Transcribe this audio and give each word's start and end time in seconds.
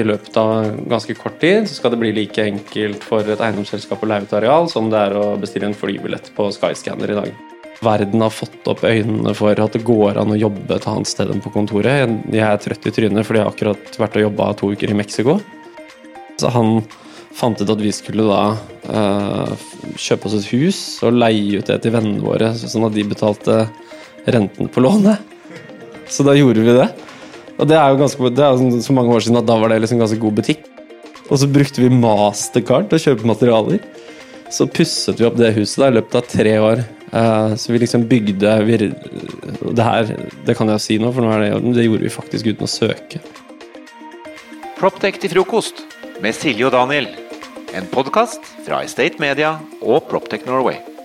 i 0.00 0.06
løpet 0.06 0.36
av 0.40 0.70
ganske 0.88 1.16
kort 1.18 1.40
tid 1.40 1.66
så 1.68 1.78
skal 1.78 1.94
det 1.94 2.00
bli 2.00 2.12
like 2.16 2.44
enkelt 2.44 3.04
for 3.06 3.26
et 3.26 3.42
eiendomsselskap 3.42 4.02
å 4.02 4.08
leie 4.10 4.26
ut 4.26 4.34
areal 4.36 4.70
som 4.72 4.90
det 4.92 5.02
er 5.08 5.16
å 5.18 5.26
bestille 5.40 5.68
en 5.70 5.76
flybillett 5.76 6.32
på 6.36 6.48
Skyscanner 6.54 7.12
i 7.12 7.18
dag. 7.18 7.30
Verden 7.84 8.22
har 8.24 8.32
fått 8.32 8.68
opp 8.70 8.84
øynene 8.88 9.34
for 9.36 9.58
at 9.60 9.74
det 9.76 9.84
går 9.84 10.16
an 10.20 10.32
å 10.32 10.38
jobbe 10.38 10.78
et 10.78 10.86
annet 10.88 11.10
sted 11.10 11.32
enn 11.32 11.42
på 11.44 11.52
kontoret. 11.52 12.14
Jeg 12.32 12.44
er 12.46 12.62
trøtt 12.62 12.88
i 12.88 12.92
trynet 12.94 13.28
fordi 13.28 13.42
jeg 13.42 13.48
har 13.48 13.52
akkurat 13.52 13.98
vært 14.00 14.16
og 14.16 14.24
jobba 14.26 14.52
to 14.56 14.70
uker 14.72 14.92
i 14.92 14.96
Mexico. 14.96 15.38
Så 16.40 16.52
han 16.52 16.78
fant 17.36 17.60
ut 17.60 17.72
at 17.72 17.82
vi 17.82 17.92
skulle 17.92 18.24
da 18.24 18.56
uh, 18.88 19.66
kjøpe 20.00 20.28
oss 20.28 20.38
et 20.38 20.48
hus 20.54 20.78
og 21.04 21.18
leie 21.20 21.60
ut 21.60 21.68
det 21.68 21.82
til 21.84 21.92
vennene 21.92 22.24
våre, 22.24 22.54
sånn 22.56 22.88
at 22.88 22.96
de 22.96 23.04
betalte 23.08 23.66
renten 24.32 24.72
på 24.72 24.84
lånet. 24.84 25.20
Så 26.08 26.24
da 26.24 26.36
gjorde 26.36 26.64
vi 26.64 26.76
det. 26.76 26.88
Og 27.56 27.68
det 27.68 27.76
er 27.78 27.92
jo 27.92 28.00
ganske, 28.00 28.30
det 28.36 28.44
er 28.44 28.56
jo 28.56 28.80
så 28.84 28.96
mange 28.96 29.14
år 29.16 29.24
siden 29.24 29.40
at 29.40 29.46
da 29.48 29.56
var 29.60 29.72
det 29.72 29.80
liksom 29.84 30.00
ganske 30.02 30.20
god 30.20 30.36
butikk. 30.40 30.66
Og 31.26 31.40
så 31.40 31.48
brukte 31.50 31.82
vi 31.82 31.90
Mastercard 31.90 32.90
til 32.90 32.98
å 32.98 33.04
kjøpe 33.06 33.28
materialer. 33.28 33.80
Så 34.52 34.68
pusset 34.70 35.18
vi 35.18 35.26
opp 35.26 35.38
det 35.40 35.54
huset 35.56 35.80
da 35.82 35.88
i 35.90 35.96
løpet 35.96 36.18
av 36.20 36.28
tre 36.30 36.54
år. 36.62 36.84
Uh, 37.10 37.54
så 37.58 37.72
vi 37.72 37.80
liksom 37.82 38.04
bygde 38.10 38.52
vi, 38.66 38.76
Det 38.82 39.84
her, 39.86 40.10
det 40.46 40.56
kan 40.58 40.68
jeg 40.68 40.78
jo 40.78 40.84
si 40.84 40.98
nå, 41.02 41.10
for 41.14 41.24
nå 41.24 41.32
er 41.34 41.46
det. 41.46 41.74
Det 41.78 41.86
gjorde 41.86 42.06
vi 42.06 42.12
faktisk 42.12 42.50
uten 42.52 42.68
å 42.68 42.70
søke. 42.70 43.22
Proptech 44.76 45.18
til 45.22 45.32
frokost 45.32 45.86
med 46.22 46.36
Silje 46.36 46.68
og 46.68 46.76
Daniel. 46.76 47.08
En 47.76 47.88
podkast 47.90 48.44
fra 48.66 48.84
Estate 48.84 49.18
Media 49.22 49.56
og 49.80 50.04
Proptech 50.10 50.46
Norway. 50.46 50.95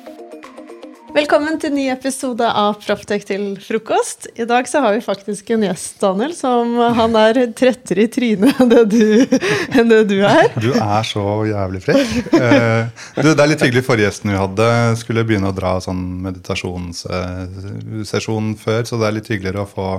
Velkommen 1.12 1.58
til 1.60 1.74
ny 1.76 1.90
episode 1.92 2.48
av 2.48 2.78
Proptek 2.80 3.26
til 3.28 3.60
frokost. 3.60 4.32
I 4.40 4.48
dag 4.48 4.64
så 4.72 4.80
har 4.80 4.96
vi 4.96 5.02
faktisk 5.04 5.50
en 5.52 5.68
gjest, 5.68 6.00
Daniel, 6.00 6.32
som 6.38 6.78
han 6.96 7.12
er 7.20 7.52
trettere 7.58 8.06
i 8.06 8.08
trynet 8.12 8.62
enn 8.64 8.70
det 8.72 8.86
du, 8.94 9.20
enn 9.76 9.90
det 9.92 10.08
du 10.08 10.24
er. 10.24 10.48
Du 10.56 10.72
er 10.72 11.04
så 11.08 11.46
jævlig 11.50 11.82
frekk. 11.84 12.32
Uh, 12.32 12.88
det 13.20 13.36
er 13.36 13.52
litt 13.52 13.64
hyggelig 13.66 13.84
forrige 13.90 14.08
gjesten 14.08 14.32
vi 14.32 14.40
hadde. 14.40 14.68
Skulle 15.04 15.28
begynne 15.28 15.52
å 15.52 15.58
dra 15.58 15.84
sånn 15.84 16.24
meditasjonssesjon 16.30 18.48
før, 18.64 18.82
så 18.88 18.94
det 18.96 19.06
er 19.10 19.18
litt 19.20 19.28
hyggeligere 19.34 19.68
å 19.68 19.74
få 19.74 19.90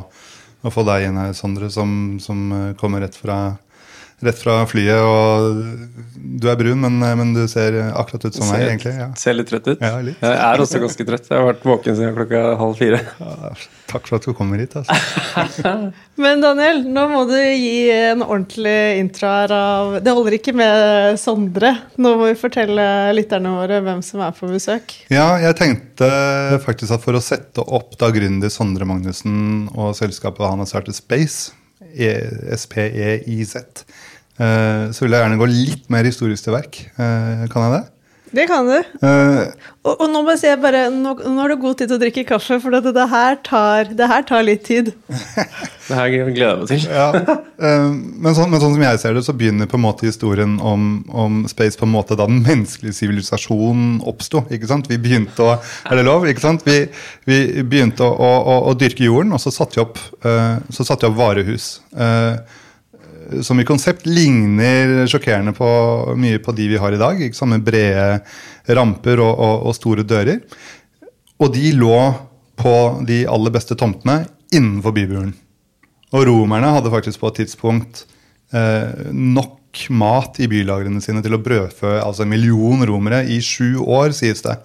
å 0.62 0.70
få 0.70 0.84
deg 0.86 1.08
inn 1.08 1.16
her, 1.18 1.32
Sondre, 1.34 1.66
som, 1.74 2.20
som 2.22 2.38
kommer 2.78 3.02
rett 3.02 3.16
fra, 3.18 3.58
rett 4.22 4.38
fra, 4.38 4.62
flyet. 4.70 5.02
og 5.02 5.60
Du 6.42 6.48
er 6.50 6.58
brun, 6.58 6.80
men, 6.84 6.98
men 7.18 7.34
du 7.36 7.42
ser 7.50 7.76
akkurat 7.90 8.28
ut 8.28 8.38
som 8.38 8.48
meg, 8.50 8.64
egentlig. 8.68 8.94
Ja. 8.98 9.10
Ser 9.18 9.36
litt 9.36 9.50
trøtt 9.50 9.68
ut. 9.68 9.82
Ja, 9.82 9.98
litt. 10.04 10.22
Jeg 10.22 10.40
er 10.46 10.62
også 10.62 10.80
ganske 10.82 11.06
trøtt. 11.08 11.30
Jeg 11.30 11.38
har 11.38 11.48
vært 11.50 11.66
våken 11.66 11.98
siden 11.98 12.16
klokka 12.16 12.42
halv 12.60 12.78
fire. 12.78 13.00
Ja, 13.20 13.52
takk 13.92 14.08
for 14.08 14.18
at 14.18 14.26
du 14.28 14.32
kommer 14.36 14.62
hit. 14.62 14.76
Altså. 14.78 15.74
men 16.22 16.44
Daniel, 16.44 16.82
nå 16.88 17.06
må 17.10 17.24
du 17.30 17.36
gi 17.36 17.90
en 17.92 18.24
ordentlig 18.24 18.76
intro 19.02 19.30
her 19.32 19.54
av 19.56 19.96
Det 20.04 20.14
holder 20.16 20.38
ikke 20.38 20.56
med 20.56 21.18
Sondre. 21.20 21.74
Nå 22.00 22.14
må 22.20 22.30
vi 22.30 22.38
fortelle 22.40 22.86
lytterne 23.16 23.56
våre 23.58 23.80
hvem 23.84 24.02
som 24.06 24.22
er 24.24 24.36
på 24.36 24.50
besøk. 24.50 24.94
Ja, 25.12 25.34
jeg 25.42 25.58
tenkte 25.58 26.08
faktisk 26.64 26.96
at 26.96 27.04
for 27.04 27.18
å 27.18 27.24
sette 27.24 27.64
opp 27.64 27.96
da 28.00 28.10
gründer 28.14 28.52
Sondre 28.52 28.86
Magnussen 28.88 29.68
og 29.74 29.94
selskapet 29.98 30.46
han 30.46 30.62
har 30.62 30.70
startet 30.70 30.96
Space, 30.98 31.52
e 31.92 32.56
SPEIZ, 32.56 33.56
så 34.38 35.04
vil 35.04 35.12
jeg 35.12 35.22
gjerne 35.22 35.40
gå 35.40 35.46
litt 35.50 35.90
mer 35.92 36.06
historisk 36.08 36.46
til 36.46 36.56
verk. 36.56 36.78
Kan 36.96 37.66
jeg 37.66 37.74
det? 37.76 37.82
Det 38.32 38.46
kan 38.48 38.64
du. 38.64 38.78
Uh, 39.04 39.52
og, 39.84 39.98
og, 39.98 40.06
nå 40.08 40.22
må 40.24 40.32
jeg 40.32 40.40
si 40.40 40.52
bare, 40.60 40.86
nå, 40.92 41.12
nå 41.20 41.42
har 41.42 41.52
du 41.52 41.58
god 41.60 41.76
tid 41.78 41.90
til 41.90 41.98
å 41.98 42.00
drikke 42.00 42.24
kaffe, 42.30 42.56
for 42.62 42.72
det, 42.72 42.94
det, 42.96 43.04
her, 43.12 43.36
tar, 43.44 43.90
det 43.98 44.08
her, 44.08 44.24
tar, 44.28 44.44
litt 44.46 44.62
tid. 44.64 44.88
det 45.88 45.98
her 45.98 46.08
gleder 46.08 46.46
jeg 46.46 46.60
meg 46.62 46.70
til. 46.70 46.86
ja, 46.88 47.10
uh, 47.12 47.90
men, 47.92 48.32
sånn, 48.32 48.48
men, 48.48 48.62
sånn, 48.62 48.78
som 48.78 48.86
jeg 48.86 49.02
ser 49.02 49.18
det, 49.18 49.24
så 49.26 49.36
begynner 49.36 49.68
på 49.68 49.76
en 49.76 49.84
måte 49.84 50.08
historien 50.08 50.56
om, 50.64 50.88
om 51.12 51.42
space 51.50 51.76
på 51.80 51.84
en 51.88 51.92
måte 51.92 52.16
da 52.16 52.28
den 52.30 52.40
menneskelige 52.46 52.96
sivilisasjonen 53.02 54.00
oppsto. 54.08 54.46
Vi 54.48 54.96
begynte 54.96 55.44
å 55.44 55.58
Er 55.90 56.00
det 56.00 56.08
lov? 56.08 56.24
ikke 56.30 56.46
sant? 56.46 56.64
Vi, 56.64 56.86
vi 57.28 57.42
begynte 57.60 58.06
å, 58.06 58.16
å, 58.16 58.32
å, 58.40 58.58
å, 58.70 58.76
dyrke 58.80 59.04
jorden, 59.04 59.36
og 59.36 59.44
så 59.44 59.52
satte 59.52 59.76
vi 59.76 59.84
opp, 59.84 60.00
uh, 60.24 60.56
så 60.72 60.88
satte 60.88 61.04
vi 61.04 61.12
opp 61.12 61.20
varehus. 61.20 61.74
Uh, 61.92 62.40
som 63.46 63.60
i 63.60 63.66
konsept 63.66 64.06
ligner 64.06 65.06
sjokkerende 65.10 65.54
på 65.56 65.68
mye 66.20 66.40
på 66.42 66.54
de 66.56 66.68
vi 66.72 66.80
har 66.80 66.94
i 66.94 67.00
dag. 67.00 67.20
Ikke 67.20 67.38
sant? 67.38 67.54
Med 67.54 67.64
brede 67.66 68.20
ramper 68.76 69.22
og, 69.22 69.32
og, 69.32 69.66
og, 69.68 69.76
store 69.76 70.04
dører. 70.06 70.42
Og 71.42 71.52
de 71.54 71.72
lå 71.76 71.96
på 72.60 72.76
de 73.08 73.22
aller 73.30 73.54
beste 73.54 73.76
tomtene 73.78 74.22
innenfor 74.52 74.94
byburen. 74.94 75.32
Og 76.12 76.26
romerne 76.28 76.74
hadde 76.76 76.92
faktisk 76.92 77.22
på 77.22 77.32
et 77.32 77.42
tidspunkt 77.42 78.04
eh, 78.52 79.08
nok 79.10 79.86
mat 79.96 80.36
i 80.44 80.48
bylagrene 80.52 81.00
sine 81.00 81.22
til 81.24 81.38
å 81.38 81.40
brødfø 81.40 81.96
altså 82.02 82.26
en 82.26 82.32
million 82.34 82.84
romere 82.86 83.22
i 83.24 83.40
sju 83.40 83.80
år, 83.80 84.12
sies 84.16 84.44
det. 84.44 84.58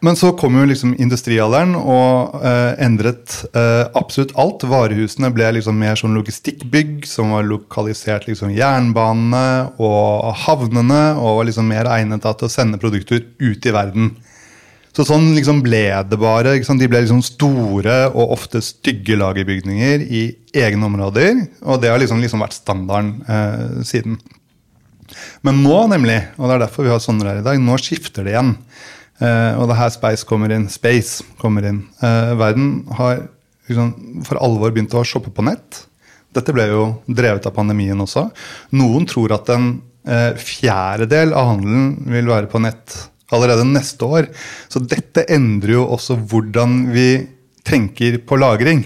Men 0.00 0.14
så 0.14 0.30
kom 0.38 0.54
jo 0.54 0.66
liksom 0.70 0.92
industrialderen 1.02 1.72
og 1.74 2.36
eh, 2.46 2.76
endret 2.86 3.34
eh, 3.50 3.88
absolutt 3.98 4.36
alt. 4.38 4.62
Varehusene 4.70 5.32
ble 5.34 5.48
liksom 5.56 5.80
mer 5.80 5.98
sånn 5.98 6.14
logistikkbygg 6.14 7.02
som 7.08 7.34
var 7.34 7.48
lokalisert 7.48 8.28
liksom 8.28 8.52
jernbanene 8.54 9.72
og 9.82 10.28
havnene 10.44 11.02
og 11.18 11.40
var 11.40 11.48
liksom 11.48 11.66
mer 11.72 11.90
egnet 11.96 12.22
til 12.22 12.46
å 12.46 12.52
sende 12.52 12.78
produkter 12.78 13.24
ut 13.42 13.66
i 13.66 13.74
verden. 13.74 14.12
Så 14.94 15.04
sånn 15.06 15.32
liksom 15.34 15.64
ble 15.66 15.84
det 16.10 16.18
bare. 16.18 16.56
De 16.58 16.88
ble 16.90 17.02
liksom 17.04 17.24
store 17.26 17.98
og 18.12 18.34
ofte 18.34 18.62
stygge 18.64 19.18
lagerbygninger 19.18 20.02
i 20.06 20.22
egne 20.58 20.88
områder. 20.88 21.42
Og 21.66 21.82
det 21.82 21.90
har 21.90 21.98
liksom, 22.02 22.22
liksom 22.22 22.42
vært 22.42 22.56
standarden 22.56 23.12
eh, 23.26 23.82
siden. 23.86 24.20
Men 25.46 25.58
nå, 25.64 25.76
nemlig, 25.90 26.20
og 26.36 26.46
det 26.46 26.56
er 26.56 26.64
derfor 26.66 26.86
vi 26.86 26.94
har 26.94 27.02
sånne 27.02 27.26
her 27.26 27.42
i 27.42 27.46
dag, 27.46 27.58
nå 27.62 27.78
skifter 27.82 28.26
det 28.26 28.34
igjen. 28.34 28.54
Uh, 29.18 29.58
og 29.58 29.66
det 29.66 29.74
er 29.74 29.82
her 29.82 29.92
Space 29.94 30.26
kommer 30.28 30.52
inn. 30.54 30.68
Space 30.70 31.26
kommer 31.40 31.66
inn. 31.66 31.82
Uh, 32.02 32.36
verden 32.38 32.86
har 32.98 33.24
liksom, 33.68 34.22
for 34.28 34.40
alvor 34.42 34.74
begynt 34.74 34.94
å 34.96 35.04
shoppe 35.06 35.32
på 35.34 35.44
nett. 35.46 35.84
Dette 36.36 36.52
ble 36.54 36.68
jo 36.70 36.82
drevet 37.08 37.46
av 37.48 37.54
pandemien 37.56 37.98
også. 38.04 38.28
Noen 38.76 39.06
tror 39.08 39.32
at 39.38 39.48
en 39.54 39.70
eh, 40.08 40.34
fjerdedel 40.36 41.32
av 41.36 41.54
handelen 41.54 41.94
vil 42.12 42.28
være 42.28 42.50
på 42.52 42.60
nett 42.62 42.96
allerede 43.34 43.66
neste 43.68 44.04
år. 44.04 44.28
Så 44.68 44.82
dette 44.84 45.26
endrer 45.32 45.78
jo 45.78 45.86
også 45.88 46.18
hvordan 46.28 46.82
vi 46.92 47.08
tenker 47.68 48.20
på 48.28 48.38
lagring. 48.40 48.84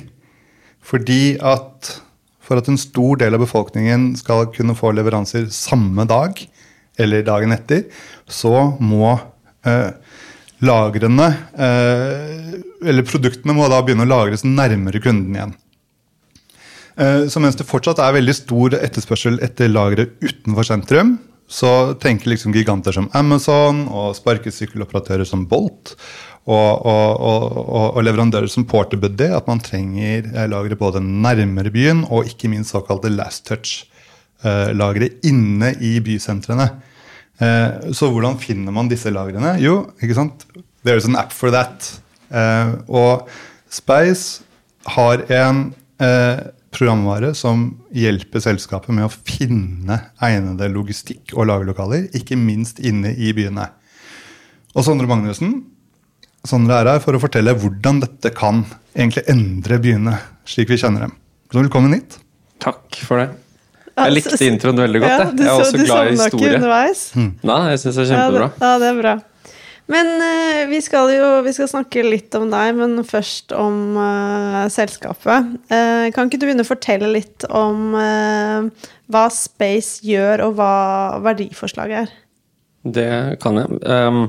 Fordi 0.83 1.37
at 1.39 1.97
for 2.43 2.59
at 2.59 2.69
en 2.71 2.81
stor 2.81 3.21
del 3.21 3.37
av 3.37 3.43
befolkningen 3.45 4.13
skal 4.19 4.49
kunne 4.55 4.77
få 4.79 4.91
leveranser 4.95 5.47
samme 5.55 6.07
dag 6.11 6.41
eller 7.01 7.25
dagen 7.25 7.55
etter, 7.55 7.87
så 8.27 8.75
må 8.83 9.15
eh, 9.15 9.29
lagrene, 10.63 11.29
eh, 11.59 12.61
eller 12.89 13.07
produktene, 13.07 13.55
må 13.57 13.69
da 13.71 13.83
begynne 13.83 14.07
å 14.07 14.11
lagres 14.11 14.47
nærmere 14.47 15.03
kunden 15.03 15.37
igjen. 15.37 15.55
Eh, 16.97 17.27
så 17.33 17.41
mens 17.43 17.59
det 17.59 17.67
fortsatt 17.69 18.03
er 18.03 18.19
veldig 18.19 18.35
stor 18.37 18.77
etterspørsel 18.79 19.41
etter 19.45 19.73
lagre 19.73 20.11
utenfor 20.23 20.69
sentrum, 20.69 21.17
så 21.53 21.93
tenker 22.01 22.33
liksom 22.33 22.55
giganter 22.55 22.95
som 22.97 23.11
Amazon 23.19 23.85
og 23.91 24.15
sparkesykkeloperatører 24.17 25.27
som 25.29 25.45
Bolt 25.51 25.97
og, 26.49 26.87
og, 26.87 27.09
og, 27.21 27.97
og 27.99 28.07
leverandører 28.07 28.49
som 28.51 28.65
Porterbuddy 28.69 29.29
at 29.37 29.51
man 29.51 29.61
trenger 29.63 30.31
eh, 30.31 30.49
lagre 30.49 30.79
både 30.79 31.03
nærmere 31.03 31.73
byen 31.75 32.07
og 32.09 32.31
ikke 32.31 32.51
minst 32.53 32.73
såkalte 32.73 33.13
last 33.13 33.45
touch-lagre 33.51 35.11
inne 35.29 35.75
i 35.83 35.99
bysentrene. 36.05 36.71
Eh, 37.41 37.93
så 37.97 38.11
hvordan 38.13 38.39
finner 38.41 38.75
man 38.75 38.91
disse 38.91 39.13
lagrene? 39.13 39.57
Jo, 39.63 39.93
ikke 40.03 40.17
sant? 40.19 40.47
There's 40.85 41.07
an 41.09 41.17
app 41.17 41.33
for 41.35 41.55
that. 41.55 41.89
Eh, 42.33 42.75
og 42.89 43.29
Spice 43.73 44.43
har 44.97 45.25
en 45.33 45.69
eh, 46.03 46.43
programvare 46.73 47.33
som 47.37 47.69
hjelper 47.95 48.43
selskapet 48.43 48.95
med 48.97 49.07
å 49.07 49.13
finne 49.13 49.99
egnede 50.23 50.71
logistikk- 50.73 51.35
og 51.37 51.49
lagerlokaler, 51.51 52.09
ikke 52.17 52.39
minst 52.41 52.81
inne 52.83 53.15
i 53.15 53.33
byene. 53.37 53.69
Og 54.73 54.87
Sondre 54.87 55.09
Magnussen 55.09 55.61
Sondre 56.49 56.81
er 56.81 56.89
her 56.91 57.03
for 57.05 57.15
å 57.15 57.21
fortelle 57.23 57.53
hvordan 57.55 58.01
dette 58.03 58.33
kan 58.35 58.65
egentlig 58.97 59.23
endre 59.31 59.77
byene 59.79 60.17
slik 60.49 60.73
vi 60.73 60.79
kjenner 60.81 61.05
dem. 61.07 61.13
Så 61.53 61.61
velkommen 61.61 61.95
hit. 61.95 62.17
Takk 62.63 62.99
for 63.07 63.23
det. 63.23 63.29
Jeg 63.93 64.15
likte 64.17 64.39
introen 64.47 64.81
veldig 64.81 65.03
godt. 65.03 65.13
Ja, 65.13 65.27
jeg 65.37 65.51
er 65.51 65.61
også 65.67 65.83
glad 65.83 66.09
i 66.09 66.17
historie. 66.17 66.55
underveis. 66.57 67.03
Nei, 67.17 67.61
jeg 67.73 67.83
syns 67.83 67.99
det 67.99 68.07
er 68.07 68.11
kjempebra. 68.15 68.49
Ja, 68.49 68.57
det, 68.57 68.65
ja, 68.65 68.73
det 68.83 68.89
er 68.89 68.99
bra. 69.03 69.15
Men 69.93 70.11
uh, 70.23 70.63
vi 70.71 70.79
skal 70.85 71.11
jo 71.13 71.29
vi 71.45 71.53
skal 71.57 71.69
snakke 71.69 72.05
litt 72.07 72.35
om 72.39 72.47
deg, 72.53 72.73
men 72.79 73.03
først 73.07 73.53
om 73.57 73.99
uh, 73.99 74.65
selskapet. 74.73 75.53
Uh, 75.73 76.09
kan 76.15 76.31
ikke 76.31 76.41
du 76.41 76.47
begynne 76.47 76.65
å 76.65 76.71
fortelle 76.71 77.11
litt 77.13 77.47
om 77.51 77.93
hva 79.13 79.27
Space 79.35 80.01
gjør, 80.07 80.47
og 80.47 80.57
hva 80.61 80.75
verdiforslaget 81.27 82.05
er? 82.05 82.15
Det 82.83 83.11
kan 83.43 83.61
jeg. 83.61 83.83
Um, 83.85 84.25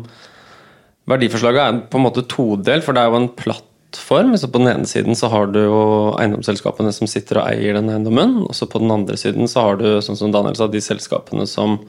verdiforslaget 1.09 1.63
er 1.63 1.85
på 1.89 2.01
en 2.01 2.05
måte 2.09 2.25
todelt, 2.29 2.85
for 2.85 2.95
det 2.95 3.03
er 3.03 3.13
jo 3.13 3.21
en 3.21 3.31
platt 3.37 3.69
plattform. 3.93 4.37
Så 4.37 4.47
på 4.47 4.57
den 4.57 4.67
ene 4.67 4.85
siden 4.85 5.15
så 5.15 5.27
har 5.27 5.47
du 5.47 5.59
jo 5.59 6.15
eiendomsselskapene 6.19 6.91
som 6.93 7.07
sitter 7.07 7.39
og 7.39 7.49
eier 7.51 7.73
den 7.73 7.89
eiendommen. 7.89 8.43
Og 8.47 8.55
så 8.55 8.65
på 8.65 8.79
den 8.79 8.91
andre 8.91 9.17
siden 9.17 9.47
så 9.47 9.61
har 9.61 9.77
du, 9.77 10.01
sånn 10.01 10.17
som 10.17 10.31
Daniel 10.31 10.55
sa, 10.55 10.67
de 10.67 10.81
selskapene 10.81 11.45
som 11.47 11.79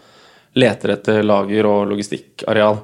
leter 0.55 0.95
etter 0.95 1.23
lager 1.23 1.67
og 1.67 1.89
logistikkareal. 1.91 2.79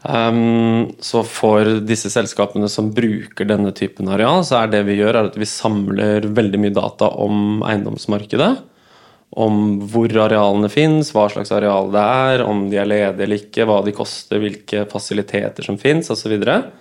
Um, 0.00 0.94
så 1.00 1.20
for 1.22 1.66
disse 1.84 2.08
selskapene 2.08 2.68
som 2.72 2.92
bruker 2.94 3.44
denne 3.44 3.72
typen 3.72 4.08
areal, 4.08 4.44
så 4.44 4.62
er 4.62 4.70
det 4.72 4.86
vi 4.86 4.96
gjør, 4.96 5.26
at 5.26 5.36
vi 5.36 5.48
samler 5.48 6.24
veldig 6.24 6.60
mye 6.60 6.76
data 6.76 7.10
om 7.20 7.60
eiendomsmarkedet. 7.66 8.54
Om 9.30 9.58
hvor 9.92 10.10
arealene 10.24 10.70
fins, 10.72 11.12
hva 11.14 11.28
slags 11.30 11.52
areal 11.54 11.92
det 11.94 12.00
er, 12.02 12.42
om 12.42 12.64
de 12.70 12.80
er 12.80 12.88
ledige 12.88 13.26
eller 13.26 13.42
ikke, 13.44 13.66
hva 13.68 13.78
de 13.86 13.94
koster, 13.94 14.40
hvilke 14.42 14.86
fasiliteter 14.90 15.66
som 15.66 15.78
fins, 15.78 16.08
osv. 16.10 16.38
Uh, 16.48 16.79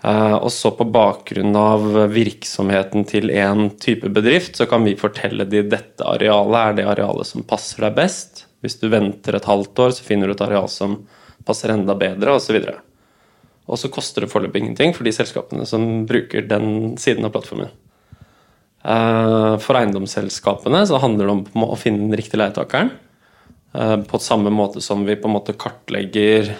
og 0.00 0.48
så 0.54 0.70
på 0.72 0.86
bakgrunn 0.88 1.52
av 1.60 1.82
virksomheten 2.08 3.02
til 3.04 3.28
én 3.28 3.66
type 3.82 4.08
bedrift, 4.08 4.54
så 4.56 4.64
kan 4.70 4.86
vi 4.86 4.94
fortelle 4.96 5.44
de 5.44 5.60
dette 5.68 6.06
arealet 6.08 6.60
er 6.60 6.78
det 6.78 6.86
arealet 6.88 7.28
som 7.28 7.44
passer 7.44 7.84
deg 7.84 7.98
best. 7.98 8.46
Hvis 8.64 8.78
du 8.80 8.88
venter 8.92 9.36
et 9.36 9.48
halvt 9.48 9.82
år, 9.84 9.92
så 9.96 10.06
finner 10.06 10.28
du 10.30 10.34
et 10.36 10.46
areal 10.46 10.70
som 10.72 11.02
passer 11.44 11.72
enda 11.74 11.96
bedre, 12.00 12.38
osv. 12.38 12.56
Og, 12.62 12.80
og 13.68 13.80
så 13.80 13.92
koster 13.92 14.24
det 14.24 14.32
foreløpig 14.32 14.64
ingenting 14.64 14.96
for 14.96 15.04
de 15.04 15.14
selskapene 15.16 15.68
som 15.68 15.86
bruker 16.08 16.48
den 16.48 16.96
siden 17.00 17.28
av 17.28 17.34
plattformen. 17.36 17.72
Eh, 18.80 19.54
for 19.60 19.76
eiendomsselskapene 19.76 20.82
så 20.88 21.00
handler 21.02 21.28
det 21.28 21.36
om 21.36 21.64
å 21.68 21.78
finne 21.78 22.06
den 22.06 22.16
riktige 22.16 22.40
leietakeren. 22.40 22.92
Eh, 23.76 23.96
på 24.08 24.20
samme 24.22 24.52
måte 24.52 24.82
som 24.84 25.04
vi 25.08 25.18
på 25.20 25.28
en 25.28 25.36
måte 25.36 25.56
kartlegger 25.60 26.54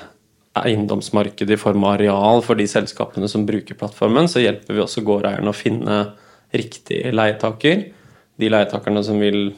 eiendomsmarkedet 0.59 1.55
i 1.55 1.61
form 1.61 1.85
av 1.87 1.97
areal 1.99 2.43
for 2.43 2.59
de 2.59 2.67
selskapene 2.69 3.29
som 3.31 3.47
bruker 3.47 3.79
plattformen, 3.79 4.29
så 4.29 4.43
hjelper 4.43 4.75
vi 4.75 4.83
også 4.83 5.05
gårdeierne 5.07 5.53
å 5.53 5.57
finne 5.57 6.01
riktig 6.57 7.05
leietaker. 7.15 7.85
De 8.41 8.51
leietakerne 8.51 9.03
som 9.07 9.21
vil 9.23 9.53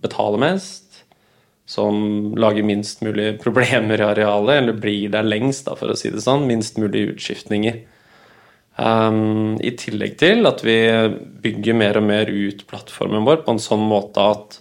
betale 0.00 0.40
mest, 0.40 1.02
som 1.68 2.32
lager 2.40 2.64
minst 2.64 3.02
mulig 3.04 3.34
problemer 3.42 4.00
i 4.00 4.06
arealet, 4.06 4.62
eller 4.62 4.80
blir 4.80 5.12
der 5.12 5.26
lengst, 5.26 5.66
da, 5.68 5.76
for 5.76 5.92
å 5.92 5.98
si 5.98 6.08
det 6.14 6.24
sånn. 6.24 6.46
Minst 6.48 6.80
mulig 6.80 7.10
utskiftninger. 7.12 7.82
Um, 8.78 9.58
I 9.60 9.74
tillegg 9.76 10.16
til 10.20 10.48
at 10.48 10.62
vi 10.64 10.78
bygger 11.42 11.76
mer 11.76 11.98
og 11.98 12.06
mer 12.08 12.30
ut 12.30 12.62
plattformen 12.70 13.26
vår 13.26 13.42
på 13.42 13.56
en 13.56 13.60
sånn 13.62 13.82
måte 13.90 14.22
at 14.22 14.60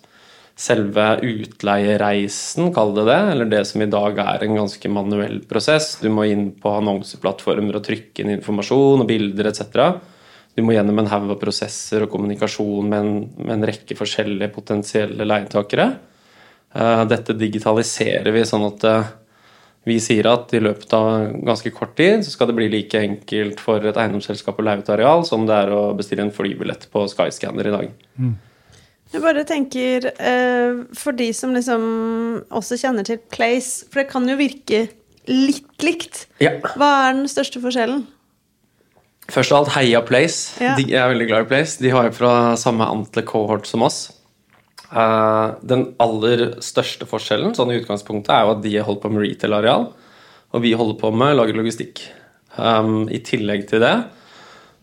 selve 0.57 1.05
utleiereisen, 1.21 2.71
kall 2.73 2.95
det 2.97 3.05
det, 3.05 3.19
eller 3.31 3.49
det 3.51 3.61
som 3.69 3.81
i 3.83 3.89
dag 3.93 4.17
er 4.23 4.43
en 4.43 4.57
ganske 4.57 4.89
manuell 4.89 5.43
prosess 5.45 5.99
Du 6.01 6.09
må 6.09 6.25
inn 6.25 6.49
på 6.57 6.71
annonseplattformer 6.79 7.77
og 7.77 7.85
trykke 7.85 8.23
inn 8.23 8.33
informasjon 8.39 9.03
og 9.03 9.09
bilder 9.09 9.51
etc. 9.51 9.67
Du 10.57 10.63
må 10.65 10.73
gjennom 10.73 10.97
en 11.03 11.11
haug 11.11 11.29
av 11.35 11.37
prosesser 11.37 12.07
og 12.07 12.11
kommunikasjon 12.15 12.89
med 12.89 12.99
en, 12.99 13.13
med 13.37 13.53
en 13.59 13.67
rekke 13.69 13.99
forskjellige 13.99 14.49
potensielle 14.55 15.29
leietakere. 15.29 15.91
Eh, 16.73 17.03
dette 17.13 17.37
digitaliserer 17.37 18.33
vi 18.33 18.43
sånn 18.49 18.65
at 18.65 18.87
eh, 18.89 19.13
vi 19.87 19.99
sier 20.03 20.27
at 20.31 20.51
i 20.57 20.63
løpet 20.65 20.97
av 20.97 21.37
ganske 21.47 21.69
kort 21.75 21.93
tid 22.01 22.25
så 22.25 22.33
skal 22.33 22.49
det 22.49 22.57
bli 22.57 22.71
like 22.73 22.99
enkelt 22.99 23.61
for 23.63 23.85
et 23.85 24.01
eiendomsselskap 24.01 24.57
å 24.57 24.65
leie 24.65 24.81
ut 24.81 24.89
areal 24.97 25.21
som 25.29 25.45
det 25.47 25.61
er 25.61 25.71
å 25.71 25.93
bestille 25.95 26.25
en 26.25 26.33
flybillett 26.33 26.89
på 26.91 27.05
Skyscanner 27.13 27.69
i 27.69 27.77
dag. 27.77 27.93
Mm. 28.17 28.33
Jeg 29.13 29.23
bare 29.23 29.45
tenker, 29.47 30.09
eh, 30.19 30.83
for 30.97 31.15
de 31.15 31.29
som 31.33 31.53
liksom 31.55 31.83
også 32.51 32.77
kjenner 32.81 33.07
til 33.07 33.21
Place, 33.31 33.85
for 33.87 34.01
det 34.01 34.09
kan 34.11 34.27
jo 34.27 34.35
virke 34.39 34.87
litt 35.27 35.83
likt. 35.83 36.25
Ja. 36.43 36.57
Hva 36.75 36.89
er 37.07 37.17
den 37.21 37.31
største 37.31 37.61
forskjellen? 37.63 38.05
Først 39.31 39.51
av 39.51 39.63
alt 39.63 39.73
Heia 39.75 40.01
Place. 40.07 40.59
Ja. 40.63 40.75
De 40.79 40.87
er 40.95 41.09
veldig 41.11 41.27
glad 41.27 41.45
i 41.45 41.49
Place. 41.51 41.79
De 41.83 41.91
har 41.91 42.07
jo 42.07 42.15
fra 42.15 42.55
samme 42.59 42.87
antler 42.87 43.25
cohort 43.27 43.67
som 43.67 43.83
oss. 43.87 44.05
Uh, 44.87 45.55
den 45.67 45.89
aller 45.99 46.61
største 46.63 47.07
forskjellen 47.09 47.55
sånn 47.57 47.73
i 47.73 47.79
utgangspunktet 47.81 48.31
er 48.31 48.45
jo 48.45 48.53
at 48.53 48.61
de 48.63 48.77
holder 48.79 49.01
på 49.03 49.11
med 49.11 49.25
retail-areal, 49.25 49.89
og 50.55 50.63
vi 50.63 50.71
holder 50.79 50.95
på 51.01 51.11
med 51.11 51.35
lagerlogistikk. 51.35 52.05
Um, 52.55 53.09
I 53.11 53.19
tillegg 53.19 53.67
til 53.69 53.83
det 53.83 53.97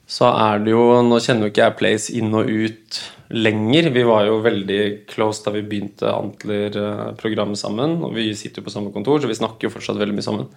så 0.06 0.28
er 0.28 0.60
det 0.62 0.74
jo 0.74 1.00
Nå 1.02 1.16
kjenner 1.24 1.48
jo 1.48 1.50
ikke 1.50 1.64
jeg 1.64 1.76
Place 1.78 2.12
inn 2.14 2.28
og 2.36 2.46
ut 2.46 2.98
lenger. 3.28 3.90
Vi 3.94 4.04
var 4.06 4.26
jo 4.28 4.38
veldig 4.44 4.80
close 5.10 5.44
da 5.46 5.54
vi 5.54 5.64
begynte 5.64 6.12
Antler-programmet 6.12 7.60
sammen, 7.60 7.98
og 8.04 8.14
vi 8.16 8.30
sitter 8.36 8.62
jo 8.62 8.68
på 8.68 8.74
samme 8.74 8.92
kontor, 8.94 9.22
så 9.22 9.30
vi 9.30 9.38
snakker 9.38 9.68
jo 9.68 9.74
fortsatt 9.74 10.00
veldig 10.00 10.16
mye 10.18 10.26
sammen. 10.26 10.48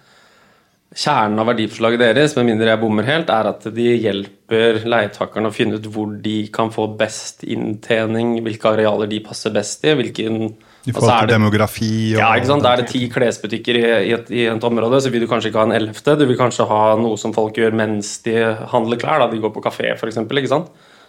Kjernen 0.88 1.36
av 1.36 1.50
verdiforslaget 1.50 2.00
deres, 2.00 2.32
med 2.38 2.46
mindre 2.48 2.70
jeg 2.70 2.80
bommer 2.80 3.04
helt, 3.04 3.28
er 3.28 3.50
at 3.50 3.66
de 3.76 3.90
hjelper 4.00 4.78
leietakerne 4.88 5.50
å 5.50 5.52
finne 5.52 5.76
ut 5.76 5.88
hvor 5.92 6.14
de 6.24 6.38
kan 6.52 6.72
få 6.72 6.86
best 6.96 7.44
inntjening, 7.44 8.38
hvilke 8.46 8.72
arealer 8.72 9.10
de 9.10 9.20
passer 9.24 9.52
best 9.52 9.84
i. 9.84 9.92
hvilken... 9.98 10.48
I 10.88 10.94
forhold 10.94 11.12
altså 11.12 11.26
til 11.26 11.34
demografi 11.34 11.90
og 12.14 12.22
Ja, 12.22 12.30
ikke 12.38 12.48
sant? 12.48 12.64
Da 12.64 12.72
er 12.72 12.80
det 12.80 12.88
ti 12.88 13.02
klesbutikker 13.12 13.76
i, 13.76 13.84
i, 14.08 14.12
et, 14.16 14.30
i, 14.32 14.46
et, 14.48 14.64
område, 14.64 15.02
så 15.04 15.12
vil 15.12 15.26
du 15.26 15.28
kanskje 15.28 15.52
ikke 15.52 15.60
ha 15.60 15.68
en 15.68 15.76
ellevte. 15.76 16.16
Du 16.16 16.24
vil 16.24 16.38
kanskje 16.40 16.64
ha 16.70 16.82
noe 16.96 17.20
som 17.20 17.36
folk 17.36 17.60
gjør 17.60 17.76
mens 17.76 18.14
de 18.24 18.38
handler 18.72 19.00
klær. 19.02 19.20
da 19.20 19.28
De 19.28 19.42
går 19.42 19.52
på 19.52 19.64
kafé, 19.68 19.92
f.eks. 19.92 20.22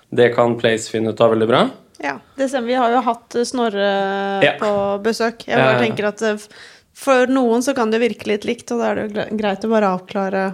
Det 0.09 0.31
kan 0.33 0.57
Place 0.59 0.89
finne 0.91 1.13
ut 1.13 1.21
av 1.21 1.35
veldig 1.35 1.47
bra. 1.50 1.67
Ja, 2.00 2.15
det 2.35 2.50
stemmer. 2.50 2.67
Vi 2.67 2.79
har 2.79 2.94
jo 2.94 3.01
hatt 3.06 3.35
Snorre 3.45 3.89
ja. 4.44 4.56
på 4.59 4.71
besøk. 5.03 5.44
Jeg 5.50 5.59
bare 5.59 5.81
tenker 5.83 6.09
at 6.09 6.23
eh, 6.25 6.47
for 7.00 7.31
noen 7.31 7.63
så 7.63 7.75
kan 7.75 7.91
det 7.91 8.01
virke 8.01 8.31
litt 8.31 8.47
likt, 8.47 8.71
og 8.73 8.81
da 8.81 8.89
er 8.89 9.00
det 9.00 9.27
jo 9.27 9.38
greit 9.39 9.63
å 9.63 9.71
bare 9.71 9.91
avklare, 9.95 10.45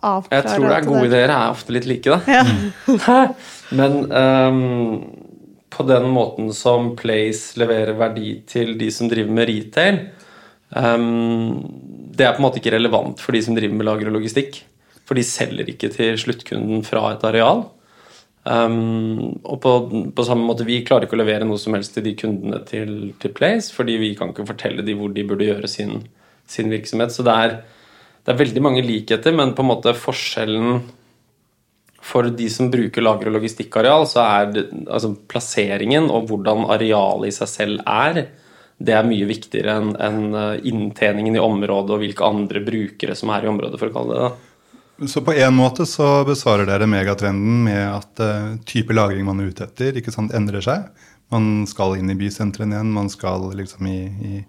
avklare 0.00 0.38
Jeg 0.38 0.54
tror 0.54 0.68
det 0.68 0.76
er 0.76 0.86
gode 0.88 1.08
ideer 1.10 1.32
er 1.34 1.56
ofte 1.56 1.74
litt 1.76 1.88
like, 1.88 2.16
da. 2.16 2.20
Ja. 2.30 3.18
Men 3.78 3.98
um, 4.12 4.54
på 5.72 5.86
den 5.88 6.08
måten 6.14 6.54
som 6.56 6.94
Place 7.00 7.60
leverer 7.60 7.98
verdi 8.00 8.38
til 8.48 8.76
de 8.80 8.88
som 8.94 9.10
driver 9.12 9.36
med 9.36 9.50
retail, 9.50 10.00
um, 10.76 11.60
det 12.16 12.26
er 12.26 12.36
på 12.36 12.42
en 12.42 12.48
måte 12.48 12.62
ikke 12.62 12.76
relevant 12.76 13.20
for 13.20 13.36
de 13.36 13.44
som 13.44 13.56
driver 13.56 13.76
med 13.76 13.88
lager 13.88 14.12
og 14.12 14.20
logistikk. 14.20 14.62
For 15.08 15.18
de 15.18 15.26
selger 15.26 15.68
ikke 15.72 15.90
til 15.92 16.16
sluttkunden 16.20 16.84
fra 16.86 17.10
et 17.12 17.24
areal. 17.26 17.66
Um, 18.40 19.36
og 19.44 19.58
på, 19.60 19.72
på, 20.16 20.24
samme 20.24 20.46
måte, 20.48 20.64
Vi 20.64 20.78
klarer 20.88 21.04
ikke 21.04 21.18
å 21.18 21.20
levere 21.20 21.44
noe 21.44 21.60
som 21.60 21.74
helst 21.76 21.92
til 21.92 22.06
de 22.06 22.14
kundene 22.16 22.62
til, 22.64 23.12
til 23.20 23.34
Place, 23.36 23.68
fordi 23.74 23.98
vi 24.00 24.14
kan 24.16 24.32
ikke 24.32 24.48
fortelle 24.48 24.84
dem 24.86 25.00
hvor 25.00 25.12
de 25.12 25.26
burde 25.28 25.48
gjøre 25.48 25.68
sin, 25.68 25.98
sin 26.48 26.72
virksomhet. 26.72 27.12
Så 27.12 27.26
det 27.26 27.36
er, 27.36 27.58
det 28.24 28.32
er, 28.32 28.40
veldig 28.40 28.64
mange 28.64 28.86
likheter, 28.86 29.36
men 29.36 29.52
på 29.56 29.64
en 29.64 29.70
måte 29.74 29.94
forskjellen 29.96 30.80
for 32.00 32.30
de 32.32 32.46
som 32.48 32.70
bruker 32.72 33.04
lager- 33.04 33.28
og 33.28 33.36
logistikkareal, 33.36 34.06
så 34.08 34.24
er 34.24 34.62
altså 34.88 35.12
plasseringen 35.28 36.08
og 36.08 36.30
hvordan 36.30 36.64
arealet 36.72 37.28
i 37.28 37.36
seg 37.42 37.50
selv 37.50 37.82
er, 37.84 38.22
det 38.80 38.94
er 38.96 39.04
mye 39.04 39.26
viktigere 39.28 39.74
enn 39.76 39.90
en 40.00 40.22
eh, 40.32 40.62
inntjeningen 40.70 41.36
i 41.36 41.42
området 41.44 41.92
og 41.92 42.00
hvilke 42.00 42.24
andre 42.24 42.62
brukere 42.64 43.12
som 43.18 43.28
er 43.34 43.44
i 43.44 43.50
området, 43.50 43.76
for 43.76 43.92
å 43.92 43.96
kalle 43.98 44.16
det 44.16 44.22
det. 44.24 44.49
Så 45.08 45.20
på 45.24 45.32
en 45.32 45.54
måte 45.56 45.86
så 45.88 46.24
besvarer 46.28 46.66
dere 46.68 46.88
megatrenden 46.90 47.62
med 47.64 47.84
at 47.88 48.20
uh, 48.20 48.56
type 48.68 48.92
lagring 48.92 49.24
man 49.24 49.40
er 49.40 49.48
ute 49.48 49.64
etter, 49.64 49.96
ikke 49.96 50.12
sant, 50.12 50.34
endrer 50.36 50.64
seg. 50.64 50.90
Man 51.32 51.64
skal 51.70 51.96
inn 51.96 52.10
i 52.12 52.18
bysentrene 52.18 52.76
igjen, 52.76 52.92
man 52.92 53.08
skal 53.08 53.46
liksom 53.56 53.86
i, 53.88 54.00
i, 54.04 54.40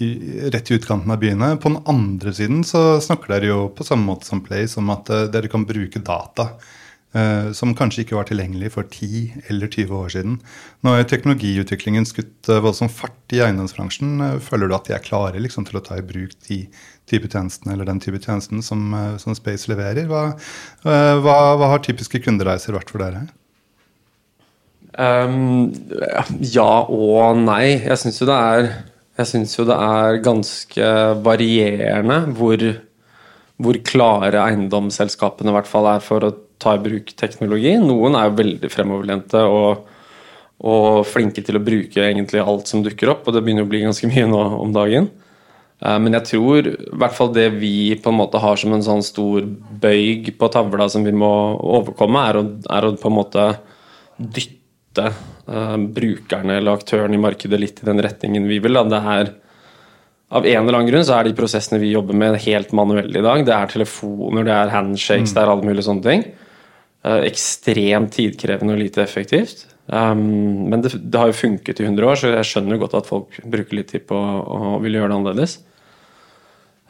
i, 0.00 0.08
rett 0.54 0.70
i 0.70 0.78
utkanten 0.78 1.12
av 1.12 1.20
byene. 1.20 1.52
På 1.60 1.74
den 1.74 1.82
andre 1.90 2.32
siden 2.32 2.62
så 2.64 2.96
snakker 3.04 3.34
dere 3.34 3.50
jo 3.50 3.60
på 3.76 3.84
samme 3.84 4.08
måte 4.08 4.30
som 4.30 4.40
Place 4.46 4.80
om 4.80 4.88
at 4.94 5.12
uh, 5.12 5.26
dere 5.32 5.52
kan 5.52 5.68
bruke 5.68 6.00
data 6.00 6.54
Uh, 7.10 7.50
som 7.50 7.72
kanskje 7.74 8.04
ikke 8.04 8.14
var 8.14 8.28
tilgjengelig 8.28 8.68
for 8.76 8.86
10 8.86 9.42
eller 9.50 9.66
20 9.66 9.94
år 9.98 10.10
siden. 10.14 10.36
Nå 10.86 10.92
har 10.94 11.08
teknologiutviklingen 11.10 12.04
skutt 12.06 12.46
uh, 12.46 12.60
voldsom 12.62 12.86
fart 12.86 13.34
i 13.34 13.40
eiendomsbransjen. 13.42 14.12
Uh, 14.22 14.36
føler 14.38 14.70
du 14.70 14.76
at 14.76 14.86
de 14.86 14.94
er 14.94 15.02
klare 15.02 15.40
liksom, 15.42 15.64
til 15.66 15.80
å 15.80 15.82
ta 15.82 15.96
i 15.98 16.04
bruk 16.06 16.36
de 16.46 16.60
type 17.10 17.26
tjenestene 17.26 17.74
eller 17.74 17.88
den 17.88 17.98
type 17.98 18.20
tjenesten 18.22 18.62
som, 18.62 18.94
som 19.18 19.34
Space 19.34 19.66
leverer? 19.66 20.06
Hva, 20.06 20.36
hva, 20.84 21.34
hva, 21.58 21.70
har 21.72 21.82
typiske 21.82 22.20
kundereiser 22.22 22.76
vært 22.76 22.92
for 22.94 23.02
dere? 23.02 23.24
Um, 24.94 25.72
ja 26.46 26.84
og 26.86 27.40
nei. 27.42 27.80
Jeg 27.88 27.98
syns 28.04 28.22
jo 28.22 28.28
det 28.30 28.36
er 28.38 28.68
jo 29.58 29.66
det 29.66 29.80
er 29.88 30.20
ganske 30.22 30.92
varierende 31.26 32.20
hvor, 32.38 32.62
hvor 33.58 33.80
klare 33.82 34.44
eiendomsselskapene 34.46 35.50
i 35.50 35.58
hvert 35.58 35.68
fall 35.68 35.90
er 35.90 36.06
for 36.06 36.28
å 36.28 36.30
ta 36.60 36.76
i 36.76 36.82
bruk 36.82 37.14
teknologi. 37.18 37.72
Noen 37.82 38.18
er 38.18 38.28
jo 38.28 38.38
veldig 38.40 38.70
fremoverlente 38.72 39.42
og, 39.48 39.88
og, 40.60 41.00
flinke 41.08 41.44
til 41.46 41.58
å 41.58 41.64
bruke 41.64 42.04
egentlig 42.04 42.42
alt 42.44 42.70
som 42.70 42.84
dukker 42.84 43.14
opp, 43.14 43.26
og 43.26 43.36
det 43.36 43.44
begynner 43.46 43.66
å 43.66 43.70
bli 43.70 43.82
ganske 43.86 44.10
mye 44.10 44.28
nå 44.30 44.44
om 44.60 44.76
dagen. 44.76 45.10
Eh, 45.80 45.98
men 46.04 46.16
jeg 46.18 46.28
tror 46.34 46.68
i 46.68 46.76
hvert 47.00 47.16
fall 47.16 47.32
det 47.36 47.48
vi 47.56 47.96
på 47.96 48.12
en 48.12 48.20
måte 48.20 48.40
har 48.42 48.60
som 48.60 48.76
en 48.76 48.84
sånn 48.84 49.04
stor 49.06 49.46
bøyg 49.82 50.34
på 50.38 50.52
tavla 50.52 50.88
som 50.92 51.06
vi 51.06 51.16
må 51.16 51.32
overkomme, 51.80 52.24
er 52.28 52.40
å, 52.40 52.46
er 52.76 52.88
å 52.88 52.94
på 53.00 53.10
en 53.10 53.16
måte 53.16 53.50
dytte 54.20 55.06
uh, 55.48 55.76
brukerne 55.80 56.58
eller 56.58 56.76
aktørene 56.76 57.16
i 57.16 57.22
markedet 57.22 57.60
litt 57.62 57.78
i 57.80 57.86
den 57.88 58.02
retningen 58.04 58.48
vi 58.50 58.58
vil. 58.60 58.76
Da. 58.76 58.84
Det 58.90 59.00
er 59.14 59.30
av 60.30 60.46
en 60.46 60.60
eller 60.62 60.78
annen 60.78 60.90
grunn 60.90 61.06
så 61.06 61.16
er 61.16 61.26
de 61.26 61.34
prosessene 61.38 61.80
vi 61.82 61.94
jobber 61.94 62.14
med, 62.14 62.36
helt 62.44 62.74
manuelle 62.76 63.18
i 63.18 63.24
dag. 63.24 63.42
Det 63.46 63.54
er 63.56 63.72
telefoner, 63.72 64.44
det 64.46 64.54
er 64.54 64.74
handshakes, 64.74 65.32
mm. 65.32 65.34
det 65.34 65.42
er 65.42 65.52
alle 65.54 65.66
mulige 65.66 65.86
sånne 65.88 66.04
ting. 66.06 66.26
Eh, 67.04 67.26
ekstremt 67.30 68.14
tidkrevende 68.16 68.76
og 68.76 68.82
lite 68.82 69.02
effektivt. 69.04 69.66
Um, 69.90 70.70
men 70.70 70.84
det, 70.84 70.92
det, 70.94 71.18
har 71.18 71.30
jo 71.30 71.40
funket 71.40 71.80
i 71.82 71.88
100 71.88 72.06
år, 72.06 72.18
så 72.20 72.30
jeg 72.30 72.46
skjønner 72.46 72.78
godt 72.78 72.94
at 73.00 73.08
folk 73.10 73.40
bruker 73.42 73.74
litt 73.74 73.90
tid 73.90 74.04
på 74.06 74.16
å 74.16 74.76
ville 74.82 75.00
gjøre 75.00 75.10
det 75.10 75.18
annerledes. 75.18 75.56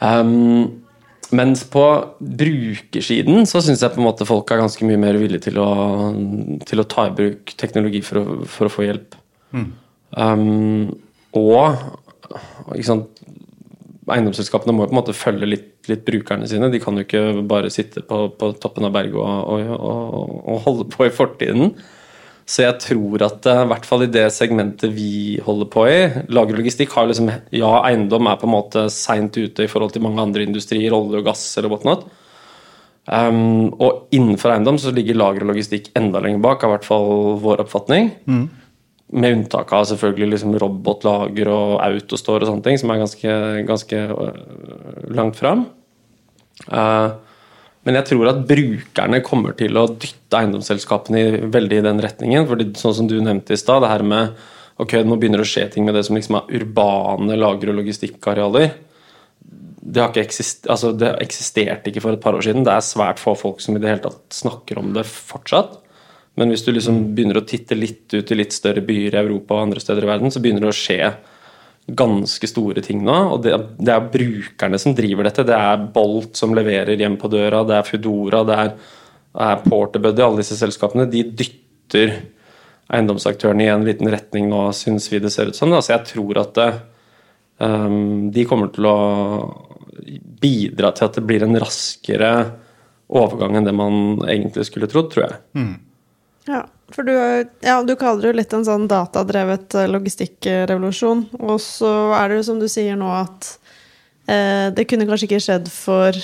Um, 0.05 0.83
mens 1.37 1.62
på 1.71 1.85
brukersiden 2.19 3.47
så 3.49 3.62
syns 3.62 3.85
jeg 3.85 3.95
på 3.95 4.02
en 4.02 4.09
måte 4.09 4.26
folk 4.29 4.50
er 4.50 4.61
ganske 4.61 4.87
mye 4.88 5.00
mer 5.00 5.17
villige 5.21 5.47
til 5.47 5.61
å, 5.62 5.71
til 6.67 6.83
å 6.83 6.88
ta 6.90 7.07
i 7.07 7.14
bruk 7.14 7.55
teknologi 7.61 8.02
for 8.05 8.21
å, 8.21 8.25
for 8.50 8.69
å 8.69 8.75
få 8.75 8.87
hjelp. 8.88 9.17
Mm. 9.55 9.69
Um, 10.19 10.90
og 11.38 11.79
ikke 12.75 12.88
sant, 12.88 13.23
eiendomsselskapene 14.14 14.75
må 14.75 14.85
jo 14.85 14.90
på 14.90 14.95
en 14.95 15.00
måte 15.00 15.17
følge 15.17 15.49
litt, 15.49 15.71
litt, 15.90 16.05
brukerne 16.07 16.49
sine. 16.50 16.71
De 16.73 16.81
kan 16.83 16.99
jo 16.99 17.07
ikke 17.07 17.25
bare 17.49 17.73
sitte 17.73 18.02
på, 18.07 18.26
på 18.37 18.52
toppen 18.62 18.88
av 18.88 18.95
berget 18.95 19.19
og, 19.21 19.49
og, 19.55 19.73
og, 19.79 20.37
og 20.40 20.62
holde 20.67 20.87
på 20.93 21.09
i 21.09 21.14
fortiden. 21.14 21.75
Så 22.50 22.64
jeg 22.64 22.79
tror 22.83 23.23
at 23.23 23.47
eh, 23.47 23.62
i 23.62 23.69
hvert 23.71 23.87
fall 23.87 24.07
i 24.07 24.11
det 24.11 24.25
segmentet 24.35 24.90
vi 24.95 25.38
holder 25.45 25.69
på 25.71 25.85
i 25.87 25.99
Lagerlogistikk 26.35 26.97
har 26.97 27.07
liksom 27.11 27.31
Ja, 27.55 27.76
eiendom 27.87 28.26
er 28.26 28.40
på 28.40 28.49
en 28.49 28.57
måte 28.57 28.88
seint 28.90 29.37
ute 29.38 29.67
i 29.67 29.71
forhold 29.71 29.95
til 29.95 30.02
mange 30.07 30.23
andre 30.25 30.47
industrier, 30.47 30.97
olje 30.97 31.21
og 31.21 31.31
gass 31.31 31.45
eller 31.61 31.71
whatnot. 31.73 32.09
Um, 33.11 33.73
og 33.83 34.11
innenfor 34.14 34.52
eiendom 34.52 34.79
så 34.79 34.93
ligger 34.95 35.17
lager 35.19 35.43
og 35.43 35.50
logistikk 35.50 35.88
enda 35.99 36.21
lenger 36.23 36.43
bak, 36.45 36.62
er 36.62 36.71
i 36.71 36.75
hvert 36.76 36.87
fall 36.87 37.38
vår 37.43 37.64
oppfatning. 37.64 38.12
Mm. 38.26 38.45
Med 39.11 39.35
unntak 39.37 39.73
av 39.75 39.88
selvfølgelig 39.90 40.37
liksom 40.37 40.55
robotlager 40.62 41.50
og 41.50 41.73
autostore 41.83 42.45
og 42.47 42.52
sånne 42.52 42.67
ting, 42.67 42.79
som 42.79 42.93
er 42.93 43.00
ganske, 43.02 43.38
ganske 43.67 44.05
øh, 44.07 44.37
langt 45.17 45.40
fram. 45.40 45.64
Uh, 46.69 47.17
men 47.88 47.97
jeg 47.97 48.11
tror 48.11 48.29
at 48.31 48.43
brukerne 48.49 49.23
kommer 49.25 49.57
til 49.57 49.79
å 49.81 49.87
dytte 49.90 50.37
eiendomsselskapene 50.43 51.21
i, 51.21 51.40
veldig 51.52 51.81
i 51.81 51.85
den 51.87 52.02
retningen. 52.05 52.47
fordi 52.47 52.69
sånn 52.79 52.97
som 52.99 53.09
du 53.09 53.17
nevnte 53.19 53.57
i 53.57 53.61
stad, 53.61 53.83
det 53.83 53.93
her 53.93 54.05
med 54.05 54.37
ok, 54.81 55.00
nå 55.05 55.17
begynner 55.17 55.40
det 55.40 55.49
å 55.49 55.50
skje 55.50 55.67
ting 55.73 55.88
med 55.88 55.97
det 55.97 56.05
som 56.07 56.17
liksom 56.17 56.38
er 56.38 56.61
urbane 56.61 57.38
lager- 57.40 57.73
og 57.73 57.81
logistikkarealer. 57.81 58.75
Det 59.81 60.02
har 60.02 60.12
ikke 60.12 60.26
eksist, 60.29 60.69
altså 60.71 60.93
det 60.93 61.14
eksisterte 61.25 61.90
ikke 61.90 62.05
for 62.05 62.14
et 62.14 62.23
par 62.23 62.37
år 62.37 62.45
siden. 62.45 62.67
Det 62.69 62.75
er 62.75 62.85
svært 62.85 63.21
få 63.21 63.35
folk 63.35 63.64
som 63.64 63.76
i 63.76 63.83
det 63.83 63.88
hele 63.90 64.05
tatt 64.05 64.23
snakker 64.43 64.79
om 64.79 64.93
det 64.95 65.09
fortsatt. 65.09 65.79
Men 66.40 66.54
hvis 66.54 66.64
du 66.64 66.70
liksom 66.73 67.02
begynner 67.12 67.42
å 67.42 67.44
titte 67.44 67.76
litt 67.76 68.14
ut 68.16 68.30
i 68.32 68.38
litt 68.38 68.54
større 68.56 68.80
byer 68.85 69.12
i 69.12 69.20
Europa 69.20 69.59
og 69.59 69.66
andre 69.66 69.82
steder 69.82 70.06
i 70.06 70.09
verden, 70.09 70.32
så 70.32 70.40
begynner 70.40 70.64
det 70.64 70.73
å 70.73 70.78
skje 70.78 71.11
ganske 72.00 72.49
store 72.49 72.80
ting 72.85 73.02
nå. 73.04 73.16
Og 73.35 73.42
det, 73.44 73.52
det, 73.76 73.92
er 73.92 74.11
brukerne 74.12 74.80
som 74.80 74.94
driver 74.97 75.28
dette. 75.28 75.44
Det 75.49 75.56
er 75.56 75.87
Bolt 75.94 76.40
som 76.40 76.54
leverer 76.56 76.97
hjem 76.97 77.18
på 77.20 77.28
døra, 77.32 77.61
det 77.68 77.76
er 77.76 77.88
Foodora, 77.88 78.40
det 78.49 78.59
er, 78.64 78.70
er 79.49 79.64
Porterbuddy, 79.66 80.25
alle 80.25 80.40
disse 80.40 80.56
selskapene. 80.56 81.09
De 81.12 81.26
dytter 81.28 82.16
eiendomsaktørene 82.90 83.66
i 83.66 83.70
en 83.75 83.85
liten 83.87 84.09
retning 84.11 84.49
nå, 84.50 84.64
syns 84.76 85.11
vi 85.12 85.20
det 85.23 85.35
ser 85.35 85.52
ut 85.52 85.59
som. 85.59 85.76
Så 85.76 85.92
jeg 85.92 86.09
tror 86.09 86.40
at 86.40 86.56
det, 86.56 86.70
um, 87.62 88.30
de 88.32 88.47
kommer 88.49 88.73
til 88.75 88.88
å 88.88 88.97
bidra 90.40 90.94
til 90.97 91.06
at 91.06 91.20
det 91.20 91.26
blir 91.28 91.44
en 91.44 91.61
raskere 91.61 92.32
overgang 93.11 93.59
enn 93.59 93.66
det 93.66 93.76
man 93.76 94.20
egentlig 94.25 94.66
skulle 94.70 94.88
trodd, 94.90 95.12
tror 95.12 95.26
jeg. 95.26 95.38
Mm. 95.59 95.89
Ja. 96.49 96.64
For 96.90 97.06
du, 97.06 97.12
ja, 97.62 97.76
du 97.87 97.94
kaller 97.94 98.25
det 98.25 98.30
jo 98.32 98.38
litt 98.40 98.54
en 98.56 98.66
sånn 98.66 98.88
datadrevet 98.90 99.76
eh, 99.78 99.88
logistikkrevolusjon. 99.90 101.23
Og 101.38 101.61
så 101.62 101.92
er 102.18 102.30
det 102.30 102.40
jo 102.40 102.49
som 102.50 102.59
du 102.62 102.66
sier 102.70 102.99
nå 102.99 103.11
at 103.14 103.52
eh, 104.26 104.68
det 104.75 104.88
kunne 104.90 105.06
kanskje 105.06 105.28
ikke 105.28 105.42
skjedd 105.44 105.70
for 105.70 106.18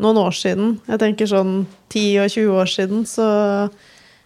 noen 0.00 0.18
år 0.18 0.34
siden. 0.34 0.74
Jeg 0.88 1.02
tenker 1.02 1.30
sånn 1.30 1.54
10 1.92 2.24
og 2.24 2.34
20 2.34 2.60
år 2.62 2.70
siden 2.72 3.06
så 3.08 3.28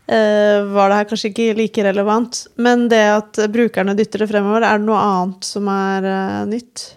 eh, 0.06 0.64
var 0.72 0.90
det 0.90 1.00
her 1.00 1.08
kanskje 1.10 1.30
ikke 1.32 1.58
like 1.58 1.86
relevant. 1.86 2.44
Men 2.56 2.88
det 2.92 3.04
at 3.12 3.44
brukerne 3.52 3.96
dytter 3.98 4.24
det 4.24 4.30
fremover, 4.32 4.64
er 4.64 4.80
det 4.80 4.88
noe 4.88 5.04
annet 5.04 5.48
som 5.48 5.70
er 5.72 6.10
eh, 6.10 6.42
nytt? 6.54 6.88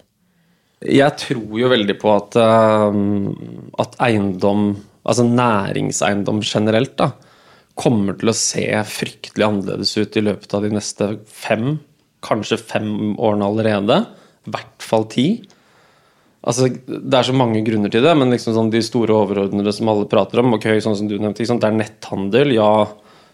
Jeg 0.88 1.18
tror 1.18 1.56
jo 1.58 1.70
veldig 1.72 1.96
på 1.98 2.12
at, 2.14 2.36
uh, 2.38 2.98
at 3.82 3.96
eiendom, 4.06 4.68
altså 5.10 5.24
næringseiendom 5.26 6.44
generelt, 6.46 6.94
da, 7.02 7.16
kommer 7.78 8.18
til 8.18 8.32
å 8.32 8.38
se 8.38 8.66
fryktelig 8.90 9.46
annerledes 9.46 9.94
ut 10.00 10.18
i 10.18 10.24
løpet 10.26 10.56
av 10.58 10.66
de 10.66 10.74
neste 10.74 11.12
fem, 11.30 11.78
kanskje 12.26 12.60
fem 12.60 13.14
årene 13.16 13.48
allerede. 13.48 14.02
I 14.48 14.54
hvert 14.56 14.86
fall 14.86 15.08
ti. 15.12 15.28
Altså, 16.48 16.70
det 16.88 17.18
er 17.18 17.28
så 17.28 17.36
mange 17.36 17.62
grunner 17.66 17.92
til 17.92 18.06
det, 18.06 18.14
men 18.18 18.32
liksom 18.34 18.56
sånn 18.56 18.72
de 18.74 18.82
store 18.86 19.16
overordnede 19.18 19.74
som 19.76 19.90
alle 19.92 20.08
prater 20.10 20.42
om, 20.42 20.56
ok, 20.58 20.70
sånn 20.84 20.96
som 21.00 21.10
du 21.10 21.18
nevnte, 21.20 21.46
det 21.46 21.70
er 21.70 21.82
netthandel. 21.82 22.56
ja, 22.56 22.88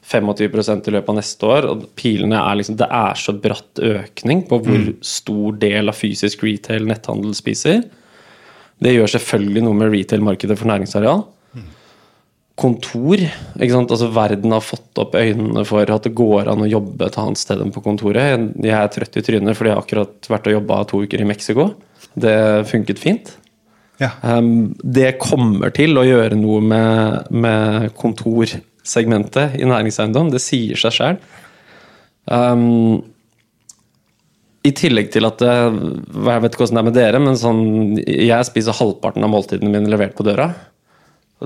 25 0.03 0.87
i 0.89 0.91
løpet 0.91 1.09
av 1.09 1.15
neste 1.15 1.47
år. 1.47 1.65
og 1.69 1.85
pilene 1.95 2.35
er 2.35 2.57
liksom, 2.59 2.75
Det 2.75 2.89
er 2.91 3.15
så 3.15 3.33
bratt 3.33 3.79
økning 3.79 4.47
på 4.49 4.59
hvor 4.59 4.81
mm. 4.89 4.97
stor 5.01 5.53
del 5.61 5.87
av 5.87 5.95
fysisk 5.95 6.43
retail 6.43 6.85
netthandel 6.85 7.33
spiser. 7.33 7.85
Det 8.83 8.91
gjør 8.91 9.07
selvfølgelig 9.07 9.63
noe 9.63 9.79
med 9.79 9.93
retail-markedet 9.93 10.57
for 10.59 10.67
næringsareal 10.67 11.23
kontor. 12.59 13.17
ikke 13.17 13.73
sant? 13.73 13.93
Altså 13.93 14.09
Verden 14.13 14.53
har 14.53 14.63
fått 14.63 14.99
opp 15.01 15.15
øynene 15.17 15.63
for 15.65 15.89
at 15.89 16.05
det 16.05 16.13
går 16.17 16.49
an 16.51 16.65
å 16.65 16.69
jobbe 16.69 17.07
et 17.07 17.17
annet 17.21 17.41
sted 17.41 17.61
enn 17.63 17.73
på 17.73 17.81
kontoret. 17.85 18.49
Jeg 18.61 18.75
er 18.77 18.91
trøtt 18.93 19.17
i 19.17 19.23
trynet 19.25 19.57
fordi 19.57 19.71
jeg 19.71 19.77
har 19.77 19.85
akkurat 19.85 20.29
vært 20.29 20.49
og 20.49 20.57
jobba 20.59 20.81
to 20.89 21.01
uker 21.05 21.23
i 21.23 21.29
Mexico. 21.29 21.71
Det 22.13 22.35
funket 22.69 23.01
fint. 23.01 23.31
Ja. 24.01 24.11
Um, 24.21 24.73
det 24.81 25.15
kommer 25.21 25.73
til 25.73 25.97
å 25.97 26.05
gjøre 26.05 26.37
noe 26.37 26.61
med, 26.65 27.31
med 27.33 27.89
kontorsegmentet 27.97 29.57
i 29.57 29.69
næringseiendom. 29.69 30.29
Det 30.33 30.41
sier 30.43 30.79
seg 30.79 30.97
sjøl. 30.97 31.19
Um, 32.29 33.01
I 34.63 34.71
tillegg 34.71 35.09
til 35.11 35.27
at 35.27 35.41
Jeg 35.43 35.73
vet 36.23 36.53
ikke 36.53 36.61
hvordan 36.61 36.77
det 36.77 36.83
er 36.83 36.87
med 36.87 36.95
dere, 36.95 37.19
men 37.23 37.39
sånn, 37.39 37.63
jeg 37.97 38.49
spiser 38.49 38.77
halvparten 38.77 39.25
av 39.25 39.33
måltidene 39.33 39.73
mine 39.73 39.91
levert 39.91 40.15
på 40.17 40.25
døra. 40.27 40.51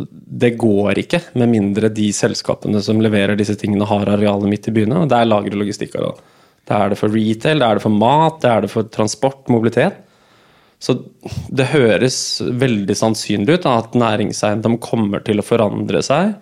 Det 0.08 0.54
går 0.60 1.02
ikke, 1.04 1.22
med 1.40 1.52
mindre 1.52 1.90
de 1.94 2.10
selskapene 2.16 2.82
som 2.84 3.02
leverer 3.04 3.38
disse 3.40 3.56
tingene, 3.60 3.88
har 3.90 4.10
arealet 4.14 4.52
midt 4.52 4.70
i 4.70 4.76
byene. 4.76 5.04
og 5.04 5.12
Det 5.12 5.20
er 5.20 5.30
lager 5.30 5.56
og 5.56 5.64
logistikkareal. 5.64 6.20
Det 6.68 6.76
er 6.76 6.92
det 6.92 7.00
for 7.00 7.14
retail, 7.14 7.62
det 7.62 7.68
er 7.68 7.80
det 7.80 7.86
for 7.86 7.96
mat, 7.96 8.42
det 8.44 8.52
er 8.52 8.66
det 8.66 8.72
for 8.74 8.90
transport, 8.92 9.48
mobilitet. 9.52 10.04
Så 10.84 10.94
det 11.50 11.72
høres 11.72 12.18
veldig 12.42 12.96
sannsynlig 12.98 13.58
ut 13.58 13.66
da, 13.66 13.78
at 13.82 13.96
næringseiendom 13.98 14.78
kommer 14.84 15.24
til 15.26 15.42
å 15.42 15.46
forandre 15.46 16.04
seg 16.06 16.36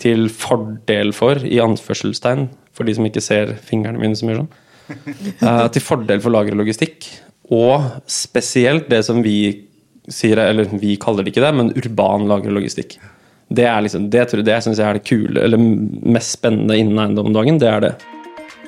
til 0.00 0.26
fordel 0.32 1.12
for, 1.14 1.42
i 1.44 1.60
anførselstegn, 1.62 2.48
for 2.74 2.88
de 2.88 2.94
som 2.96 3.06
ikke 3.06 3.22
ser 3.22 3.54
fingrene 3.66 4.00
mine 4.00 4.16
så 4.18 4.26
mye 4.26 4.40
sånn, 4.40 4.50
uh, 5.44 5.66
til 5.74 5.84
fordel 5.84 6.22
for 6.24 6.34
lager 6.34 6.56
og 6.56 6.64
logistikk. 6.64 7.06
Og 7.54 8.00
spesielt 8.10 8.88
det 8.90 9.04
som 9.06 9.20
vi 9.24 9.36
sier 10.10 10.36
det, 10.36 10.46
eller 10.52 10.70
vi 10.80 10.96
kaller 11.00 11.24
det 11.24 11.34
ikke 11.34 11.44
det, 11.44 11.52
men 11.56 11.72
urban 11.78 12.26
lagerlogistikk. 12.30 12.98
Det 13.54 13.66
er 13.68 13.84
liksom, 13.84 14.08
det, 14.10 14.26
det 14.46 14.60
syns 14.64 14.80
jeg 14.80 14.88
er 14.88 14.98
det 14.98 15.06
kule, 15.08 15.40
eller 15.40 15.60
mest 15.60 16.38
spennende 16.38 16.78
innen 16.80 17.00
eiendom 17.00 17.30
om 17.30 17.36
dagen. 17.36 17.60
Det 17.60 17.70
er 17.70 17.84
det. 17.84 17.92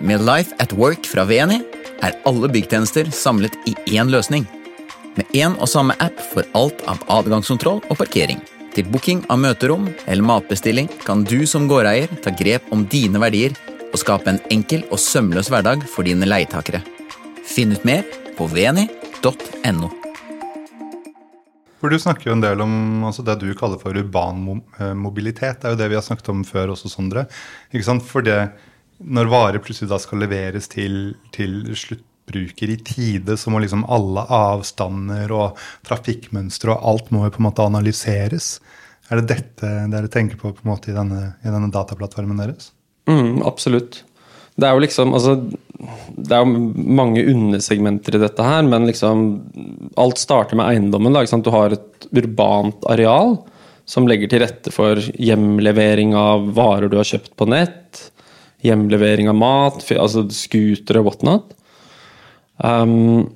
Med 0.01 0.25
Life 0.25 0.57
at 0.61 0.75
Work 0.77 1.09
fra 1.09 1.25
VNI 1.29 1.63
er 2.05 2.19
alle 2.29 2.51
byggtjenester 2.53 3.09
samlet 3.15 3.57
i 3.69 3.75
én 3.97 4.13
løsning. 4.13 4.45
Med 5.17 5.33
én 5.33 5.57
og 5.57 5.71
samme 5.73 5.97
app 6.05 6.21
for 6.33 6.45
alt 6.59 6.85
av 6.91 7.01
adgangskontroll 7.21 7.81
og 7.89 7.97
parkering. 7.97 8.43
Til 8.77 8.85
booking 8.93 9.23
av 9.33 9.41
møterom 9.41 9.89
eller 10.05 10.27
matbestilling 10.29 10.91
kan 11.07 11.25
du 11.25 11.47
som 11.49 11.65
gårdeier 11.71 12.13
ta 12.21 12.35
grep 12.37 12.69
om 12.77 12.85
dine 12.93 13.23
verdier 13.23 13.57
og 13.89 14.01
skape 14.03 14.29
en 14.29 14.43
enkel 14.53 14.85
og 14.91 15.01
sømløs 15.01 15.49
hverdag 15.53 15.87
for 15.89 16.05
dine 16.05 16.29
leietakere. 16.29 16.85
Finn 17.47 17.73
ut 17.73 17.89
mer 17.89 18.05
på 18.37 18.51
veni.no. 18.53 20.06
For 21.81 21.93
Du 21.93 21.99
snakker 22.01 22.31
jo 22.31 22.37
en 22.37 22.45
del 22.45 22.63
om 22.65 23.05
altså 23.05 23.25
det 23.27 23.37
du 23.43 23.51
kaller 23.59 23.81
for 23.81 23.97
urban 23.97 24.63
mobilitet. 24.97 25.61
Det 25.61 25.69
er 25.69 25.75
jo 25.75 25.81
det 25.83 25.91
vi 25.93 25.99
har 25.99 26.05
snakket 26.07 26.33
om 26.33 26.45
før 26.47 26.73
også, 26.73 26.89
Sondre. 26.93 27.27
For 28.09 28.25
det, 28.25 28.39
når 29.05 29.33
varer 29.33 29.63
plutselig 29.63 29.91
da 29.93 30.01
skal 30.01 30.25
leveres 30.25 30.71
til, 30.73 31.15
til 31.37 31.61
sluttbruker 31.77 32.73
i 32.73 32.79
tide, 32.81 33.37
så 33.37 33.53
må 33.53 33.61
liksom 33.61 33.85
alle 33.93 34.25
avstander 34.25 35.37
og 35.37 35.61
trafikkmønstre 35.87 36.73
og 36.73 36.89
alt 36.95 37.13
må 37.13 37.27
jo 37.27 37.37
på 37.37 37.45
en 37.45 37.49
måte 37.51 37.69
analyseres. 37.69 38.57
Er 39.11 39.21
det 39.21 39.37
dette 39.37 39.77
dere 39.93 40.11
tenker 40.11 40.41
på 40.41 40.57
på 40.57 40.67
måte 40.67 40.91
i 40.91 40.97
denne, 40.97 41.37
i 41.45 41.53
denne 41.53 41.71
dataplattformen 41.75 42.41
deres? 42.41 42.73
Mm, 43.07 43.45
absolutt. 43.47 44.06
Det 44.57 44.67
er 44.67 44.77
jo 44.77 44.85
liksom 44.85 45.13
altså, 45.17 45.35
Det 46.17 46.33
er 46.33 46.45
jo 46.45 46.61
mange 47.01 47.25
undersegmenter 47.29 48.17
i 48.17 48.23
dette 48.23 48.47
her, 48.47 48.65
men 48.65 48.89
liksom 48.89 49.27
Alt 50.01 50.21
starter 50.21 50.59
med 50.59 50.71
eiendommen. 50.71 51.13
Da, 51.13 51.25
Du 51.25 51.53
har 51.55 51.77
et 51.77 52.09
urbant 52.13 52.89
areal 52.89 53.39
som 53.87 54.09
legger 54.11 54.31
til 54.31 54.43
rette 54.43 54.73
for 54.75 54.99
hjemlevering 54.99 56.15
av 56.19 56.49
varer 56.57 56.91
du 56.91 56.97
har 56.99 57.07
kjøpt 57.07 57.37
på 57.39 57.47
nett. 57.47 58.01
Hjemlevering 58.67 59.29
av 59.31 59.37
mat, 59.39 59.85
altså 59.95 60.25
scootere 60.35 61.05
og 61.05 61.07
whatnot. 61.07 61.53
Um, 62.59 63.29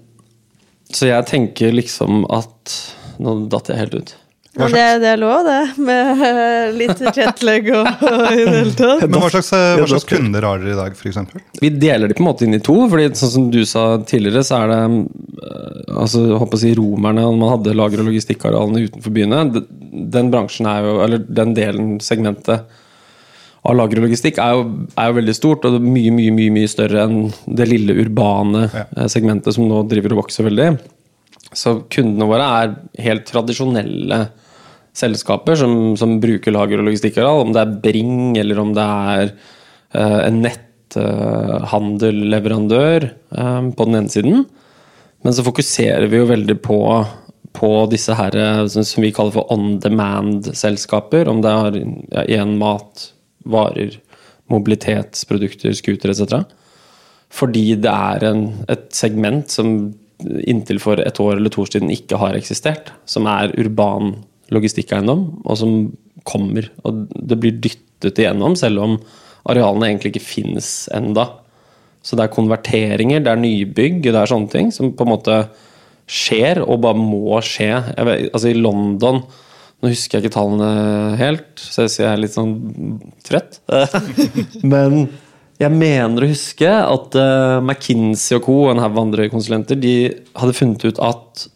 så 0.91 1.12
jeg 1.12 1.29
tenker 1.31 1.77
liksom 1.77 2.25
at 2.33 2.79
Nå 3.21 3.35
datt 3.53 3.69
jeg 3.69 3.77
helt 3.77 3.95
ut. 4.00 4.11
Ja, 4.61 4.69
det, 4.75 4.85
det 5.02 5.09
er 5.14 5.21
lov, 5.21 5.47
det. 5.47 5.59
Med 5.87 6.23
eh, 6.26 6.73
litt 6.81 7.00
jetlag 7.17 7.71
og, 7.75 7.88
og 8.07 8.25
i 8.31 8.45
det 8.45 8.55
hele 8.57 8.75
tatt. 8.79 9.05
Men 9.07 9.17
hva 9.25 9.31
slags, 9.33 9.52
eh, 9.57 9.75
hva 9.81 9.88
slags 9.93 10.09
kunder 10.11 10.47
har 10.49 10.61
dere 10.62 10.75
i 10.75 10.79
dag, 10.81 10.99
f.eks.? 10.99 11.19
Vi 11.62 11.73
deler 11.81 12.11
de 12.12 12.17
på 12.19 12.25
en 12.25 12.29
måte 12.31 12.47
inn 12.49 12.59
i 12.59 12.62
to, 12.67 12.76
fordi 12.93 13.09
sånn 13.21 13.35
som 13.37 13.49
du 13.55 13.61
sa 13.69 13.87
tidligere, 14.05 14.45
så 14.47 14.61
er 14.62 14.75
det 14.75 14.83
øh, 14.90 15.97
altså, 16.05 16.26
jeg 16.29 16.43
håper 16.45 16.61
å 16.61 16.62
si 16.64 16.75
romerne, 16.79 17.25
når 17.26 17.40
man 17.40 17.55
hadde 17.57 17.76
lager- 17.79 18.05
og 18.05 18.11
logistikkarealene 18.12 18.87
utenfor 18.88 19.17
byene, 19.17 19.43
den 20.17 20.31
bransjen 20.33 20.69
er 20.71 20.87
jo, 20.87 20.95
eller 21.07 21.26
den 21.43 21.57
delen, 21.57 21.97
segmentet 22.05 22.69
av 23.61 23.76
lager 23.76 24.00
og 24.00 24.07
logistikk 24.07 24.38
er 24.40 24.55
jo, 24.57 24.62
er 24.97 25.11
jo 25.11 25.17
veldig 25.19 25.35
stort, 25.37 25.67
og 25.69 25.83
mye, 25.85 26.12
mye, 26.17 26.33
mye, 26.33 26.52
mye 26.55 26.71
større 26.71 27.02
enn 27.05 27.19
det 27.61 27.67
lille 27.69 27.97
urbane 28.07 28.62
Ja. 28.73 28.87
eh, 28.97 29.09
segmentet 29.12 29.52
som 29.57 29.67
nå 29.69 29.83
driver 29.90 30.14
og 30.14 30.23
vokser 30.23 30.49
veldig. 30.49 30.71
Så 31.52 31.81
kundene 31.93 32.29
våre 32.31 32.47
er 32.62 32.73
helt 33.05 33.26
tradisjonelle 33.29 34.21
selskaper 34.97 35.57
som, 35.59 35.97
som 35.97 36.21
bruker 36.23 36.53
lager- 36.55 36.79
og 36.83 36.87
logistikkareal, 36.89 37.41
om 37.45 37.53
det 37.55 37.61
er 37.63 37.79
Bring 37.85 38.39
eller 38.41 38.57
om 38.63 38.71
det 38.77 38.87
er 39.15 39.27
uh, 39.95 40.21
en 40.27 40.37
netthandelleverandør 40.45 43.01
eh, 43.07 43.63
på 43.77 43.83
den 43.87 43.97
ene 44.01 44.11
siden. 44.11 44.37
Men 45.23 45.33
så 45.37 45.43
fokuserer 45.47 46.07
vi 46.11 46.17
jo 46.21 46.27
veldig 46.31 46.59
på, 46.65 46.79
på 47.57 47.71
disse 47.93 48.13
her, 48.19 48.33
eh, 48.37 48.67
som 48.73 48.83
som 48.87 49.03
vi 49.05 49.15
kaller 49.15 49.35
for 49.37 49.45
on 49.53 49.65
demand-selskaper. 49.83 51.29
Om 51.29 51.39
det 51.45 51.51
er 51.51 51.73
ja, 52.17 52.23
igjen 52.25 52.59
mat, 52.61 53.13
varer, 53.45 53.91
mobilitetsprodukter, 54.51 55.73
scooter 55.79 56.09
etc. 56.11 56.23
Fordi 57.31 57.75
det 57.79 57.93
er 57.93 58.25
en, 58.33 58.43
et 58.73 58.95
segment 58.97 59.51
som 59.53 59.95
inntil 60.21 60.79
for 60.83 61.01
et 61.01 61.21
år 61.23 61.39
eller 61.39 61.51
to 61.53 61.63
år 61.63 61.71
siden 61.73 61.93
ikke 61.95 62.19
har 62.21 62.35
eksistert. 62.37 62.93
Som 63.09 63.27
er 63.31 63.55
urban 63.61 64.05
logistikkeiendom, 64.54 65.25
og 65.45 65.59
som 65.59 65.75
kommer. 66.28 66.69
Og 66.85 67.07
det 67.14 67.38
blir 67.40 67.59
dyttet 67.62 68.19
igjennom, 68.21 68.57
selv 68.59 68.85
om 68.85 68.97
arealene 69.50 69.90
egentlig 69.90 70.14
ikke 70.14 70.26
finnes 70.26 70.71
enda. 70.95 71.26
Så 72.04 72.16
det 72.16 72.26
er 72.26 72.35
konverteringer, 72.35 73.23
det 73.25 73.33
er 73.33 73.40
nybygg, 73.40 74.00
det 74.07 74.16
er 74.16 74.30
sånne 74.30 74.52
ting 74.52 74.73
som 74.73 74.95
på 74.97 75.07
en 75.07 75.12
måte 75.12 75.38
skjer, 76.11 76.62
og 76.64 76.83
bare 76.85 76.99
må 76.99 77.38
skje. 77.45 77.73
Vet, 78.09 78.30
altså 78.33 78.50
I 78.50 78.59
London 78.59 79.25
Nå 79.80 79.88
husker 79.88 80.19
jeg 80.19 80.26
ikke 80.26 80.35
tallene 80.35 81.16
helt, 81.16 81.54
så 81.57 81.87
jeg 81.88 82.04
er 82.04 82.19
litt 82.21 82.35
sånn 82.35 82.50
trøtt. 83.25 83.62
Men 84.73 85.07
jeg 85.61 85.73
mener 85.73 86.25
å 86.25 86.28
huske 86.28 86.69
at 86.69 87.16
eh, 87.16 87.62
McKinsey 87.62 88.37
og 88.37 88.45
co. 88.45 88.57
en 88.69 88.83
haug 88.83 88.99
andre 89.00 89.30
konsulenter 89.33 89.80
de 89.80 89.95
hadde 90.37 90.57
funnet 90.59 90.85
ut 90.85 91.00
at 91.04 91.47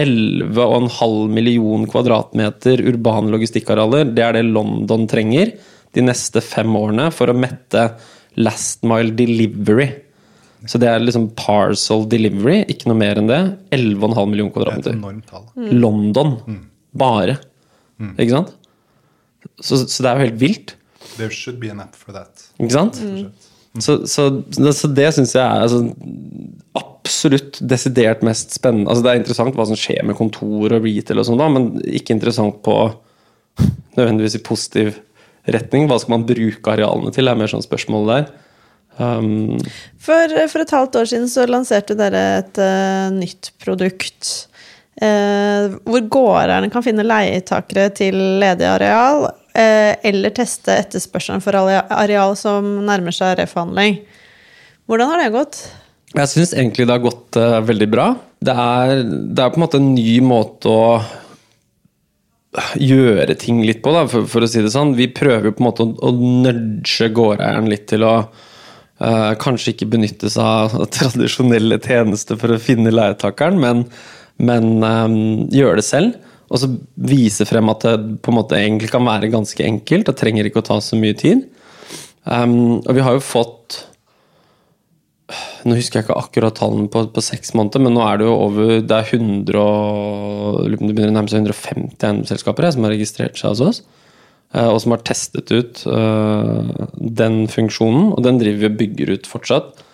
11,5 0.00 1.32
million 1.32 1.86
kvadratmeter 1.90 2.82
urbane 2.90 3.32
logistikkarealer, 3.32 4.08
det 4.16 4.24
er 4.24 4.38
det 4.38 4.46
London 4.48 5.06
trenger 5.10 5.52
de 5.96 6.04
neste 6.06 6.42
fem 6.44 6.70
årene 6.78 7.08
for 7.14 7.30
å 7.30 7.36
mette 7.36 7.88
last 8.40 8.86
mile 8.86 9.14
delivery. 9.18 9.88
Så 10.68 10.78
det 10.80 10.90
er 10.90 11.00
liksom 11.00 11.30
parcel 11.38 12.04
delivery, 12.10 12.60
ikke 12.68 12.90
noe 12.90 13.00
mer 13.00 13.20
enn 13.20 13.30
det. 13.30 13.40
11,5 13.74 14.26
million 14.28 14.50
er 14.50 14.54
kvadratmeter. 14.56 14.98
enormt 14.98 15.30
tall. 15.30 15.46
London. 15.56 16.34
Bare. 17.00 17.38
Ikke 18.16 18.34
sant? 18.34 18.52
Så, 19.60 19.80
så 19.88 20.04
det 20.04 20.10
er 20.10 20.18
jo 20.18 20.26
helt 20.28 20.40
vilt. 20.40 20.74
There 21.16 21.32
should 21.32 21.60
be 21.62 21.70
an 21.72 21.80
app 21.82 21.96
for 21.96 22.12
that. 22.16 22.44
Ikke 22.60 22.74
sant? 22.76 23.00
Så, 23.80 24.00
så, 24.10 24.26
så 24.74 24.90
det 24.90 25.08
syns 25.14 25.34
jeg 25.36 25.44
er 25.44 25.64
altså, 25.64 25.80
absolutt 27.10 27.58
desidert 27.66 28.22
mest 28.26 28.54
spennende. 28.54 28.90
Altså, 28.90 29.04
det 29.04 29.12
er 29.12 29.20
interessant 29.20 29.56
hva 29.58 29.66
som 29.68 29.78
skjer 29.78 30.04
med 30.06 30.18
kontor 30.18 30.76
og 30.76 30.84
retail, 30.86 31.20
og 31.20 31.26
sånn 31.26 31.40
da, 31.40 31.48
men 31.52 31.72
ikke 31.82 32.14
interessant 32.14 32.60
på 32.66 32.76
nødvendigvis 33.98 34.38
i 34.38 34.44
positiv 34.46 35.00
retning. 35.50 35.88
Hva 35.90 35.98
skal 36.00 36.14
man 36.14 36.28
bruke 36.28 36.76
arealene 36.76 37.12
til, 37.14 37.26
Det 37.26 37.34
er 37.34 37.40
mer 37.42 37.50
sånn 37.50 37.66
spørsmål 37.66 38.12
der. 38.12 38.30
Um, 39.00 39.56
For, 40.02 40.36
for 40.52 40.62
et 40.62 40.76
halvt 40.76 41.00
år 41.00 41.10
siden 41.10 41.28
så 41.32 41.46
lanserte 41.48 41.96
dere 41.98 42.22
et 42.42 42.62
uh, 42.62 43.10
nytt 43.14 43.52
produkt. 43.62 44.30
Uh, 45.00 45.80
hvor 45.88 46.02
gårdeierne 46.12 46.68
kan 46.70 46.84
finne 46.84 47.06
leietakere 47.06 47.88
til 47.96 48.18
ledig 48.42 48.66
areal, 48.68 49.30
uh, 49.30 49.92
eller 50.06 50.34
teste 50.36 50.76
etterspørselen 50.76 51.42
for 51.42 51.56
are- 51.56 51.86
areal 52.02 52.36
som 52.38 52.82
nærmer 52.86 53.16
seg 53.16 53.38
reforhandling. 53.40 54.02
Hvordan 54.90 55.14
har 55.14 55.22
det 55.22 55.32
gått? 55.34 55.62
Jeg 56.18 56.26
syns 56.32 56.52
egentlig 56.56 56.88
det 56.88 56.96
har 56.96 57.04
gått 57.04 57.38
uh, 57.38 57.60
veldig 57.62 57.88
bra. 57.90 58.10
Det 58.42 58.54
er, 58.54 59.02
det 59.06 59.42
er 59.42 59.52
på 59.52 59.60
en 59.60 59.64
måte 59.64 59.78
en 59.78 59.92
ny 59.94 60.18
måte 60.24 60.70
å 60.70 60.84
gjøre 62.80 63.36
ting 63.38 63.60
litt 63.62 63.78
på, 63.84 63.92
da, 63.94 64.06
for, 64.10 64.26
for 64.30 64.42
å 64.42 64.48
si 64.50 64.62
det 64.64 64.72
sånn. 64.74 64.96
Vi 64.98 65.10
prøver 65.14 65.52
på 65.54 65.62
en 65.62 65.68
måte 65.68 65.86
å, 65.86 65.92
å 66.08 66.10
nudge 66.14 67.10
gårdeieren 67.14 67.68
litt 67.70 67.86
til 67.92 68.06
å 68.08 68.14
uh, 68.26 69.32
kanskje 69.38 69.74
ikke 69.74 69.90
benytte 69.92 70.32
seg 70.32 70.42
av 70.42 70.88
tradisjonelle 70.96 71.78
tjenester 71.84 72.40
for 72.40 72.56
å 72.56 72.62
finne 72.62 72.94
leietakeren, 72.94 73.60
men, 73.62 73.84
men 74.42 74.72
eh, 74.86 75.06
gjøre 75.60 75.78
det 75.78 75.86
selv. 75.86 76.18
Og 76.50 76.58
så 76.58 76.72
vise 77.06 77.46
frem 77.46 77.70
at 77.70 77.86
det 77.86 77.94
på 78.24 78.32
en 78.32 78.40
måte 78.40 78.58
egentlig 78.58 78.90
kan 78.90 79.06
være 79.06 79.30
ganske 79.30 79.62
enkelt. 79.62 80.08
Det 80.08 80.18
trenger 80.18 80.48
ikke 80.48 80.64
å 80.64 80.66
ta 80.72 80.80
så 80.82 80.98
mye 80.98 81.14
tid. 81.14 81.46
Um, 82.26 82.80
og 82.82 82.90
vi 82.96 83.04
har 83.06 83.14
jo 83.14 83.22
fått 83.22 83.84
nå 85.64 85.76
husker 85.78 86.00
jeg 86.00 86.06
ikke 86.06 86.18
akkurat 86.20 86.56
tallene 86.58 86.90
på, 86.92 87.04
på 87.14 87.22
seks 87.24 87.54
måneder, 87.58 87.82
men 87.84 87.96
nå 87.96 88.04
er 88.06 88.20
det 88.20 88.26
jo 88.28 88.36
over 88.46 88.72
Det 88.80 88.96
er 88.96 89.14
100 89.16 89.60
og, 89.60 90.60
det 90.70 90.78
begynner 90.80 91.12
å 91.12 91.16
nærme 91.18 91.32
seg 91.32 91.44
150 91.44 91.98
eiendomsselskaper 91.98 92.70
som 92.74 92.86
har 92.86 92.94
registrert 92.96 93.38
seg 93.40 93.54
hos 93.54 93.62
oss. 93.66 93.82
eh, 94.54 94.66
Og 94.66 94.80
som 94.82 94.96
har 94.96 95.04
testet 95.06 95.52
ut 95.52 95.84
eh, 95.86 96.88
den 97.22 97.44
funksjonen, 97.52 98.10
og 98.16 98.24
den 98.26 98.40
driver 98.42 98.64
vi 98.64 98.70
og 98.70 98.80
bygger 98.82 99.14
ut 99.16 99.30
fortsatt. 99.30 99.86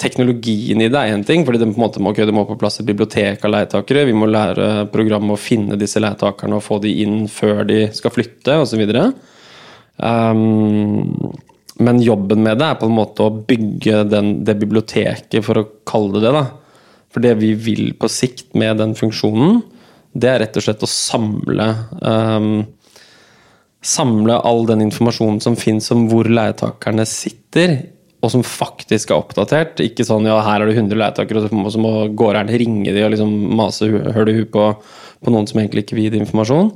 Teknologien 0.00 0.80
i 0.80 0.88
det 0.88 0.96
er 0.96 1.12
én 1.12 1.26
ting, 1.26 1.44
fordi 1.44 1.60
det, 1.60 1.68
må, 1.76 1.90
okay, 2.08 2.24
det 2.24 2.32
må 2.32 2.46
på 2.48 2.56
plass 2.56 2.80
et 2.80 2.88
bibliotek 2.88 3.42
av 3.44 3.52
leietakere. 3.52 4.06
Vi 4.08 4.16
må 4.16 4.28
lære 4.30 4.86
programmet 4.92 5.36
å 5.36 5.40
finne 5.40 5.76
disse 5.76 6.00
leietakerne 6.00 6.56
og 6.56 6.64
få 6.64 6.78
de 6.80 6.94
inn 7.02 7.26
før 7.28 7.66
de 7.68 7.82
skal 7.92 8.14
flytte, 8.14 8.56
osv. 8.56 8.80
Um, 10.00 11.28
men 11.80 12.00
jobben 12.04 12.42
med 12.44 12.60
det 12.60 12.66
er 12.68 12.80
på 12.80 12.88
en 12.88 12.96
måte 12.96 13.24
å 13.24 13.32
bygge 13.32 14.04
den, 14.10 14.32
det 14.44 14.58
biblioteket, 14.60 15.40
for 15.46 15.60
å 15.60 15.68
kalle 15.88 16.18
det 16.18 16.26
det. 16.26 16.32
da. 16.36 16.44
For 17.10 17.24
det 17.24 17.36
vi 17.40 17.54
vil 17.58 17.94
på 17.98 18.10
sikt 18.12 18.52
med 18.58 18.78
den 18.82 18.92
funksjonen, 18.98 19.62
det 20.12 20.28
er 20.28 20.42
rett 20.42 20.58
og 20.58 20.66
slett 20.66 20.84
å 20.84 20.90
samle 20.90 21.70
um, 22.02 22.52
Samle 23.80 24.34
all 24.44 24.66
den 24.68 24.82
informasjonen 24.84 25.38
som 25.40 25.54
fins 25.56 25.86
om 25.94 26.02
hvor 26.10 26.28
leietakerne 26.28 27.06
sitter, 27.08 27.78
og 28.20 28.28
som 28.34 28.42
faktisk 28.44 29.08
er 29.08 29.16
oppdatert. 29.16 29.80
Ikke 29.80 30.04
sånn 30.04 30.26
ja, 30.28 30.34
her 30.44 30.60
er 30.60 30.68
det 30.68 30.74
100 30.76 30.98
leietakere, 31.00 31.46
og 31.48 31.72
så 31.72 31.80
må, 31.80 31.92
gårdeieren 32.12 32.52
ringe 32.60 32.92
de 32.92 33.06
og 33.06 33.14
liksom 33.14 33.32
mase 33.56 33.88
høl 33.88 34.28
i 34.28 34.34
huet 34.36 34.50
på, 34.52 34.66
på 35.24 35.32
noen 35.32 35.48
som 35.48 35.62
egentlig 35.62 35.86
ikke 35.86 35.96
vil 35.96 36.10
gi 36.10 36.20
informasjon. 36.20 36.68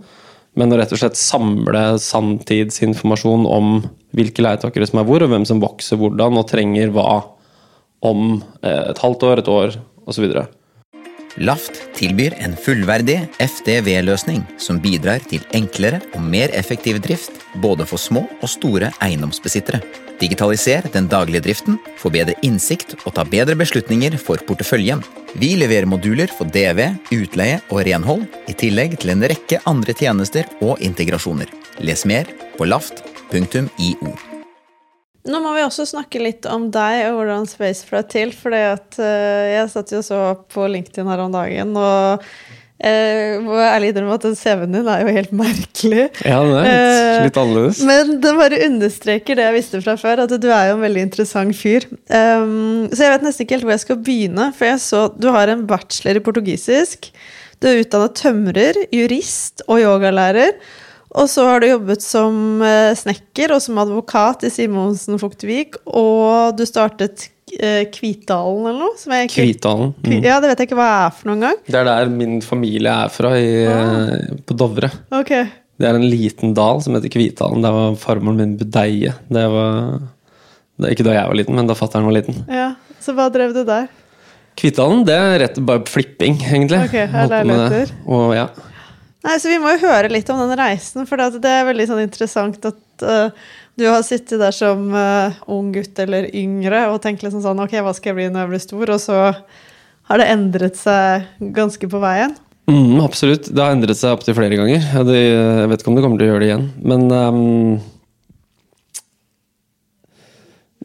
Men 0.57 0.73
å 0.73 0.79
rett 0.81 0.97
og 0.97 1.03
slett 1.03 1.21
samle 1.21 1.85
sanntidsinformasjon 2.01 3.45
om 3.53 3.77
hvilke 4.15 4.45
leietakere 4.45 4.89
som 4.89 5.01
er 5.01 5.09
hvor, 5.09 5.25
og 5.25 5.33
hvem 5.33 5.47
som 5.49 5.63
vokser 5.63 6.01
hvordan 6.01 6.41
og 6.41 6.49
trenger 6.51 6.93
hva 6.95 7.23
om 8.05 8.37
eh, 8.63 8.85
et 8.91 9.01
halvt 9.03 9.27
år, 9.31 9.43
et 9.43 9.51
år 9.51 9.81
osv. 10.07 10.29
Laft 11.43 11.81
tilbyr 11.99 12.37
en 12.47 12.55
fullverdig 12.55 13.17
FDV-løsning 13.43 14.45
som 14.61 14.79
bidrar 14.83 15.25
til 15.27 15.43
enklere 15.57 15.99
og 16.15 16.23
mer 16.23 16.53
effektiv 16.55 17.01
drift 17.03 17.41
både 17.63 17.87
for 17.91 17.99
små 17.99 18.23
og 18.39 18.51
store 18.51 18.93
eiendomsbesittere. 19.03 19.83
Digitaliser 20.21 20.87
den 20.95 21.09
daglige 21.11 21.43
driften, 21.43 21.81
få 21.99 22.13
bedre 22.15 22.37
innsikt 22.47 22.95
og 23.03 23.17
ta 23.17 23.25
bedre 23.27 23.57
beslutninger 23.59 24.15
for 24.21 24.39
porteføljen. 24.47 25.03
Vi 25.35 25.57
leverer 25.59 25.91
moduler 25.91 26.31
for 26.31 26.47
DV, 26.47 26.87
utleie 27.17 27.59
og 27.73 27.83
renhold, 27.89 28.29
i 28.47 28.55
tillegg 28.55 28.95
til 29.03 29.17
en 29.17 29.27
rekke 29.27 29.59
andre 29.67 29.97
tjenester 29.99 30.47
og 30.63 30.79
integrasjoner. 30.79 31.51
Les 31.83 32.07
mer 32.07 32.31
på 32.55 32.71
laft.io. 33.33 34.15
Nå 35.25 35.39
må 35.41 35.55
vi 35.57 35.63
også 35.65 35.87
snakke 35.89 36.21
litt 36.21 36.45
om 36.51 36.69
deg 36.73 37.07
og 37.09 37.21
hvordan 37.21 37.47
Spaceflight 37.49 38.11
til. 38.13 38.35
For 38.37 38.53
jeg 38.53 39.71
satt 39.73 39.95
jo 39.95 40.03
så 40.05 40.21
på 40.53 40.67
LinkedIn 40.69 41.09
her 41.09 41.23
om 41.25 41.33
dagen, 41.33 41.73
og 41.81 42.27
jeg 42.85 43.39
må 43.41 43.57
ærlig 43.57 43.93
innrømme 43.95 44.19
at 44.19 44.27
den 44.27 44.37
CV-en 44.37 44.75
din 44.75 44.91
er 44.91 45.01
jo 45.01 45.15
helt 45.17 45.33
merkelig. 45.33 46.11
Ja, 46.27 46.43
det 46.45 46.59
er 46.59 46.67
litt, 46.67 46.75
Eh, 46.75 47.25
litt 47.31 47.41
annerledes. 47.41 47.81
Men 47.89 48.13
det 48.21 48.35
bare 48.37 48.61
understreker 48.67 49.39
det 49.39 49.49
jeg 49.49 49.57
visste 49.57 49.81
fra 49.87 49.97
før, 49.97 50.27
at 50.27 50.37
du 50.43 50.49
er 50.51 50.69
jo 50.69 50.77
en 50.77 50.85
veldig 50.85 51.07
interessant 51.09 51.57
fyr. 51.57 51.89
Um, 52.11 52.91
så 52.93 53.07
jeg 53.07 53.15
vet 53.15 53.25
nesten 53.25 53.47
ikke 53.47 53.57
helt 53.57 53.69
hvor 53.71 53.77
jeg 53.79 53.87
skal 53.87 54.03
begynne, 54.05 54.53
for 54.59 54.69
jeg 54.69 54.85
så 54.85 55.07
du 55.17 55.31
har 55.33 55.49
en 55.49 55.65
bachelor 55.71 56.21
i 56.21 56.27
portugisisk. 56.27 57.09
Du 57.63 57.71
er 57.71 57.81
utdannet 57.81 58.19
tømrer, 58.21 58.85
jurist 58.93 59.65
og 59.71 59.81
yogalærer. 59.81 60.59
Og 61.15 61.29
så 61.31 61.45
har 61.47 61.63
du 61.63 61.69
jobbet 61.69 62.03
som 62.03 62.63
eh, 62.65 62.91
snekker 62.99 63.55
og 63.55 63.63
som 63.63 63.79
advokat 63.79 64.47
i 64.49 64.51
Simonsen 64.51 65.21
Fuktvik, 65.21 65.79
og 65.87 66.57
du 66.59 66.65
startet 66.67 67.29
eh, 67.55 67.85
Kvitdalen 67.95 68.67
eller 68.67 68.81
noe? 68.83 68.97
Som 68.99 69.15
jeg 69.15 69.31
Kvitdalen. 69.31 69.93
Mm. 70.03 70.17
Ja, 70.27 70.41
det 70.43 70.51
vet 70.51 70.65
jeg 70.65 70.73
ikke 70.73 70.81
hva 70.81 70.89
er 71.05 71.15
for 71.15 71.31
noen 71.31 71.47
gang. 71.47 71.61
Det 71.69 71.79
er 71.79 71.87
der 71.87 72.11
min 72.11 72.41
familie 72.43 72.97
er 73.05 73.15
fra, 73.15 73.35
i, 73.39 73.53
ah. 73.71 74.11
på 74.43 74.59
Dovre. 74.59 74.91
Ok. 75.15 75.37
Det 75.75 75.87
er 75.87 75.99
en 75.99 76.07
liten 76.07 76.55
dal 76.55 76.83
som 76.83 76.99
heter 76.99 77.13
Kvitdalen. 77.15 77.63
Der 77.63 77.75
var 77.75 77.97
farmoren 77.99 78.43
min 78.43 78.59
budeie. 78.59 79.15
Det 79.31 79.47
var 79.55 80.03
det 80.75 80.89
er 80.89 80.95
Ikke 80.97 81.07
da 81.07 81.15
jeg 81.15 81.31
var 81.31 81.39
liten, 81.39 81.55
men 81.55 81.69
da 81.71 81.77
fatter'n 81.79 82.07
var 82.09 82.17
liten. 82.17 82.41
Ja, 82.51 82.73
Så 82.99 83.15
hva 83.15 83.29
drev 83.31 83.53
du 83.55 83.63
der? 83.67 83.87
Kvitdalen, 84.59 85.03
det 85.07 85.15
er 85.15 85.35
rett 85.43 85.59
bare 85.67 85.83
flipping, 85.87 86.39
egentlig. 86.43 86.81
Ok, 86.87 86.95
her 87.11 87.31
leiligheter. 87.31 87.93
Og 88.07 88.35
ja. 88.35 88.49
Nei, 89.25 89.37
så 89.41 89.51
Vi 89.51 89.61
må 89.63 89.73
jo 89.75 89.87
høre 89.87 90.13
litt 90.13 90.29
om 90.33 90.41
den 90.43 90.59
reisen, 90.61 91.07
for 91.09 91.21
det 91.21 91.51
er 91.51 91.69
veldig 91.71 91.87
sånn 91.89 92.03
interessant 92.05 92.67
at 92.69 93.05
uh, 93.05 93.53
du 93.81 93.87
har 93.89 94.05
sittet 94.07 94.39
der 94.43 94.55
som 94.55 94.91
uh, 94.93 95.35
ung 95.51 95.73
gutt 95.75 95.99
eller 96.03 96.29
yngre 96.37 96.87
og 96.93 97.01
tenkt 97.03 97.25
liksom 97.25 97.43
sånn 97.43 97.63
Ok, 97.65 97.79
hva 97.81 97.95
skal 97.97 98.13
jeg 98.13 98.21
bli 98.21 98.29
når 98.31 98.45
jeg 98.45 98.53
blir 98.53 98.65
stor? 98.67 98.93
Og 98.95 99.01
så 99.03 99.21
har 100.11 100.21
det 100.21 100.29
endret 100.29 100.77
seg 100.77 101.25
ganske 101.57 101.89
på 101.89 102.03
veien. 102.03 102.37
Mm, 102.69 103.01
absolutt. 103.05 103.49
Det 103.49 103.61
har 103.61 103.75
endret 103.75 103.99
seg 103.99 104.15
opptil 104.15 104.37
flere 104.37 104.57
ganger. 104.57 104.85
Jeg 104.85 105.69
vet 105.71 105.81
ikke 105.81 105.91
om 105.93 105.97
det 105.99 106.05
kommer 106.05 106.21
til 106.21 106.29
å 106.29 106.31
gjøre 106.33 106.45
det 106.45 106.51
igjen. 106.51 106.69
Men 106.85 107.05
ehm, 107.13 107.75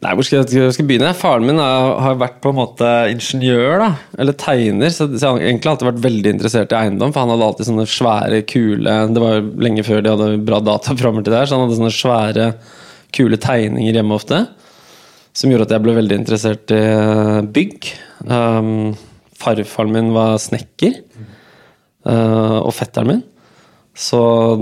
Nei, 0.00 0.14
hvor 0.16 0.24
skal 0.24 0.38
jeg, 0.40 0.48
skal 0.72 0.80
jeg 0.80 0.88
begynne? 0.88 1.10
Faren 1.16 1.44
min 1.44 1.58
er, 1.60 1.90
har 2.00 2.14
vært 2.20 2.38
på 2.40 2.54
en 2.54 2.56
måte 2.56 2.88
ingeniør, 3.12 3.82
da. 3.82 3.88
Eller 4.22 4.36
tegner. 4.40 4.92
Så, 4.94 5.10
så 5.12 5.34
har 5.34 5.42
egentlig 5.44 5.68
alltid 5.74 5.90
vært 5.90 6.06
veldig 6.06 6.32
interessert 6.36 6.72
i 6.72 6.78
eiendom. 6.78 7.12
For 7.12 7.20
han 7.20 7.32
hadde 7.34 7.48
alltid 7.50 7.68
sånne 7.68 7.84
svære, 7.90 8.38
kule 8.48 8.94
Det 9.12 9.20
var 9.20 9.36
jo 9.36 9.42
lenge 9.60 9.84
før 9.84 10.00
de 10.06 10.14
hadde 10.14 10.30
bra 10.48 10.62
dataprogrammer 10.64 11.26
til 11.26 11.34
det 11.34 11.42
her, 11.42 11.50
så 11.50 11.58
han 11.58 11.66
hadde 11.66 11.76
sånne 11.82 11.92
svære, 11.98 12.46
kule 13.12 13.40
tegninger 13.44 14.00
hjemme 14.00 14.16
ofte. 14.16 14.40
Som 15.36 15.52
gjorde 15.52 15.68
at 15.68 15.76
jeg 15.76 15.84
ble 15.84 15.98
veldig 15.98 16.16
interessert 16.22 16.72
i 16.72 16.80
eh, 16.80 17.36
bygg. 17.60 17.92
Um, 18.24 18.72
farfaren 19.40 19.92
min 19.98 20.14
var 20.16 20.40
snekker. 20.40 20.96
Uh, 22.08 22.64
og 22.64 22.72
fetteren 22.72 23.12
min. 23.12 23.22
Så 23.96 24.20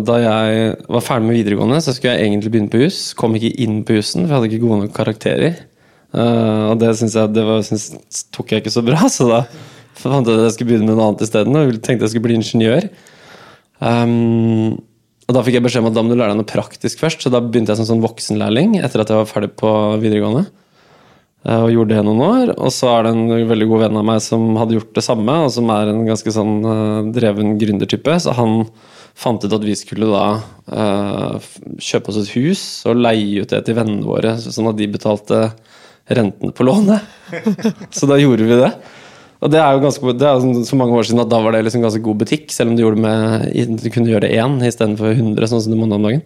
da 0.09 0.19
jeg 0.23 0.77
var 0.89 1.05
ferdig 1.05 1.29
med 1.29 1.39
videregående, 1.39 1.81
så 1.85 1.93
skulle 1.95 2.17
jeg 2.17 2.29
egentlig 2.29 2.53
begynne 2.53 2.73
på 2.73 2.81
hus. 2.83 3.01
Kom 3.19 3.37
ikke 3.37 3.53
inn 3.63 3.83
på 3.87 3.99
jussen, 3.99 4.25
for 4.25 4.33
jeg 4.33 4.39
hadde 4.39 4.51
ikke 4.51 4.65
gode 4.65 4.81
nok 4.85 4.95
karakterer. 4.97 5.59
Uh, 6.09 6.73
og 6.73 6.79
det 6.81 6.95
jeg 6.97 7.35
det 7.37 7.45
var, 7.45 7.61
synes, 7.67 8.23
tok 8.33 8.55
jeg 8.55 8.63
ikke 8.63 8.73
så 8.73 8.83
bra, 8.87 9.03
så 9.13 9.29
da 9.29 9.43
fant 9.99 10.29
jeg 10.29 10.39
at 10.39 10.47
jeg 10.47 10.55
skulle 10.57 10.73
begynne 10.73 10.89
med 10.89 10.97
noe 10.97 11.11
annet 11.11 11.27
isteden. 11.27 11.59
Og 11.61 11.81
tenkte 11.83 12.07
jeg 12.07 12.15
skulle 12.15 12.29
bli 12.29 12.39
ingeniør. 12.41 12.89
Um, 13.79 14.79
og 15.29 15.37
da 15.37 15.43
fikk 15.45 15.59
jeg 15.59 15.67
beskjed 15.67 15.85
om 15.85 15.91
at 15.91 15.99
da 15.99 16.03
må 16.03 16.15
du 16.15 16.17
lære 16.17 16.33
deg 16.33 16.41
noe 16.41 16.49
praktisk 16.49 17.03
først, 17.03 17.21
så 17.21 17.31
da 17.31 17.43
begynte 17.45 17.75
jeg 17.75 17.83
som 17.83 17.91
sånn 17.91 18.05
voksenlærling 18.05 18.79
etter 18.81 19.03
at 19.03 19.13
jeg 19.13 19.21
var 19.21 19.29
ferdig 19.29 19.53
på 19.61 19.71
videregående. 20.01 20.47
Eh, 21.45 21.61
Og 21.63 21.73
gjorde 21.75 21.95
det 21.95 22.05
noen 22.07 22.23
år. 22.25 22.53
Og 22.57 22.73
så 22.75 22.91
er 22.95 23.07
det 23.07 23.13
en 23.15 23.51
veldig 23.51 23.69
god 23.71 23.85
venn 23.85 23.99
av 24.01 24.07
meg 24.09 24.23
som 24.25 24.49
hadde 24.59 24.79
gjort 24.79 24.95
det 24.97 25.05
samme, 25.07 25.37
og 25.45 25.53
som 25.55 25.69
er 25.75 25.93
en 25.93 26.07
ganske 26.09 26.33
sånn 26.35 26.55
eh, 26.73 27.11
dreven 27.15 27.59
gründertype. 27.61 28.17
Så 28.25 28.35
han 28.39 28.63
fant 29.19 29.43
ut 29.43 29.57
at 29.57 29.67
vi 29.67 29.75
skulle 29.79 30.09
da 30.13 30.27
uh, 30.71 31.49
kjøpe 31.83 32.13
oss 32.13 32.21
et 32.23 32.35
hus 32.37 32.63
og 32.89 33.01
leie 33.03 33.43
ut 33.43 33.51
det 33.51 33.65
til 33.67 33.77
vennene 33.79 34.07
våre, 34.07 34.37
sånn 34.39 34.71
at 34.71 34.79
de 34.79 34.87
betalte 34.95 35.43
rentene 36.15 36.55
på 36.55 36.67
lånet. 36.67 37.05
så 37.97 38.09
da 38.09 38.19
gjorde 38.21 38.47
vi 38.49 38.61
det. 38.63 38.73
Og 39.39 39.53
det 39.53 39.61
er 39.63 39.75
jo 39.75 39.83
ganske, 39.85 40.15
det 40.19 40.27
er 40.27 40.41
sånn- 40.43 40.65
så 40.67 40.79
mange 40.79 40.97
år 40.99 41.07
siden 41.07 41.23
at 41.23 41.31
da 41.31 41.39
var 41.43 41.55
det 41.55 41.65
liksom 41.67 41.85
ganske 41.85 42.03
god 42.03 42.23
butikk, 42.25 42.49
selv 42.55 42.73
om 42.73 42.79
du, 42.79 42.87
med, 42.99 43.47
du 43.79 43.91
kunne 43.95 44.11
gjøre 44.11 44.31
én 44.35 44.59
istedenfor 44.67 45.13
100, 45.15 45.51
sånn 45.51 45.63
som 45.63 45.75
du 45.75 45.79
må 45.79 45.87
nå 45.87 45.99
om 46.01 46.09
dagen. 46.09 46.25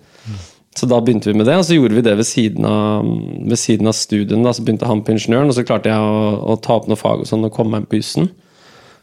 Så 0.73 0.89
da 0.89 1.03
begynte 1.05 1.29
vi 1.29 1.37
med 1.37 1.45
det, 1.49 1.59
og 1.61 1.67
så 1.69 1.77
gjorde 1.77 1.99
vi 1.99 2.05
det 2.07 2.15
ved 2.17 2.25
siden 2.25 2.65
av, 2.65 3.09
ved 3.51 3.61
siden 3.61 3.91
av 3.91 3.97
studien. 3.97 4.41
Da, 4.45 4.55
så 4.57 4.65
begynte 4.65 4.89
han 4.89 5.03
på 5.05 5.13
ingeniøren, 5.13 5.53
og 5.53 5.59
så 5.59 5.67
klarte 5.69 5.93
jeg 5.93 6.01
å, 6.01 6.23
å 6.55 6.57
ta 6.65 6.79
opp 6.79 6.89
noe 6.89 6.97
fag 6.97 7.25
og 7.25 7.29
sånn 7.29 7.45
og 7.45 7.53
komme 7.53 7.77
meg 7.77 7.91
på 7.91 8.01
jussen. 8.01 8.31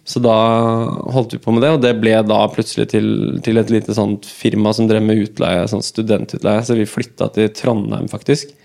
Så 0.09 0.21
da 0.23 0.35
holdt 1.13 1.35
vi 1.35 1.41
på 1.43 1.53
med 1.53 1.61
det, 1.61 1.69
og 1.75 1.83
det 1.83 1.91
ble 2.01 2.15
da 2.25 2.39
plutselig 2.49 2.87
til, 2.95 3.11
til 3.45 3.61
et 3.61 3.69
lite 3.69 3.93
sånt 3.93 4.25
firma 4.25 4.71
som 4.73 4.87
drev 4.89 5.03
med 5.05 5.21
utleie, 5.21 5.67
sånn 5.69 5.85
studentutleie. 5.85 6.63
Så 6.65 6.77
vi 6.79 6.89
flytta 6.89 7.27
til 7.35 7.51
Trondheim, 7.53 8.07
faktisk. 8.09 8.55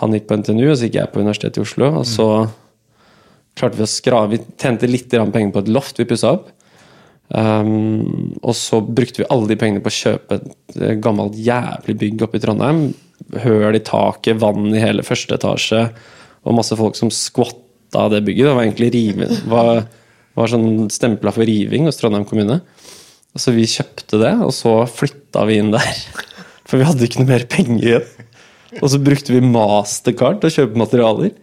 Han 0.00 0.16
gikk 0.16 0.26
på 0.26 0.40
NTNU, 0.40 0.66
og 0.72 0.74
så 0.74 0.88
gikk 0.88 0.98
jeg 0.98 1.12
på 1.12 1.22
Universitetet 1.22 1.60
i 1.60 1.62
Oslo. 1.62 1.92
Og 2.00 2.08
så 2.10 2.28
klarte 3.54 3.78
vi 3.78 3.86
å 3.86 3.92
skrave 3.92 4.34
Vi 4.34 4.42
tjente 4.58 4.90
litt 4.90 5.14
penger 5.14 5.54
på 5.54 5.62
et 5.62 5.70
loft 5.70 6.02
vi 6.02 6.08
pussa 6.10 6.34
opp. 6.34 6.50
Um, 7.28 8.34
og 8.42 8.52
så 8.58 8.82
brukte 8.84 9.22
vi 9.22 9.30
alle 9.32 9.48
de 9.48 9.56
pengene 9.58 9.82
på 9.82 9.90
å 9.90 9.96
kjøpe 9.96 10.36
et 10.36 10.76
eh, 10.76 10.98
gammelt 11.00 11.38
jævlig 11.40 11.96
bygg 12.02 12.26
oppe 12.26 12.38
i 12.38 12.42
Trondheim. 12.42 12.82
Høl 13.46 13.78
i 13.78 13.82
taket, 13.86 14.42
vann 14.42 14.74
i 14.74 14.82
hele 14.82 15.06
første 15.06 15.38
etasje, 15.38 15.86
og 16.44 16.58
masse 16.58 16.76
folk 16.76 16.98
som 16.98 17.14
skvatta 17.14 18.08
det 18.12 18.24
bygget. 18.26 18.50
Det 18.50 18.56
var 18.58 18.66
egentlig 18.66 18.90
rive, 18.98 19.30
var, 19.48 19.86
var 20.34 20.50
sånn 20.50 20.88
stempla 20.92 21.32
for 21.34 21.46
riving 21.46 21.88
hos 21.88 22.00
Trondheim 22.00 22.26
kommune. 22.28 22.60
Og 23.34 23.42
Så 23.42 23.54
vi 23.54 23.66
kjøpte 23.66 24.20
det, 24.22 24.34
og 24.46 24.52
så 24.54 24.76
flytta 24.90 25.44
vi 25.48 25.58
inn 25.62 25.74
der. 25.74 25.90
For 26.68 26.80
vi 26.80 26.86
hadde 26.88 27.04
ikke 27.04 27.20
noe 27.20 27.28
mer 27.28 27.42
penger 27.50 27.82
igjen. 27.84 28.28
Og 28.80 28.88
så 28.90 28.98
brukte 29.02 29.34
vi 29.34 29.42
mastercard 29.44 30.40
til 30.40 30.48
å 30.48 30.54
kjøpe 30.54 30.80
materialer. 30.80 31.34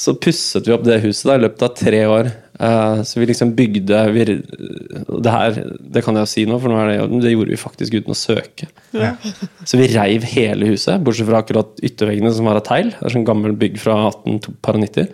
Så 0.00 0.14
pusset 0.20 0.68
vi 0.68 0.74
opp 0.74 0.84
det 0.86 1.00
huset 1.04 1.28
da, 1.28 1.36
i 1.36 1.42
løpet 1.44 1.64
av 1.64 1.72
tre 1.76 2.00
år. 2.08 2.28
Eh, 2.60 3.00
så 3.08 3.20
vi 3.20 3.28
liksom 3.30 3.54
bygde 3.56 4.00
vi, 4.12 4.24
Det 4.28 5.32
her 5.32 5.58
det 5.80 6.02
kan 6.04 6.16
jeg 6.16 6.26
jo 6.26 6.30
si 6.32 6.44
nå, 6.48 6.58
for 6.60 6.72
nå 6.72 6.78
er 6.82 6.90
det, 6.92 7.20
det 7.24 7.32
gjorde 7.32 7.54
vi 7.54 7.60
faktisk 7.60 7.96
uten 7.98 8.14
å 8.14 8.18
søke. 8.18 8.68
Så 9.68 9.80
vi 9.80 9.88
reiv 9.92 10.26
hele 10.34 10.68
huset, 10.68 11.00
bortsett 11.04 11.28
fra 11.28 11.40
akkurat 11.40 11.80
ytterveggene 11.84 12.32
som 12.36 12.48
var 12.48 12.60
av 12.60 12.66
teil. 12.68 12.92
Det 12.92 13.06
er 13.06 13.16
sånn 13.16 13.28
gammel 13.28 13.56
bygg 13.60 13.80
fra 13.80 13.96
1892. 14.10 15.08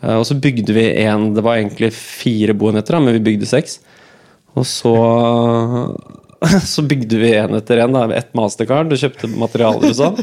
Eh, 0.00 0.16
og 0.16 0.24
så 0.28 0.36
bygde 0.40 0.74
vi 0.76 0.86
en 1.04 1.30
Det 1.36 1.44
var 1.44 1.58
egentlig 1.58 1.92
fire 1.96 2.56
boenheter, 2.56 3.00
men 3.00 3.18
vi 3.18 3.26
bygde 3.30 3.48
seks. 3.48 3.78
Og 4.58 4.66
så 4.66 4.94
så 6.74 6.82
bygde 6.82 7.20
vi 7.20 7.34
en 7.36 7.54
etter 7.58 7.82
med 7.88 8.16
ett 8.16 8.32
mastercard, 8.34 8.92
og 8.92 9.00
kjøpte 9.00 9.28
materialer 9.34 9.92
og 9.92 9.98
sånn. 9.98 10.22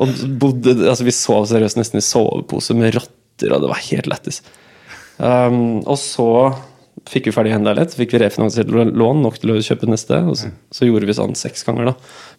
Og 0.00 0.24
bodde, 0.40 0.74
altså 0.88 1.06
Vi 1.06 1.14
sov 1.16 1.46
seriøst 1.48 1.78
nesten 1.80 2.00
i 2.00 2.04
sovepose 2.04 2.76
med 2.76 2.94
rotter, 2.96 3.54
og 3.54 3.62
det 3.62 3.70
var 3.70 3.86
helt 3.90 4.10
lættis. 4.10 4.42
Um, 5.20 5.80
og 5.84 5.96
så 6.00 6.28
fikk 7.08 7.28
vi 7.28 7.32
ferdig 7.32 7.52
en 7.56 7.64
leilighet, 7.64 7.94
fikk 7.96 8.12
vi 8.14 8.20
refinansiert 8.22 8.70
lån 8.70 9.22
nok 9.24 9.38
til 9.40 9.54
å 9.54 9.60
kjøpe 9.64 9.88
neste. 9.88 10.20
Og 10.28 10.36
så, 10.36 10.50
så 10.72 10.88
gjorde 10.88 11.08
vi 11.08 11.16
sånn 11.16 11.36
seks 11.38 11.64
ganger 11.66 11.90
da, 11.90 11.94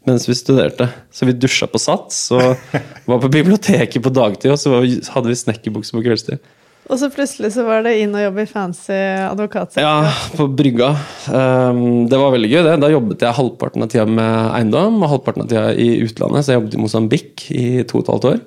mens 0.10 0.28
vi 0.30 0.38
studerte. 0.38 0.90
Så 1.14 1.30
vi 1.30 1.38
dusja 1.38 1.70
på 1.70 1.82
Sats, 1.82 2.24
og 2.36 2.74
var 3.10 3.22
på 3.22 3.32
biblioteket 3.34 4.02
på 4.06 4.14
dagtid, 4.14 4.54
og 4.54 4.62
så 4.62 4.82
hadde 4.82 5.30
vi 5.30 5.40
snekkerbukse 5.40 5.98
på 5.98 6.06
kveldstid. 6.06 6.42
Og 6.90 6.98
så 7.00 7.12
plutselig 7.14 7.52
så 7.56 7.64
var 7.68 7.84
det 7.86 7.94
inn 8.02 8.16
og 8.18 8.24
jobbe 8.24 8.44
i 8.44 8.50
fancy 8.50 8.96
advokatselskap. 9.28 9.84
Ja, 9.86 10.32
på 10.36 10.48
brygga. 10.50 10.90
Um, 11.30 12.08
det 12.10 12.18
var 12.20 12.34
veldig 12.34 12.50
gøy. 12.50 12.62
det. 12.66 12.74
Da 12.82 12.90
jobbet 12.92 13.22
jeg 13.24 13.38
halvparten 13.38 13.86
av 13.86 13.92
tida 13.94 14.08
med 14.10 14.32
eiendom 14.58 14.98
og 15.00 15.14
halvparten 15.14 15.46
av 15.46 15.52
tida 15.52 15.68
i 15.78 16.02
utlandet. 16.04 16.44
Så 16.44 16.52
jeg 16.52 16.60
jobbet 16.60 16.76
i 16.76 16.82
Mosambik 16.82 17.46
i 17.54 17.68
to 17.88 18.02
og 18.02 18.04
et 18.04 18.12
halvt 18.12 18.28
år. 18.32 18.42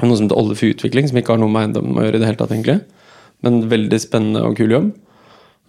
Noe 0.00 0.16
som 0.16 0.24
heter 0.24 0.40
Oldefu 0.40 0.70
Utvikling, 0.70 1.10
som 1.10 1.20
ikke 1.20 1.36
har 1.36 1.42
noe 1.42 1.52
med 1.52 1.68
eiendom 1.68 1.94
å 1.94 2.06
gjøre. 2.06 2.16
i 2.16 2.22
det 2.22 2.30
hele 2.30 2.40
tatt 2.40 2.56
egentlig. 2.56 2.80
Men 3.44 3.62
veldig 3.70 4.00
spennende 4.02 4.44
og 4.48 4.56
kul 4.58 4.74
jobb. 4.74 4.90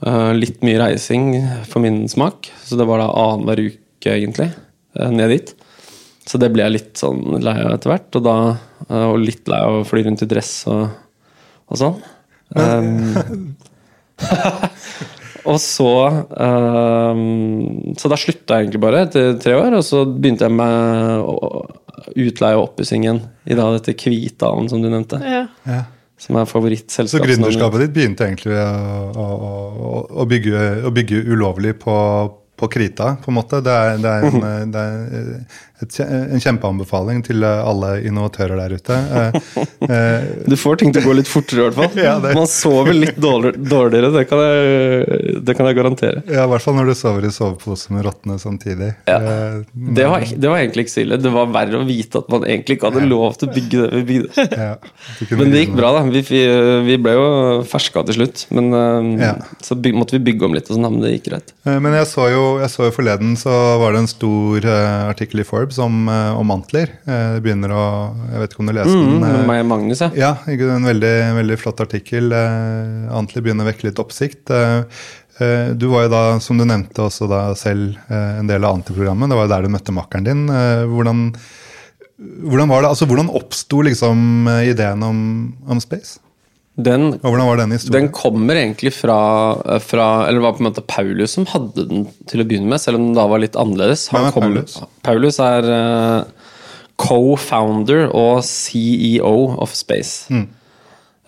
Uh, 0.01 0.31
litt 0.33 0.63
mye 0.65 0.79
reising 0.81 1.35
for 1.69 1.83
min 1.83 2.07
smak, 2.09 2.49
så 2.65 2.79
det 2.79 2.87
var 2.89 3.03
da 3.03 3.11
annenhver 3.13 3.59
uke 3.67 4.15
egentlig 4.15 4.47
uh, 4.97 5.11
ned 5.13 5.29
dit. 5.35 5.53
Så 6.25 6.39
det 6.41 6.49
ble 6.53 6.65
jeg 6.65 6.73
litt 6.73 6.97
sånn 6.97 7.37
lei 7.43 7.59
av 7.61 7.75
etter 7.75 7.93
hvert. 7.93 8.09
Og, 8.17 8.25
da, 8.25 8.35
uh, 8.87 9.07
og 9.11 9.21
litt 9.21 9.45
lei 9.51 9.61
av 9.61 9.81
å 9.81 9.85
fly 9.85 10.07
rundt 10.07 10.25
i 10.25 10.29
dress 10.31 10.55
og, 10.71 10.87
og 11.71 11.79
sånn. 11.79 12.01
Um, 12.51 13.55
og 15.51 15.55
så 15.63 15.91
um, 16.35 17.21
Så 17.95 18.09
da 18.11 18.17
slutta 18.19 18.57
jeg 18.57 18.67
egentlig 18.67 18.81
bare 18.83 19.05
etter 19.05 19.37
tre 19.39 19.55
år, 19.55 19.77
og 19.79 19.85
så 19.87 20.03
begynte 20.05 20.49
jeg 20.49 20.57
med 20.59 21.23
utleie 22.19 22.57
og 22.59 22.65
oppussingen 22.67 23.21
i 23.47 23.55
da 23.57 23.69
dette 23.77 23.95
Kvitdalen, 23.95 24.67
som 24.71 24.83
du 24.83 24.89
nevnte. 24.91 25.21
Ja. 25.23 25.45
Ja. 25.69 25.81
Som 26.21 26.37
er 26.37 26.45
Så 26.45 26.53
favorittselskapet. 26.53 27.31
gründerskapet 27.31 27.81
ditt 27.85 27.95
begynte 27.95 28.27
egentlig 28.27 28.53
å, 28.53 28.67
å, 29.15 29.25
å, 29.41 29.93
å, 30.21 30.25
bygge, 30.29 30.65
å 30.85 30.91
bygge 30.93 31.23
ulovlig 31.31 31.73
på, 31.81 31.95
på 32.61 32.69
krita, 32.71 33.15
på 33.23 33.31
en 33.33 33.37
måte. 33.41 33.59
Det 33.65 33.73
er, 33.73 33.99
det 34.01 34.11
er, 34.15 34.29
en, 34.29 34.71
det 34.73 34.81
er 34.85 35.43
et, 35.81 35.95
en 36.05 36.41
kjempeanbefaling 36.43 37.23
til 37.25 37.41
alle 37.47 37.95
innovatører 38.05 38.59
der 38.61 38.75
ute. 38.77 38.97
Eh, 39.17 39.39
eh, 39.89 40.27
Du 40.45 40.55
får 40.61 40.77
ting 40.81 40.93
til 40.93 41.01
å 41.01 41.09
gå 41.09 41.15
litt 41.17 41.29
fortere, 41.31 41.63
i 41.63 41.69
hvert 41.69 41.79
fall. 41.79 42.01
Ja, 42.05 42.15
Man 42.37 42.47
sover 42.49 42.93
litt 42.93 43.17
dårligere, 43.21 44.11
det, 44.13 44.23
kan 44.29 44.41
jeg, 44.45 45.41
det 45.45 45.55
kan 45.57 45.67
jeg 45.69 45.77
garantere. 45.79 46.21
ja, 46.29 46.45
I 46.45 46.51
hvert 46.53 46.65
fall 46.65 46.77
når 46.77 46.91
du 46.91 46.95
sover 46.99 47.25
i 47.27 47.33
sovepose 47.33 47.93
med 47.95 48.05
rottene 48.07 48.37
samtidig. 48.41 48.91
Ja. 49.09 49.17
Eh, 49.17 49.57
Det 49.97 50.05
var, 50.11 50.25
det 50.45 50.49
var 50.53 50.61
egentlig 50.61 50.85
ikke 50.87 50.95
så 50.95 51.03
ille. 51.05 51.17
Det 51.21 51.33
var 51.33 51.49
verre 51.53 51.81
å 51.81 51.87
vite 51.89 52.21
at 52.21 52.29
man 52.31 52.45
egentlig 52.45 52.77
ikke 52.77 52.91
hadde 52.91 53.07
lov 53.09 53.37
til 53.41 53.49
å 53.49 53.55
bygge 53.57 53.81
det 53.81 53.89
vi 53.97 54.05
bygde. 54.13 54.47
ja, 54.53 54.75
Men 55.33 55.51
det 55.55 55.65
gikk 55.65 55.75
bra, 55.81 55.91
da. 55.97 56.05
Vi, 56.11 56.21
vi 56.85 56.99
ble 57.01 57.17
jo 57.17 57.25
ferska 57.71 58.05
til 58.07 58.19
slutt. 58.21 58.45
Men 58.53 58.69
eh, 59.17 59.49
så 59.65 59.75
byg, 59.81 59.97
måtte 59.97 60.17
vi 60.19 60.23
bygge 60.29 60.45
om 60.47 60.55
litt, 60.57 60.69
og 60.69 60.77
sånn, 60.77 60.87
men 60.91 61.01
det 61.03 61.15
gikk 61.17 61.29
greit. 61.31 61.53
Eh, 61.65 61.79
Men 61.81 61.97
jeg 61.97 62.09
så 62.13 62.29
jo 62.31 62.45
jeg 62.59 62.71
så 62.73 62.87
jo 62.87 62.93
forleden 62.95 63.35
så 63.39 63.51
var 63.81 63.93
det 63.93 64.01
en 64.01 64.09
stor 64.11 64.65
uh, 64.67 65.09
artikkel 65.11 65.41
i 65.43 65.45
Forbes 65.47 65.79
om, 65.81 66.03
uh, 66.11 66.35
om 66.39 66.51
Antler. 66.53 66.91
Uh, 67.07 67.37
det 67.37 67.43
begynner 67.45 67.71
å 67.71 67.83
Jeg 68.33 68.41
vet 68.43 68.53
ikke 68.53 68.63
om 68.63 68.69
du 68.69 68.73
leste 68.75 68.97
Mm, 68.97 69.23
den? 69.23 69.49
Uh, 69.49 69.63
Magnus, 69.69 70.01
ja. 70.03 70.09
Ja, 70.17 70.31
en 70.45 70.89
veldig, 70.89 71.13
veldig 71.39 71.57
flott 71.61 71.83
artikkel. 71.85 72.31
Uh, 72.35 73.11
Antler 73.17 73.45
begynner 73.45 73.67
å 73.67 73.71
vekke 73.71 73.87
litt 73.89 74.01
oppsikt. 74.03 74.51
Du 75.81 75.85
var 75.89 76.03
jo 76.05 76.09
da, 76.13 76.23
som 76.43 76.59
du 76.59 76.65
nevnte, 76.67 77.01
også 77.01 77.25
da 77.25 77.39
selv 77.57 77.95
en 78.13 78.49
del 78.49 78.61
av 78.67 78.75
Antler-programmet. 78.77 79.31
Det 79.31 79.37
var 79.39 79.47
jo 79.47 79.53
der 79.55 79.65
du 79.65 79.71
møtte 79.73 79.95
makkeren 79.95 80.27
din. 80.27 80.43
Hvordan, 80.91 81.23
hvordan 82.45 82.69
var 82.69 82.83
det, 82.83 82.91
altså 82.91 83.07
hvordan 83.09 83.31
oppsto 83.39 83.81
liksom 83.87 84.51
ideen 84.67 85.01
om, 85.07 85.23
om 85.65 85.81
space? 85.81 86.19
Den, 86.79 87.17
hvordan 87.19 87.47
var 87.49 87.57
den 87.59 87.73
historien? 87.75 88.05
den 88.05 88.11
kommer 88.15 88.55
egentlig 88.55 88.93
fra, 88.95 89.17
fra 89.83 90.05
Eller 90.27 90.39
det 90.39 90.45
var 90.45 90.53
på 90.55 90.63
en 90.63 90.69
måte 90.69 90.83
Paulus 90.87 91.33
som 91.35 91.45
hadde 91.51 91.83
den 91.89 92.05
til 92.31 92.41
å 92.41 92.45
begynne 92.47 92.71
med, 92.71 92.79
selv 92.79 92.97
om 92.97 93.09
den 93.09 93.17
da 93.17 93.25
var 93.27 93.41
litt 93.43 93.57
annerledes. 93.59 94.05
Hvem 94.09 94.29
er 94.29 94.31
kom- 94.31 94.45
Paulus? 94.47 94.77
Paulus 95.03 95.39
er 95.43 95.67
uh, 95.67 96.23
co-founder 97.01 98.07
og 98.15 98.39
CEO 98.47 99.35
of 99.61 99.75
Space. 99.75 100.31
Mm. 100.31 100.47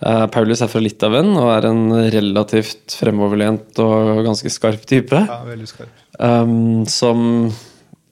Uh, 0.04 0.24
Paulus 0.32 0.60
er 0.64 0.68
fra 0.72 0.82
Litauen 0.82 1.34
og 1.36 1.50
er 1.54 1.68
en 1.68 1.84
relativt 2.12 2.96
fremoverlent 2.98 3.78
og 3.84 4.24
ganske 4.26 4.50
skarp 4.52 4.82
type. 4.90 5.20
Ja, 5.28 5.42
veldig 5.46 5.68
skarp. 5.70 5.92
Um, 6.18 6.84
som 6.88 7.52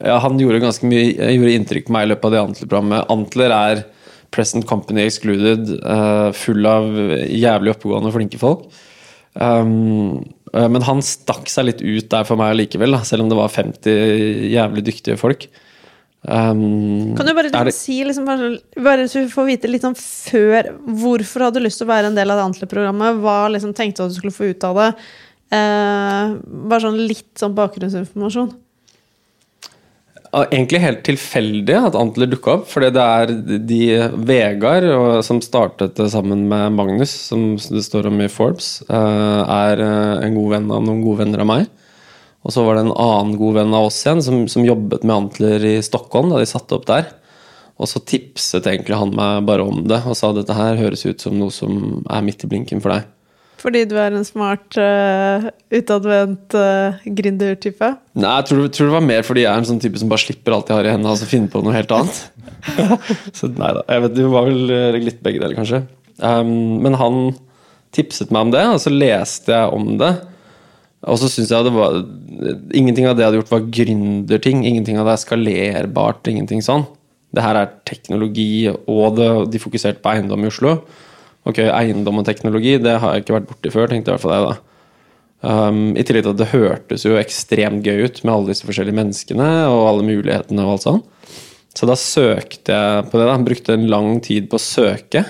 ja, 0.02 0.16
Han 0.18 0.38
gjorde 0.40 0.62
ganske 0.62 0.88
mye 0.88 1.32
gjorde 1.32 1.56
inntrykk 1.56 1.88
på 1.88 1.94
meg 1.94 2.06
i 2.06 2.12
løpet 2.12 2.28
av 2.28 2.34
det 2.34 2.44
Antler-programmet. 2.44 3.10
Antler 3.12 3.56
er 3.56 3.84
present 4.32 4.66
company 4.68 5.06
excluded, 5.06 5.68
uh, 5.84 6.30
full 6.36 6.66
av 6.68 6.88
jævlig 7.28 7.74
oppegående 7.74 8.10
og 8.10 8.16
flinke 8.16 8.40
folk. 8.40 8.64
Um, 9.32 10.22
uh, 10.52 10.68
men 10.68 10.84
han 10.84 11.02
stakk 11.04 11.48
seg 11.52 11.68
litt 11.68 11.82
ut 11.84 12.08
der 12.12 12.26
for 12.28 12.40
meg 12.40 12.56
likevel, 12.58 12.96
da, 12.96 13.04
selv 13.08 13.24
om 13.24 13.32
det 13.32 13.38
var 13.38 13.52
50 13.52 14.48
jævlig 14.52 14.84
dyktige 14.88 15.20
folk. 15.20 15.46
Um, 16.22 17.16
Kan 17.18 17.26
du 17.26 17.34
bare 17.34 17.50
det- 17.50 17.74
si, 17.74 18.04
liksom, 18.04 18.24
bare, 18.24 19.08
så 19.08 19.24
vi 19.24 19.32
får 19.32 19.46
vite 19.46 19.66
litt 19.66 19.82
sånn 19.82 19.96
før 19.98 20.68
Hvorfor 20.86 21.42
hadde 21.42 21.58
du 21.58 21.64
lyst 21.64 21.80
til 21.80 21.88
å 21.88 21.90
være 21.90 22.06
en 22.06 22.14
del 22.14 22.30
av 22.30 22.38
det 22.38 22.44
Antler-programmet? 22.46 23.18
Hva 23.18 23.50
liksom 23.50 23.74
tenkte 23.74 23.96
du 23.96 24.04
at 24.04 24.12
du 24.14 24.20
skulle 24.20 24.36
få 24.36 24.50
ut 24.54 24.64
av 24.64 24.76
det? 24.78 24.90
Uh, 25.52 26.38
bare 26.70 26.80
sånn 26.80 27.00
litt 27.08 27.34
sånn 27.34 27.56
bakgrunnsinformasjon. 27.56 28.54
Egentlig 30.32 30.78
helt 30.80 31.02
tilfeldig 31.04 31.74
at 31.76 31.96
Antler 31.98 32.30
dukka 32.32 32.54
opp. 32.56 32.68
Fordi 32.70 32.88
det 32.94 33.04
er 33.04 33.32
de 33.68 33.82
Vegard, 34.28 34.86
som 35.26 35.42
startet 35.44 35.98
det 35.98 36.08
sammen 36.14 36.46
med 36.48 36.72
Magnus, 36.78 37.12
som 37.28 37.50
det 37.60 37.84
står 37.84 38.08
om 38.08 38.22
i 38.24 38.30
Forbes, 38.32 38.78
eh, 38.88 39.40
er 39.44 39.84
eh, 39.84 40.24
en 40.24 40.36
god 40.38 40.54
venn 40.54 40.70
av 40.72 40.84
noen 40.86 41.02
gode 41.04 41.24
venner 41.24 41.44
av 41.44 41.50
meg. 41.52 41.66
Og 42.42 42.54
så 42.54 42.64
var 42.64 42.74
det 42.78 42.86
en 42.86 42.96
annen 42.96 43.36
god 43.38 43.58
venn 43.60 43.76
av 43.76 43.90
oss 43.90 44.00
igjen 44.02 44.22
som, 44.24 44.38
som 44.50 44.64
jobbet 44.66 45.04
med 45.04 45.16
Antler 45.16 45.66
i 45.68 45.76
Stockholm 45.84 46.32
da 46.32 46.40
de 46.40 46.48
satte 46.48 46.74
opp 46.78 46.88
der. 46.88 47.12
Og 47.76 47.90
så 47.90 48.00
tipset 48.00 48.66
egentlig 48.66 48.98
han 48.98 49.12
meg 49.16 49.44
bare 49.46 49.66
om 49.68 49.84
det 49.88 50.00
og 50.06 50.16
sa 50.18 50.32
dette 50.34 50.56
her 50.56 50.80
høres 50.80 51.04
ut 51.04 51.22
som 51.22 51.36
noe 51.38 51.52
som 51.54 52.02
er 52.08 52.24
midt 52.24 52.44
i 52.46 52.50
blinken 52.50 52.82
for 52.82 52.94
deg. 52.94 53.06
Fordi 53.62 53.84
du 53.86 53.94
er 54.00 54.14
en 54.16 54.26
smart, 54.26 54.74
uh, 54.74 55.46
utadvendt 55.70 56.56
uh, 56.58 56.98
gründertype? 57.06 57.92
Nei, 58.18 58.32
jeg 58.40 58.48
tror, 58.48 58.64
tror 58.74 58.88
det 58.90 58.96
var 58.96 59.04
mer 59.06 59.22
fordi 59.26 59.44
jeg 59.44 59.52
er 59.52 59.62
en 59.62 59.68
sånn 59.68 59.82
type 59.82 60.00
som 60.00 60.10
bare 60.10 60.24
slipper 60.24 60.56
alt 60.56 60.72
jeg 60.72 60.80
har 60.80 60.88
i 60.88 60.94
hendene 60.96 61.12
og 61.14 61.20
så 61.20 61.28
finner 61.30 61.52
på 61.52 61.62
noe 61.62 61.76
helt 61.76 61.94
annet. 61.94 62.18
så 63.38 63.50
nei 63.52 63.70
da. 63.78 63.84
Jeg 63.86 64.04
vet, 64.06 64.16
det 64.18 64.26
var 64.32 64.48
vel 64.48 64.74
eh, 64.74 64.98
litt 65.02 65.22
begge 65.22 65.42
deler, 65.42 65.54
kanskje. 65.58 65.84
Um, 66.18 66.82
men 66.82 66.98
han 66.98 67.22
tipset 67.94 68.32
meg 68.34 68.48
om 68.48 68.52
det, 68.54 68.64
og 68.72 68.82
så 68.82 68.92
leste 68.92 69.54
jeg 69.54 69.78
om 69.78 69.94
det. 70.00 70.10
Og 71.10 71.18
så 71.18 71.30
syns 71.30 71.50
jeg 71.50 71.66
det 71.66 71.72
var 71.74 71.96
Ingenting 72.78 73.08
av 73.08 73.16
det 73.16 73.24
jeg 73.24 73.28
hadde 73.28 73.40
gjort, 73.40 73.54
var 73.54 73.70
gründerting. 73.78 74.62
Ingenting 74.66 74.98
av 74.98 75.08
det 75.08 75.16
er 75.16 75.22
skalerbart. 75.22 76.26
Ingenting 76.30 76.62
sånn. 76.64 76.86
Det 77.32 77.44
her 77.44 77.58
er 77.58 77.72
teknologi, 77.88 78.66
og 78.70 79.16
det, 79.18 79.28
de 79.54 79.60
fokuserte 79.62 80.02
på 80.02 80.12
eiendom 80.12 80.44
i 80.44 80.50
Oslo. 80.50 80.76
Ok, 81.48 81.58
eiendom 81.66 82.20
og 82.20 82.26
teknologi, 82.28 82.76
det 82.78 82.98
har 83.02 83.16
jeg 83.16 83.24
ikke 83.24 83.34
vært 83.34 83.48
borti 83.50 83.72
før, 83.74 83.88
tenkte 83.90 84.12
i 84.12 84.14
hvert 84.14 84.22
fall 84.22 84.36
jeg 84.36 84.44
da. 84.46 84.52
Um, 85.42 85.80
I 85.98 86.04
tillegg 86.06 86.22
til 86.22 86.34
at 86.36 86.38
det 86.38 86.50
hørtes 86.52 87.02
jo 87.02 87.16
ekstremt 87.18 87.82
gøy 87.82 88.04
ut 88.06 88.20
med 88.22 88.30
alle 88.30 88.52
disse 88.52 88.66
forskjellige 88.68 88.94
menneskene 88.94 89.48
og 89.66 89.80
alle 89.88 90.04
mulighetene 90.06 90.62
og 90.62 90.76
alt 90.76 90.84
sånn. 90.86 91.00
Så 91.74 91.88
da 91.88 91.96
søkte 91.98 92.76
jeg 92.76 93.08
på 93.10 93.18
det. 93.18 93.26
da, 93.26 93.34
Brukte 93.42 93.74
en 93.74 93.88
lang 93.90 94.20
tid 94.22 94.46
på 94.52 94.60
å 94.60 94.62
søke. 94.62 95.24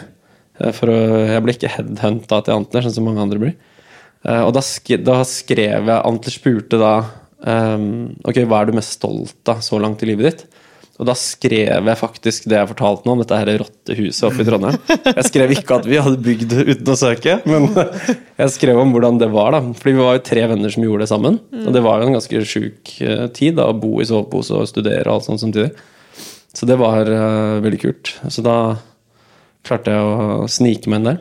eh, 0.61 0.73
For 0.77 0.93
å, 0.93 0.99
jeg 1.31 1.45
ble 1.47 1.55
ikke 1.57 1.73
headhunta 1.79 2.43
til 2.45 2.59
Antler, 2.59 2.85
sånn 2.85 2.97
som 2.99 3.09
mange 3.09 3.25
andre 3.25 3.41
blir. 3.41 3.55
Uh, 4.27 4.43
Og 4.45 4.53
da, 4.59 4.61
sk 4.61 4.99
da 5.01 5.23
skrev 5.25 5.89
jeg 5.89 5.97
Antler 5.97 6.37
spurte 6.37 6.79
da 6.79 6.93
um, 7.49 8.13
Ok, 8.29 8.43
hva 8.45 8.61
er 8.61 8.69
du 8.69 8.77
mest 8.77 8.99
stolt 9.01 9.49
av 9.51 9.65
så 9.65 9.81
langt 9.81 10.05
i 10.05 10.13
livet 10.13 10.29
ditt? 10.29 10.52
Og 11.03 11.07
da 11.09 11.17
skrev 11.19 11.89
jeg 11.91 11.99
faktisk 11.99 12.45
det 12.47 12.61
jeg 12.61 12.69
fortalte 12.71 13.09
nå 13.09 13.17
om 13.17 13.23
dette 13.25 13.35
her 13.35 13.49
rottehuset 13.59 14.27
oppe 14.29 14.45
i 14.45 14.47
Trondheim. 14.47 14.77
Jeg 15.09 15.25
skrev 15.27 15.55
ikke 15.57 15.79
at 15.81 15.89
vi 15.91 15.99
hadde 15.99 16.21
bygd 16.23 16.53
det 16.53 16.67
uten 16.69 16.91
å 16.93 16.95
søke, 17.01 17.41
men 17.43 17.67
jeg 17.75 18.53
skrev 18.55 18.79
om 18.79 18.93
hvordan 18.95 19.19
det 19.19 19.27
var. 19.35 19.57
da. 19.57 19.65
Fordi 19.81 19.97
vi 19.97 20.05
var 20.07 20.15
jo 20.15 20.23
tre 20.29 20.45
venner 20.53 20.71
som 20.71 20.87
gjorde 20.87 21.03
det 21.03 21.11
sammen. 21.11 21.41
Og 21.65 21.75
det 21.75 21.83
var 21.83 21.99
jo 21.99 22.07
en 22.07 22.15
ganske 22.15 22.43
sjuk 22.47 22.93
eh, 23.03 23.25
tid 23.35 23.59
da, 23.59 23.67
å 23.67 23.75
bo 23.75 23.97
i 23.99 24.07
sovepose 24.07 24.55
og 24.61 24.71
studere 24.71 25.03
og 25.09 25.17
alt 25.17 25.27
sånt 25.27 25.43
samtidig. 25.43 25.73
Så 26.55 26.71
det 26.71 26.79
var 26.79 27.11
uh, 27.11 27.59
veldig 27.65 27.83
kult. 27.83 28.15
Så 28.31 28.47
da 28.47 28.57
klarte 29.67 29.97
jeg 29.97 30.07
å 30.07 30.47
snike 30.47 30.93
meg 30.93 31.03
inn 31.03 31.11
der. 31.11 31.21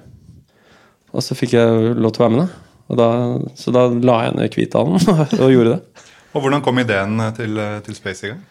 Og 1.16 1.26
så 1.26 1.34
fikk 1.40 1.58
jeg 1.58 1.96
lov 1.98 2.14
til 2.14 2.22
å 2.22 2.28
være 2.28 2.36
med, 2.36 2.46
da. 2.46 2.68
Da 3.02 3.10
så 3.58 3.74
da 3.74 3.88
la 3.90 4.22
jeg 4.28 4.38
ned 4.38 4.54
Kvithallen 4.54 5.02
og 5.42 5.54
gjorde 5.56 5.78
det. 5.78 6.08
Og 6.36 6.46
hvordan 6.46 6.62
kom 6.62 6.78
ideen 6.84 7.18
til, 7.34 7.58
til 7.88 7.98
Space 7.98 8.28
i 8.28 8.36
gang? 8.36 8.46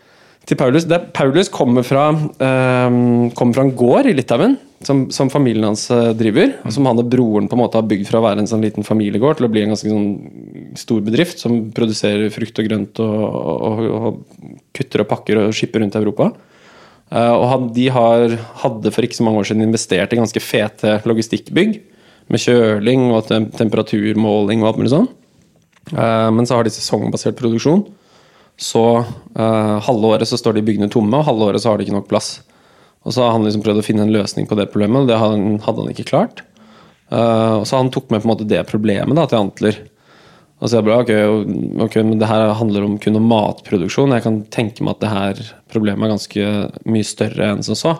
Til 0.48 0.58
Paulus. 0.58 0.86
Det, 0.88 0.98
Paulus 1.16 1.50
kommer 1.52 1.84
fra, 1.86 2.10
eh, 2.14 2.98
kommer 3.36 3.56
fra 3.56 3.64
en 3.66 3.76
gård 3.76 4.08
i 4.10 4.14
Litauen 4.16 4.56
som, 4.86 5.10
som 5.12 5.30
familien 5.30 5.68
hans 5.68 5.90
eh, 5.92 6.10
driver. 6.16 6.54
Mm. 6.64 6.72
Som 6.74 6.88
han 6.88 7.00
og 7.02 7.10
broren 7.12 7.48
på 7.50 7.58
en 7.58 7.62
måte 7.62 7.78
har 7.78 7.88
bygd 7.88 8.08
fra 8.08 8.20
å 8.20 8.24
være 8.24 8.44
en 8.44 8.50
sånn 8.50 8.64
liten 8.64 8.86
familiegård 8.86 9.40
til 9.40 9.48
å 9.48 9.52
bli 9.52 9.64
en 9.64 9.74
ganske 9.74 9.90
sånn 9.92 10.76
stor 10.80 11.02
bedrift 11.06 11.42
som 11.42 11.66
produserer 11.76 12.32
frukt 12.34 12.60
og 12.62 12.70
grønt 12.70 13.02
og, 13.04 13.18
og, 13.68 13.82
og 13.98 14.62
kutter 14.76 15.04
og 15.04 15.10
pakker 15.10 15.44
og 15.44 15.56
skipper 15.56 15.84
rundt 15.84 15.98
i 15.98 16.02
Europa. 16.02 16.32
Eh, 17.10 17.34
og 17.34 17.46
han, 17.52 17.70
de 17.76 17.86
har, 17.92 18.36
hadde 18.64 18.94
for 18.94 19.06
ikke 19.06 19.18
så 19.18 19.26
mange 19.26 19.42
år 19.42 19.50
siden 19.50 19.66
investert 19.66 20.14
i 20.14 20.20
ganske 20.20 20.44
fete 20.44 20.98
logistikkbygg. 21.08 21.80
Med 22.30 22.38
kjøling 22.38 23.08
og 23.10 23.24
tem 23.26 23.48
temperaturmåling 23.58 24.60
og 24.62 24.68
alt 24.68 24.78
mulig 24.78 24.92
sånn. 24.92 25.08
Eh, 25.90 26.28
men 26.32 26.46
så 26.46 26.56
har 26.56 26.66
de 26.66 26.72
sesongbasert 26.72 27.38
produksjon. 27.38 27.84
Så 28.60 28.84
uh, 29.00 29.76
halve 29.86 30.14
året 30.14 30.28
så 30.28 30.36
står 30.36 30.58
de 30.58 30.64
byggene 30.66 30.90
tomme, 30.92 31.16
og 31.16 31.24
halve 31.24 31.48
året 31.48 31.62
så 31.62 31.72
har 31.72 31.80
de 31.80 31.86
ikke 31.86 31.96
nok 31.96 32.10
plass. 32.10 32.42
Og 33.08 33.14
så 33.16 33.24
har 33.24 33.32
han 33.32 33.46
liksom 33.46 33.62
prøvd 33.64 33.80
å 33.80 33.84
finne 33.86 34.04
en 34.04 34.12
løsning 34.12 34.48
på 34.48 34.58
det 34.58 34.68
problemet, 34.72 35.02
og 35.02 35.08
det 35.08 35.16
hadde 35.16 35.78
han, 35.80 35.92
ikke 35.94 36.10
klart. 36.10 36.42
Uh, 37.08 37.62
og 37.62 37.64
så 37.66 37.80
han 37.80 37.88
tok 37.92 38.12
med 38.12 38.20
på 38.20 38.28
en 38.28 38.34
måte 38.34 38.48
det 38.48 38.60
problemet 38.68 39.16
da, 39.16 39.24
til 39.30 39.40
Antler. 39.40 39.80
Og 40.60 40.68
så 40.68 40.76
jeg 40.76 40.86
bare, 40.90 41.06
ok, 41.06 41.86
ok, 41.86 41.96
men 42.04 42.20
det 42.20 42.28
her 42.28 42.50
handler 42.58 42.84
om 42.84 42.98
kun 43.00 43.16
om 43.16 43.30
matproduksjon. 43.32 44.12
Jeg 44.12 44.26
kan 44.26 44.42
tenke 44.52 44.84
meg 44.84 44.98
at 44.98 45.06
det 45.06 45.14
her 45.14 45.40
problemet 45.72 46.04
er 46.04 46.12
ganske 46.12 46.50
mye 46.84 47.08
større 47.08 47.54
enn 47.54 47.64
som 47.64 47.78
så. 47.78 47.94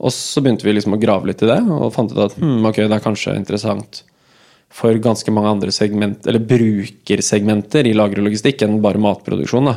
Og 0.00 0.14
så 0.16 0.40
begynte 0.40 0.64
vi 0.64 0.72
liksom 0.72 0.96
å 0.96 1.02
grave 1.02 1.28
litt 1.28 1.44
i 1.44 1.50
det, 1.50 1.60
og 1.68 1.92
fant 1.92 2.14
ut 2.14 2.24
at 2.24 2.38
hmm, 2.40 2.64
ok, 2.70 2.80
det 2.86 2.96
er 2.96 3.04
kanskje 3.04 3.36
interessant 3.36 4.00
for 4.72 4.96
ganske 5.04 5.32
mange 5.34 5.50
andre 5.52 5.72
segment, 5.74 6.26
eller 6.26 6.42
brukersegmenter 6.48 7.88
i 7.88 7.94
logistikk 7.96 8.64
enn 8.64 8.80
bare 8.84 9.00
matproduksjon. 9.02 9.68
Da. 9.68 9.76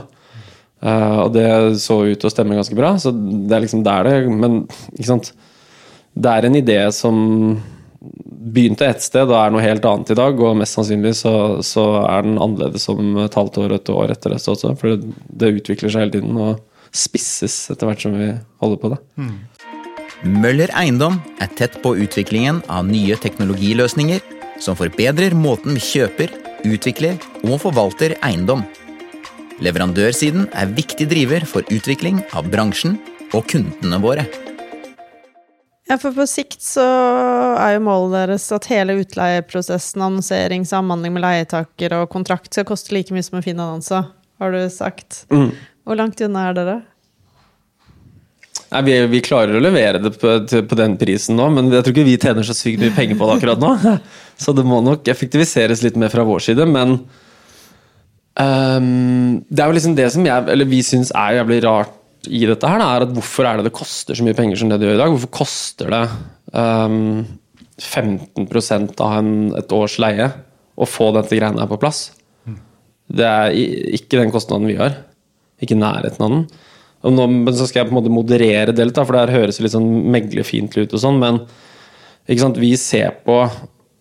Uh, 0.86 1.20
og 1.26 1.34
det 1.36 1.48
så 1.82 2.02
ut 2.06 2.20
til 2.20 2.30
å 2.30 2.34
stemme 2.34 2.58
ganske 2.58 2.78
bra, 2.78 2.94
så 3.02 3.12
det 3.12 3.56
er 3.56 3.64
liksom 3.64 3.84
der 3.86 4.08
det 4.08 4.16
Men 4.32 4.64
ikke 4.96 5.12
sant? 5.14 5.34
det 6.16 6.32
er 6.32 6.46
en 6.48 6.56
idé 6.56 6.78
som 6.96 7.16
begynte 8.56 8.88
et 8.88 9.04
sted 9.04 9.26
og 9.26 9.36
er 9.36 9.52
noe 9.52 9.64
helt 9.64 9.86
annet 9.90 10.14
i 10.14 10.18
dag, 10.18 10.40
og 10.40 10.60
mest 10.60 10.78
sannsynlig 10.78 11.16
så, 11.20 11.34
så 11.66 11.84
er 12.06 12.24
den 12.28 12.38
annerledes 12.38 12.88
om 12.94 13.18
et 13.26 13.36
halvt 13.36 13.60
år 13.64 13.74
og 13.74 13.80
et 13.80 13.92
år 13.92 14.14
etter 14.14 14.32
det 14.32 14.40
også, 14.40 14.76
for 14.80 14.94
det, 14.94 15.16
det 15.28 15.52
utvikler 15.58 15.92
seg 15.92 16.06
hele 16.06 16.16
tiden 16.16 16.40
og 16.40 16.62
spisses 16.96 17.58
etter 17.74 17.90
hvert 17.90 18.06
som 18.06 18.16
vi 18.16 18.30
holder 18.64 18.80
på 18.80 18.94
det. 18.94 19.02
Møller 20.24 20.72
Eiendom 20.80 21.18
er 21.44 21.52
tett 21.58 21.76
på 21.84 21.96
utviklingen 22.06 22.62
av 22.72 22.88
nye 22.88 23.18
teknologiløsninger 23.20 24.35
som 24.62 24.78
forbedrer 24.78 25.36
måten 25.38 25.76
vi 25.76 25.84
kjøper, 25.84 26.32
utvikler 26.66 27.20
og 27.46 27.60
forvalter 27.64 28.16
eiendom. 28.26 28.64
Leverandørsiden 29.64 30.50
er 30.52 30.74
viktig 30.76 31.08
driver 31.12 31.46
for 31.48 31.68
utvikling 31.72 32.20
av 32.36 32.50
bransjen 32.52 32.98
og 33.34 33.46
kundene 33.52 34.00
våre. 34.04 34.26
Ja, 35.86 36.00
for 36.02 36.16
på 36.18 36.26
sikt 36.26 36.64
så 36.66 36.84
er 37.62 37.76
jo 37.76 37.84
målet 37.86 38.16
deres 38.18 38.48
at 38.56 38.66
hele 38.72 38.98
utleieprosessen, 39.04 40.02
annonsering, 40.02 40.66
samhandling 40.66 41.14
med 41.14 41.24
leietaker 41.24 41.94
og 42.00 42.10
kontrakt 42.14 42.50
skal 42.52 42.66
koste 42.68 42.96
like 42.96 43.14
mye 43.14 43.26
som 43.26 43.38
en 43.38 43.46
fin 43.46 43.60
annonse, 43.60 44.02
har 44.42 44.56
du 44.56 44.64
sagt. 44.74 45.24
Mm. 45.30 45.52
Hvor 45.86 46.00
langt 46.00 46.24
unna 46.26 46.50
er 46.50 46.58
dere? 46.58 46.78
Nei, 48.74 48.82
vi, 48.88 48.96
vi 49.14 49.22
klarer 49.24 49.56
å 49.56 49.62
levere 49.62 50.02
det 50.02 50.12
på, 50.18 50.32
på 50.46 50.78
den 50.78 50.96
prisen 51.00 51.38
nå, 51.38 51.48
men 51.54 51.70
jeg 51.70 51.86
tror 51.86 51.94
ikke 51.94 52.08
vi 52.08 52.18
tjener 52.22 52.48
så 52.48 52.56
sykt 52.58 52.82
mye 52.82 52.96
penger 52.96 53.20
på 53.20 53.28
det 53.30 53.36
akkurat 53.38 53.62
nå. 53.62 53.72
Så 54.42 54.56
det 54.58 54.66
må 54.68 54.82
nok 54.84 55.08
effektiviseres 55.12 55.84
litt 55.86 56.00
mer 56.00 56.12
fra 56.12 56.26
vår 56.28 56.42
side, 56.44 56.66
men 56.68 56.98
um, 58.42 59.38
det 59.48 59.62
er 59.62 59.70
jo 59.70 59.78
liksom 59.78 59.96
det 59.96 60.10
som 60.12 60.26
jeg, 60.28 60.48
eller 60.52 60.68
vi 60.68 60.82
syns 60.84 61.14
er 61.16 61.38
jævlig 61.38 61.62
rart 61.64 61.94
i 62.26 62.42
dette 62.50 62.68
her, 62.68 62.82
da, 62.82 62.90
er 62.98 63.06
at 63.06 63.14
hvorfor 63.16 63.48
er 63.48 63.62
det 63.62 63.70
det 63.70 63.76
koster 63.78 64.18
så 64.18 64.26
mye 64.26 64.36
penger 64.38 64.60
som 64.60 64.72
det 64.72 64.82
det 64.82 64.90
gjør 64.90 64.98
i 64.98 65.02
dag? 65.04 65.14
Hvorfor 65.14 65.34
koster 65.40 65.94
det 65.94 66.04
um, 66.58 67.24
15% 67.80 69.02
av 69.06 69.18
en, 69.22 69.34
et 69.62 69.76
års 69.78 70.00
leie 70.02 70.32
å 70.76 70.90
få 70.90 71.12
dette 71.16 71.38
greiene 71.38 71.62
her 71.62 71.72
på 71.72 71.80
plass? 71.80 72.08
Det 73.06 73.26
er 73.30 73.54
ikke 73.96 74.18
den 74.18 74.34
kostnaden 74.34 74.68
vi 74.68 74.80
har. 74.80 74.98
Ikke 75.62 75.78
nærheten 75.78 76.26
av 76.26 76.32
den. 76.34 76.46
Nå, 77.06 77.28
men 77.30 77.54
så 77.54 77.68
skal 77.70 77.84
jeg 77.84 77.92
på 77.92 77.94
en 77.94 78.00
måte 78.00 78.14
moderere 78.14 78.74
det 78.74 78.88
litt, 78.88 78.98
da, 78.98 79.06
for 79.06 79.14
det 79.14 79.26
her 79.28 79.44
høres 79.44 79.62
litt 79.62 79.76
sånn 79.76 79.90
meglefiendtlig 80.14 80.88
ut 80.88 80.96
og 80.98 81.02
sånn, 81.04 81.22
men 81.22 81.42
sant? 82.42 82.58
Vi 82.58 82.74
ser 82.82 83.20
på 83.26 83.44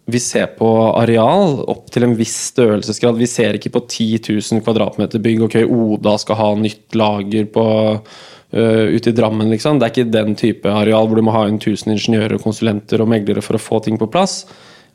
vi 0.06 0.20
ser 0.20 0.50
på 0.58 0.68
areal 0.98 1.62
opp 1.72 1.86
til 1.92 2.04
en 2.04 2.14
viss 2.16 2.34
størrelsesgrad. 2.50 3.16
Vi 3.16 3.28
ser 3.28 3.56
ikke 3.56 3.72
på 3.72 3.80
10 3.86 4.18
000 4.52 4.60
kvadratmeter 4.64 5.22
bygg. 5.24 5.46
Ok, 5.46 5.56
Oda 5.64 6.18
skal 6.20 6.36
ha 6.36 6.48
nytt 6.60 6.96
lager 6.98 7.46
på, 7.54 7.64
uh, 7.96 8.84
ute 8.92 9.10
i 9.10 9.16
Drammen, 9.16 9.48
liksom. 9.54 9.80
Det 9.80 9.86
er 9.86 9.94
ikke 9.94 10.12
den 10.12 10.36
type 10.36 10.68
areal 10.68 11.08
hvor 11.08 11.16
du 11.16 11.24
må 11.24 11.32
ha 11.32 11.46
inn 11.48 11.56
1000 11.56 11.94
ingeniører, 11.96 12.36
konsulenter 12.42 13.00
og 13.00 13.08
meglere 13.14 13.44
for 13.44 13.56
å 13.56 13.62
få 13.62 13.80
ting 13.86 13.96
på 14.00 14.10
plass. 14.12 14.42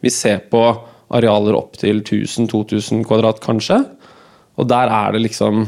Vi 0.06 0.14
ser 0.14 0.44
på 0.54 0.62
arealer 1.10 1.58
opp 1.58 1.80
til 1.82 2.04
1000-2000 2.04 3.02
kvadrat, 3.10 3.42
kanskje. 3.42 3.82
Og 4.62 4.70
der 4.70 4.94
er 4.94 5.16
det 5.16 5.24
liksom 5.26 5.66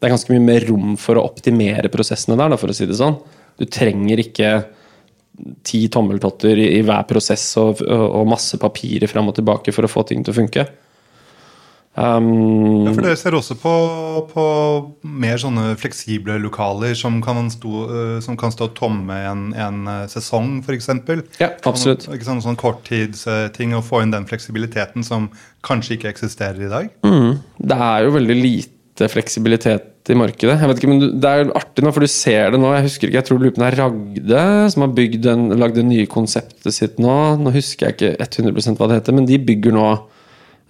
Det 0.00 0.08
er 0.08 0.14
ganske 0.14 0.32
mye 0.32 0.40
mer 0.40 0.64
rom 0.64 0.94
for 0.96 1.20
å 1.20 1.26
optimere 1.28 1.90
prosessene 1.92 2.38
der, 2.40 2.56
for 2.56 2.72
å 2.72 2.76
si 2.76 2.88
det 2.88 2.96
sånn. 2.96 3.18
Du 3.60 3.66
trenger 3.68 4.22
ikke 4.22 4.52
ti 5.64 5.86
tommeltotter 5.92 6.58
i, 6.58 6.80
hver 6.84 7.04
prosess 7.08 7.44
og, 7.60 7.82
og, 7.84 8.22
masse 8.28 8.58
papirer 8.60 9.10
fram 9.10 9.30
og 9.30 9.36
tilbake 9.38 9.74
for 9.76 9.86
å 9.86 9.90
få 9.90 10.04
ting 10.08 10.24
til 10.24 10.34
å 10.34 10.40
funke. 10.40 10.64
Um, 12.00 12.86
Ja, 12.86 12.92
for 12.94 13.02
Dere 13.02 13.18
ser 13.18 13.34
også 13.34 13.56
på, 13.60 13.72
på 14.30 14.44
mer 15.02 15.40
sånne 15.42 15.74
fleksible 15.80 16.36
lokaler 16.40 16.94
som 16.96 17.18
kan 17.24 17.50
stå, 17.52 17.80
eh, 17.90 18.16
som 18.24 18.38
kan 18.40 18.54
stå 18.54 18.70
tomme 18.78 19.16
en, 19.26 19.48
en 19.58 19.90
eh, 19.90 20.04
sesong, 20.12 20.60
f.eks. 20.62 20.88
Ja, 21.42 21.50
absolutt. 21.66 22.06
Ikke 22.08 22.28
sånn, 22.28 22.44
sånn 22.46 22.58
korttidsting, 22.60 23.74
og 23.76 23.84
få 23.88 24.04
inn 24.04 24.14
den 24.14 24.28
fleksibiliteten 24.30 25.04
som 25.04 25.28
kanskje 25.66 25.98
ikke 25.98 26.12
eksisterer 26.14 26.62
i 26.62 26.72
dag. 26.72 26.92
det 27.58 27.80
er 27.90 28.06
jo 28.06 28.14
veldig 28.16 28.38
lite 28.38 29.10
fleksibilitet 29.10 29.89
i 30.12 30.18
markedet. 30.18 30.56
Jeg 30.60 30.70
vet 30.70 30.80
ikke, 30.80 30.90
men 30.92 31.20
Det 31.22 31.30
er 31.30 31.50
artig 31.58 31.84
nå, 31.86 31.92
for 31.96 32.04
du 32.04 32.10
ser 32.10 32.54
det 32.54 32.60
nå. 32.62 32.70
Jeg 32.76 32.86
husker 32.88 33.08
ikke, 33.08 33.18
jeg 33.20 33.28
tror 33.28 33.42
Lupen 33.42 33.64
er 33.66 33.76
Ragde 33.78 34.44
som 34.74 34.84
har 34.86 34.94
bygd 34.96 35.24
den, 35.26 35.48
lagd 35.60 35.78
det 35.80 35.86
nye 35.88 36.06
konseptet 36.10 36.76
sitt 36.76 37.00
nå. 37.02 37.16
Nå 37.40 37.52
husker 37.54 37.88
jeg 37.90 37.98
ikke 37.98 38.28
100% 38.28 38.80
hva 38.80 38.90
det 38.90 39.00
heter, 39.00 39.16
men 39.16 39.28
de 39.28 39.38
bygger 39.50 39.76
nå 39.76 39.86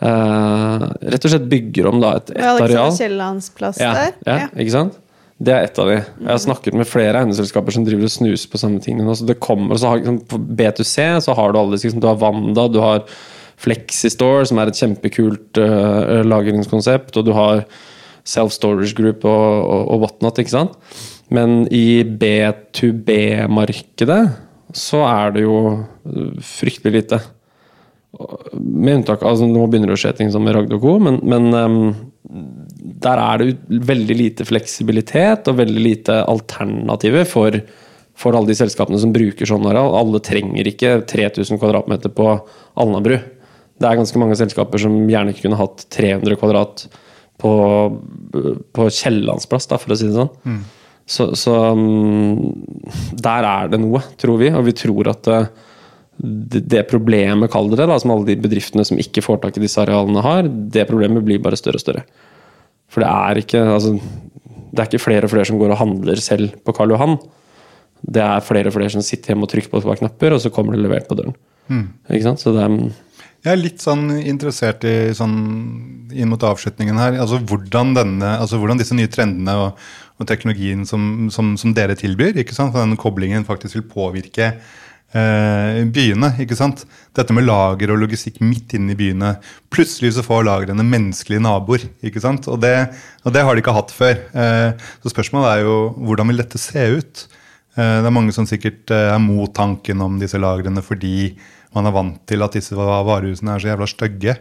eh, 0.04 0.88
Rett 1.14 1.26
og 1.28 1.34
slett 1.34 1.48
bygger 1.50 1.90
om 1.90 2.02
da 2.02 2.16
et, 2.18 2.32
et 2.34 2.40
Alexander 2.40 2.66
areal. 2.70 2.96
Kiellands 2.98 3.50
plass 3.56 3.80
Ja, 3.82 3.94
der. 3.96 4.18
ja, 4.26 4.50
ikke 4.56 4.76
sant? 4.76 4.98
Det 5.40 5.54
er 5.56 5.64
et 5.64 5.78
av 5.80 5.88
de. 5.88 5.94
Jeg 5.96 6.28
har 6.28 6.40
snakket 6.42 6.74
med 6.76 6.88
flere 6.88 7.16
eiendomsselskaper 7.22 7.72
som 7.72 7.84
driver 7.86 8.04
og 8.10 8.12
snuser 8.12 8.50
på 8.52 8.58
samme 8.60 8.80
tingene 8.84 9.06
nå. 9.08 9.14
Så 9.16 9.24
det 9.28 9.38
kommer, 9.40 9.78
så 9.80 9.94
har, 9.94 10.02
liksom, 10.02 10.18
på 10.28 10.36
B2C 10.36 11.06
så 11.24 11.36
har 11.38 11.54
du 11.54 11.60
alle 11.62 11.78
disse. 11.78 11.88
Liksom, 11.88 12.02
du 12.04 12.08
har 12.10 12.18
Wanda, 12.20 12.66
du 12.68 12.76
har 12.84 13.06
Flexistore, 13.60 14.44
som 14.48 14.60
er 14.60 14.68
et 14.68 14.76
kjempekult 14.80 15.60
uh, 15.60 16.20
lagringskonsept, 16.28 17.16
og 17.20 17.24
du 17.28 17.32
har 17.36 17.64
Self 18.26 18.52
Storage 18.54 18.94
Group 18.98 19.24
og, 19.24 19.64
og, 19.64 19.88
og 19.94 20.00
whatnot, 20.04 20.38
ikke 20.42 20.54
sant? 20.54 20.72
Men 21.30 21.66
i 21.70 22.02
B2B-markedet 22.04 24.28
så 24.76 24.98
er 25.06 25.30
det 25.34 25.42
jo 25.44 25.84
fryktelig 26.44 26.92
lite. 26.94 27.20
Med 28.58 28.96
unntak 29.00 29.22
altså, 29.22 29.46
Nå 29.46 29.66
begynner 29.70 29.88
det 29.92 29.98
å 29.98 30.02
skje 30.02 30.16
ting 30.18 30.30
som 30.34 30.42
med 30.44 30.54
Ragde 30.56 30.74
og 30.76 30.82
co., 30.82 30.92
men, 31.02 31.16
men 31.22 31.44
um, 31.54 31.94
der 33.00 33.18
er 33.22 33.38
det 33.40 33.58
veldig 33.86 34.16
lite 34.18 34.44
fleksibilitet 34.48 35.48
og 35.50 35.60
veldig 35.60 35.82
lite 35.82 36.14
alternativer 36.30 37.24
for, 37.28 37.50
for 38.18 38.36
alle 38.36 38.50
de 38.50 38.58
selskapene 38.58 38.98
som 39.00 39.14
bruker 39.14 39.46
sånn 39.48 39.68
areal. 39.70 39.90
Alle 39.98 40.20
trenger 40.26 40.64
ikke 40.68 40.90
3000 41.10 41.60
kvadratmeter 41.62 42.10
på 42.14 42.26
Alnabru. 42.80 43.16
Det 43.80 43.86
er 43.88 43.96
ganske 43.96 44.18
mange 44.20 44.36
selskaper 44.36 44.78
som 44.82 44.92
gjerne 45.08 45.32
ikke 45.32 45.46
kunne 45.46 45.62
hatt 45.62 45.86
300 45.94 46.36
kvadrat 46.42 46.74
på, 47.40 47.54
på 48.76 48.86
Kiellandsplass, 48.92 49.68
for 49.72 49.94
å 49.94 49.98
si 49.98 50.10
det 50.10 50.18
sånn. 50.18 50.30
Så, 51.10 51.32
så 51.34 51.56
mm, 51.74 53.16
der 53.18 53.46
er 53.48 53.72
det 53.72 53.80
noe, 53.82 54.02
tror 54.20 54.38
vi. 54.42 54.52
Og 54.54 54.62
vi 54.68 54.76
tror 54.78 55.10
at 55.10 55.30
eh, 55.32 55.48
det, 56.20 56.62
det 56.70 56.84
problemet, 56.90 57.50
kall 57.50 57.70
det 57.72 57.80
det, 57.82 57.98
som 58.02 58.14
alle 58.14 58.28
de 58.28 58.38
bedriftene 58.44 58.84
som 58.86 59.00
ikke 59.00 59.24
får 59.24 59.40
tak 59.42 59.58
i 59.58 59.64
disse 59.64 59.80
arealene 59.82 60.22
har, 60.24 60.46
det 60.46 60.86
problemet 60.90 61.26
blir 61.26 61.42
bare 61.42 61.58
større 61.58 61.80
og 61.80 61.84
større. 61.84 62.04
For 62.90 63.02
det 63.02 63.10
er 63.10 63.42
ikke 63.42 63.64
altså, 63.74 63.96
det 64.70 64.82
er 64.82 64.88
ikke 64.88 65.02
flere 65.02 65.26
og 65.26 65.32
flere 65.32 65.48
som 65.48 65.58
går 65.58 65.74
og 65.74 65.80
handler 65.80 66.22
selv 66.22 66.54
på 66.66 66.74
Karl 66.76 66.94
Johan. 66.94 67.18
Det 68.00 68.22
er 68.22 68.44
flere 68.44 68.70
og 68.70 68.76
flere 68.76 68.92
som 68.94 69.04
sitter 69.04 69.32
hjemme 69.32 69.46
og 69.46 69.52
trykker 69.52 69.72
på 69.72 69.80
et 69.80 69.88
par 69.90 69.98
knapper, 70.00 70.36
og 70.36 70.42
så 70.42 70.52
kommer 70.54 70.76
det 70.76 70.84
levert 70.84 71.08
på 71.10 71.18
døren. 71.18 71.34
Ikke 72.10 72.26
sant? 72.28 72.42
Så 72.42 72.54
det 72.54 72.62
er 72.64 72.76
Jeg 73.40 73.54
er 73.54 73.60
litt 73.60 73.80
sånn 73.80 74.10
interessert 74.20 74.84
i 74.84 75.14
sånn 75.16 75.36
inn 76.12 76.28
mot 76.28 76.42
avslutningen 76.44 76.98
her, 77.00 77.16
altså 77.22 77.38
hvordan, 77.40 77.94
denne, 77.96 78.34
altså 78.36 78.58
hvordan 78.60 78.80
disse 78.80 78.96
nye 78.98 79.08
trendene 79.08 79.54
og, 79.56 79.80
og 80.20 80.28
teknologien 80.28 80.84
som, 80.88 81.30
som, 81.32 81.54
som 81.60 81.72
dere 81.76 81.96
tilbyr, 81.96 82.36
ikke 82.42 82.56
sant? 82.56 82.74
for 82.74 82.84
den 82.84 83.00
koblingen 83.00 83.46
faktisk 83.48 83.78
vil 83.78 83.86
påvirke 83.88 84.50
eh, 84.50 85.80
byene. 85.88 86.34
ikke 86.44 86.58
sant? 86.58 86.84
Dette 87.16 87.32
med 87.36 87.46
lager 87.46 87.94
og 87.94 88.02
logistikk 88.02 88.42
midt 88.44 88.74
inne 88.76 88.92
i 88.92 88.98
byene. 88.98 89.32
Plutselig 89.72 90.12
så 90.18 90.26
får 90.26 90.44
lagrene 90.48 90.84
menneskelige 90.86 91.44
naboer. 91.46 91.86
ikke 92.04 92.22
sant? 92.22 92.48
Og 92.52 92.60
det, 92.60 92.74
og 93.24 93.34
det 93.34 93.44
har 93.46 93.56
de 93.56 93.64
ikke 93.64 93.76
hatt 93.76 93.94
før. 93.94 94.20
Eh, 94.34 94.90
så 95.00 95.14
spørsmålet 95.14 95.54
er 95.54 95.64
jo 95.64 95.78
hvordan 95.96 96.28
vil 96.28 96.42
dette 96.44 96.60
se 96.60 96.90
ut? 97.00 97.24
Eh, 97.76 97.96
Det 98.02 98.10
er 98.10 98.18
mange 98.18 98.36
som 98.36 98.48
sikkert 98.50 98.90
eh, 98.92 99.14
er 99.14 99.22
mot 99.22 99.52
tanken 99.54 100.04
om 100.04 100.20
disse 100.20 100.38
lagrene 100.40 100.84
fordi 100.84 101.32
man 101.76 101.86
er 101.86 101.94
vant 101.94 102.18
til 102.28 102.42
at 102.44 102.56
disse 102.56 102.76
varehusene 102.76 103.54
er 103.54 103.62
så 103.62 103.70
jævla 103.72 103.88
stygge. 103.90 104.36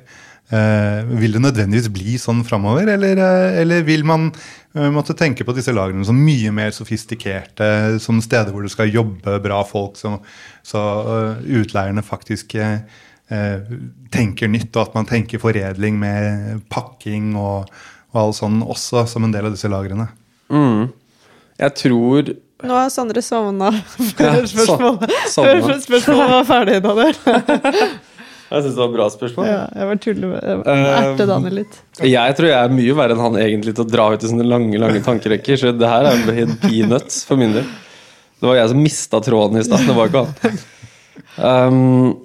Eh, 0.50 1.10
vil 1.22 1.36
det 1.36 1.44
nødvendigvis 1.44 1.92
bli 1.94 2.16
sånn 2.18 2.40
framover, 2.46 2.90
eller, 2.96 3.20
eh, 3.22 3.60
eller 3.62 3.84
vil 3.86 4.02
man 4.08 4.32
eh, 4.32 4.88
måtte 4.90 5.14
tenke 5.14 5.46
på 5.46 5.54
disse 5.54 5.74
lagrene 5.76 6.08
som 6.08 6.18
mye 6.18 6.50
mer 6.56 6.74
sofistikerte, 6.74 8.00
som 8.02 8.18
steder 8.26 8.50
hvor 8.50 8.66
det 8.66 8.74
skal 8.74 8.90
jobbe 8.90 9.38
bra 9.44 9.62
folk, 9.68 10.00
så, 10.00 10.16
så 10.66 10.82
eh, 11.14 11.46
utleierne 11.62 12.02
faktisk 12.06 12.58
eh, 12.58 12.82
tenker 14.10 14.50
nytt, 14.50 14.72
og 14.74 14.88
at 14.88 14.98
man 14.98 15.06
tenker 15.06 15.42
foredling 15.42 16.02
med 16.02 16.66
pakking 16.74 17.36
og, 17.38 17.70
og 18.10 18.22
all 18.24 18.34
sånn 18.34 18.64
også 18.66 19.06
som 19.12 19.28
en 19.28 19.36
del 19.36 19.52
av 19.52 19.54
disse 19.54 19.70
lagrene? 19.70 20.10
Jeg 21.62 21.78
tror 21.78 22.34
Nå 22.60 22.76
har 22.76 22.90
Sondre 22.92 23.22
sovna 23.24 23.70
Ja, 24.20 24.34
før 24.36 24.48
spørsmålet 24.52 25.14
so- 25.32 25.80
spørsmålet 25.86 26.32
var 26.34 26.48
ferdig, 26.50 26.80
Daniel. 26.84 27.20
Jeg 28.50 28.64
syns 28.66 28.74
det 28.74 28.82
var 28.82 28.88
et 28.90 28.94
bra 28.96 29.06
spørsmål. 29.14 29.46
Ja, 29.46 29.58
jeg 29.78 29.88
var 29.92 29.98
tuller 30.02 30.30
med 30.32 30.40
jeg 30.42 30.56
Um, 30.58 30.86
erte 30.90 31.26
Daniel 31.30 31.54
litt. 31.60 31.76
Jeg 32.02 32.34
tror 32.40 32.48
jeg 32.50 32.58
er 32.58 32.72
mye 32.74 32.96
verre 32.98 33.14
enn 33.14 33.22
han 33.22 33.36
egentlig 33.38 33.76
til 33.78 33.84
å 33.84 33.92
dra 33.94 34.08
ut 34.10 34.24
i 34.26 34.32
sånne 34.32 34.48
lange 34.50 34.80
lange 34.82 35.04
tankerekker. 35.06 35.60
Så 35.62 35.74
det 35.78 35.86
her 35.92 36.08
er 36.10 36.24
helt 36.34 36.56
peanuts 36.64 37.20
for 37.30 37.38
min 37.38 37.54
del. 37.54 37.68
Det 38.42 38.50
var 38.50 38.58
jeg 38.58 38.72
som 38.72 38.82
mista 38.82 39.20
tråden 39.22 39.62
i 39.62 39.64
stad, 39.68 39.86
det 39.86 39.96
var 39.98 40.10
ikke 40.10 40.26
han. 40.26 40.60
Um, 41.40 42.18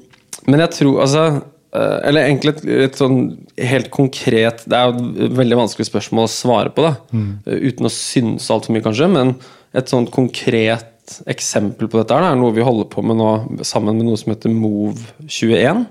men 0.48 0.62
jeg 0.64 0.70
tror 0.74 0.96
altså 1.04 1.20
eh, 1.28 1.36
Eller 1.74 2.28
egentlig 2.28 2.52
et, 2.54 2.64
et 2.86 2.98
sånn 2.98 3.16
helt 3.58 3.88
konkret 3.90 4.60
Det 4.70 4.78
er 4.78 4.92
jo 4.92 5.08
et 5.26 5.32
veldig 5.34 5.56
vanskelig 5.58 5.88
spørsmål 5.88 6.28
å 6.28 6.30
svare 6.30 6.70
på, 6.74 6.84
da. 6.86 6.92
Mm. 7.10 7.30
Uten 7.44 7.88
å 7.88 7.92
synse 7.92 8.54
altfor 8.54 8.76
mye, 8.76 8.84
kanskje. 8.84 9.08
Men 9.10 9.34
et 9.74 9.90
sånn 9.90 10.06
konkret 10.14 11.18
eksempel 11.28 11.90
på 11.90 12.00
dette 12.00 12.16
her, 12.16 12.30
er 12.30 12.38
noe 12.38 12.54
vi 12.54 12.64
holder 12.64 12.88
på 12.92 13.02
med 13.04 13.18
nå 13.18 13.30
sammen 13.66 13.98
med 13.98 14.08
noe 14.08 14.20
som 14.20 14.32
heter 14.32 14.52
Move21. 14.54 15.84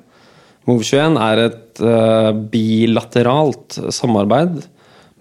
Move21 0.70 1.20
er 1.22 1.42
et 1.44 1.82
eh, 1.84 2.30
bilateralt 2.54 3.78
samarbeid 3.94 4.62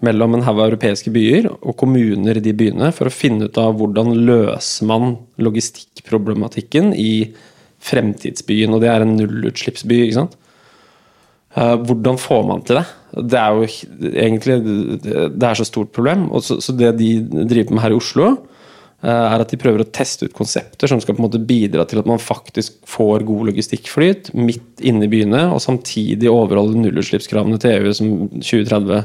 mellom 0.03 0.35
en 0.35 0.43
haug 0.43 0.61
europeiske 0.65 1.11
byer 1.15 1.49
og 1.53 1.75
kommuner 1.79 2.39
i 2.39 2.43
de 2.43 2.53
byene 2.57 2.91
for 2.95 3.07
å 3.07 3.13
finne 3.13 3.47
ut 3.47 3.59
av 3.59 3.75
hvordan 3.79 4.15
løser 4.27 4.87
man 4.89 5.17
logistikkproblematikken 5.43 6.91
i 6.95 7.33
fremtidsbyen. 7.83 8.73
Og 8.73 8.83
det 8.83 8.91
er 8.91 9.03
en 9.03 9.15
nullutslippsby, 9.19 10.01
ikke 10.07 10.21
sant. 10.21 10.39
Eh, 11.53 11.75
hvordan 11.85 12.17
får 12.17 12.43
man 12.49 12.63
til 12.65 12.79
det? 12.79 12.87
Det 13.29 13.37
er 13.37 13.53
jo 13.53 13.67
egentlig 14.09 14.55
Det 14.65 15.45
er 15.45 15.59
så 15.59 15.67
stort 15.67 15.93
problem. 15.93 16.27
Så, 16.41 16.57
så 16.63 16.73
det 16.73 16.95
de 16.97 17.19
driver 17.45 17.73
med 17.73 17.83
her 17.83 17.93
i 17.93 17.99
Oslo, 17.99 18.29
eh, 19.03 19.09
er 19.09 19.43
at 19.43 19.53
de 19.53 19.59
prøver 19.61 19.83
å 19.83 19.91
teste 19.93 20.25
ut 20.25 20.33
konsepter 20.33 20.89
som 20.89 21.01
skal 21.01 21.15
på 21.15 21.21
en 21.21 21.27
måte 21.27 21.41
bidra 21.41 21.85
til 21.85 22.01
at 22.01 22.09
man 22.09 22.21
faktisk 22.21 22.79
får 22.89 23.25
god 23.27 23.51
logistikkflyt 23.51 24.33
midt 24.33 24.81
inne 24.81 25.05
i 25.05 25.11
byene, 25.11 25.45
og 25.53 25.61
samtidig 25.61 26.31
overholde 26.31 26.79
nullutslippskravene 26.81 27.61
til 27.61 27.77
EU 27.77 27.93
som 27.93 28.15
2030. 28.39 29.03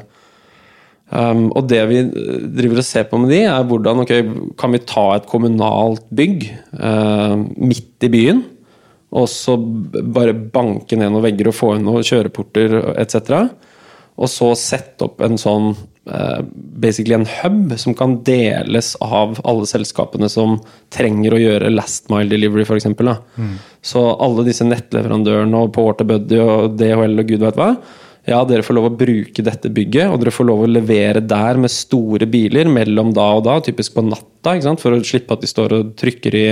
Um, 1.09 1.47
og 1.57 1.71
det 1.71 1.81
vi 1.89 2.03
driver 2.05 2.83
og 2.83 2.85
ser 2.85 3.07
på 3.09 3.17
med 3.21 3.31
de, 3.33 3.45
er 3.49 3.65
hvordan 3.65 4.03
okay, 4.03 4.25
kan 4.61 4.75
vi 4.75 4.81
ta 4.85 5.07
et 5.17 5.29
kommunalt 5.29 6.05
bygg 6.13 6.45
uh, 6.77 7.33
midt 7.57 8.05
i 8.05 8.11
byen, 8.13 8.43
og 9.17 9.29
så 9.33 9.57
bare 9.57 10.37
banke 10.37 10.99
ned 10.99 11.13
noen 11.13 11.25
vegger 11.25 11.49
og 11.49 11.57
få 11.57 11.75
inn 11.77 11.87
noen 11.89 12.05
kjøreporter 12.05 12.75
etc. 13.01 13.47
og 14.19 14.29
så 14.29 14.51
sette 14.59 15.07
opp 15.07 15.23
en 15.25 15.39
sånn 15.41 15.71
eh, 15.73 16.43
basically 16.83 17.17
en 17.17 17.29
hub 17.39 17.73
som 17.81 17.97
kan 17.97 18.19
deles 18.27 18.93
av 19.05 19.41
alle 19.49 19.69
selskapene 19.71 20.29
som 20.33 20.59
trenger 20.95 21.35
å 21.35 21.41
gjøre 21.41 21.73
last 21.73 22.11
mile 22.13 22.29
delivery, 22.35 22.67
f.eks. 22.69 22.91
Mm. 22.93 23.57
Så 23.81 24.05
alle 24.13 24.45
disse 24.49 24.67
nettleverandørene 24.69 25.65
og 25.65 25.73
Porter 25.77 26.09
Buddy 26.09 26.43
og 26.45 26.77
DHL 26.77 27.25
og 27.25 27.33
gud 27.33 27.47
vet 27.47 27.63
hva. 27.63 27.73
Ja, 28.29 28.43
dere 28.45 28.65
får 28.67 28.77
lov 28.77 28.91
å 28.91 28.97
bruke 28.99 29.41
dette 29.45 29.71
bygget, 29.73 30.11
og 30.13 30.21
dere 30.21 30.33
får 30.35 30.47
lov 30.51 30.67
å 30.67 30.69
levere 30.69 31.23
der 31.25 31.57
med 31.61 31.73
store 31.73 32.27
biler 32.29 32.69
mellom 32.69 33.15
da 33.17 33.31
og 33.39 33.47
da, 33.47 33.57
typisk 33.65 33.95
på 33.97 34.05
natta, 34.05 34.59
for 34.77 34.93
å 34.93 35.01
slippe 35.07 35.33
at 35.33 35.45
de 35.45 35.49
står 35.49 35.75
og 35.79 35.95
trykker 35.97 36.37
i, 36.37 36.47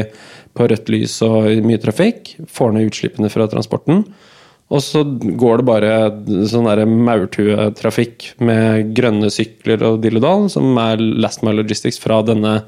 på 0.57 0.66
rødt 0.70 0.88
lys 0.92 1.18
og 1.26 1.50
mye 1.66 1.80
trafikk. 1.82 2.34
Får 2.52 2.74
ned 2.74 2.90
utslippene 2.90 3.30
fra 3.32 3.48
transporten. 3.52 4.04
Og 4.66 4.82
så 4.82 5.04
går 5.07 5.61
det 5.61 5.66
bare 5.68 5.90
sånn 6.50 6.66
maurtuetrafikk 7.07 8.32
med 8.42 8.90
grønne 8.98 9.30
sykler 9.30 9.84
og 9.86 10.00
dilledal, 10.02 10.48
som 10.50 10.74
er 10.82 10.98
Last 10.98 11.44
Mile 11.46 11.61
Logistics 11.61 12.00
fra 12.02 12.18
denne 12.26 12.59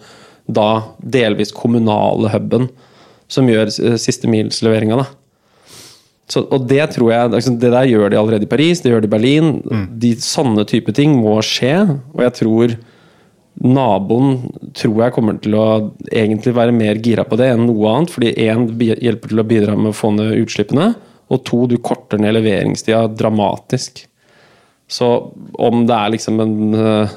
da 0.48 0.68
delvis 1.02 1.50
kommunale 1.52 2.30
huben 2.32 2.68
som 3.28 3.48
gjør 3.50 3.68
siste 4.00 4.30
mils-leveringa. 4.30 5.02
Og 6.38 6.64
det 6.68 6.82
tror 6.92 7.10
jeg 7.12 7.30
altså, 7.32 7.54
Det 7.56 7.70
der 7.72 7.88
gjør 7.88 8.10
de 8.12 8.18
allerede 8.20 8.44
i 8.44 8.50
Paris, 8.50 8.80
det 8.80 8.92
gjør 8.92 9.04
de 9.04 9.08
i 9.08 9.14
Berlin. 9.16 9.50
Mm. 9.64 9.84
De 10.00 10.14
Sånne 10.20 10.64
type 10.68 10.92
ting 10.96 11.16
må 11.20 11.38
skje, 11.44 11.74
og 12.14 12.24
jeg 12.24 12.36
tror 12.40 12.76
naboen 13.64 14.36
tror 14.76 15.00
jeg 15.02 15.14
kommer 15.16 15.38
til 15.42 15.56
å 15.58 15.66
egentlig 16.06 16.54
være 16.54 16.74
mer 16.74 17.00
gira 17.02 17.24
på 17.26 17.38
det 17.40 17.50
enn 17.52 17.66
noe 17.66 17.94
annet, 17.94 18.12
fordi 18.14 18.34
én 18.44 18.68
hjelper 18.78 19.32
til 19.32 19.42
å 19.42 19.46
bidra 19.48 19.74
med 19.78 19.92
å 19.92 19.96
få 19.96 20.12
ned 20.14 20.36
utslippene. 20.42 20.92
Og 21.28 21.42
to, 21.44 21.64
du 21.68 21.76
korter 21.84 22.20
ned 22.22 22.36
leveringstida 22.38 23.02
dramatisk. 23.12 24.04
Så 24.88 25.08
om 25.60 25.82
det 25.88 25.96
er 25.96 26.12
liksom 26.14 26.38
en 26.40 26.76
uh, 26.78 27.16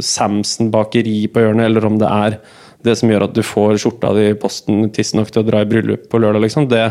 Samson 0.00 0.70
bakeri 0.72 1.26
på 1.28 1.42
hjørnet, 1.42 1.66
eller 1.68 1.88
om 1.88 1.98
det 2.00 2.08
er 2.08 2.38
det 2.82 2.96
som 2.98 3.10
gjør 3.12 3.26
at 3.28 3.34
du 3.36 3.42
får 3.46 3.76
skjorta 3.82 4.14
di 4.16 4.30
i 4.30 4.38
posten 4.38 4.88
tidsnok 4.94 5.30
til 5.30 5.42
å 5.42 5.46
dra 5.50 5.60
i 5.62 5.68
bryllup 5.68 6.08
på 6.10 6.22
lørdag, 6.22 6.46
liksom, 6.46 6.70
det 6.72 6.86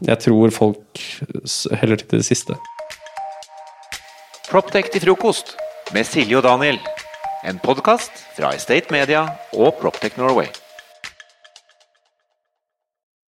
Jeg 0.00 0.16
tror 0.24 0.50
folk 0.54 1.02
heller 1.76 2.00
til 2.00 2.22
det 2.22 2.24
siste. 2.24 2.54
Proptech 4.48 4.88
til 4.94 5.04
frokost 5.04 5.56
med 5.94 6.08
Silje 6.08 6.38
og 6.38 6.46
Daniel. 6.46 6.80
En 7.42 7.56
podkast 7.58 8.12
fra 8.36 8.52
Estate 8.52 8.92
Media 8.92 9.22
og 9.56 9.78
Proptech 9.80 10.18
Norway. 10.20 10.59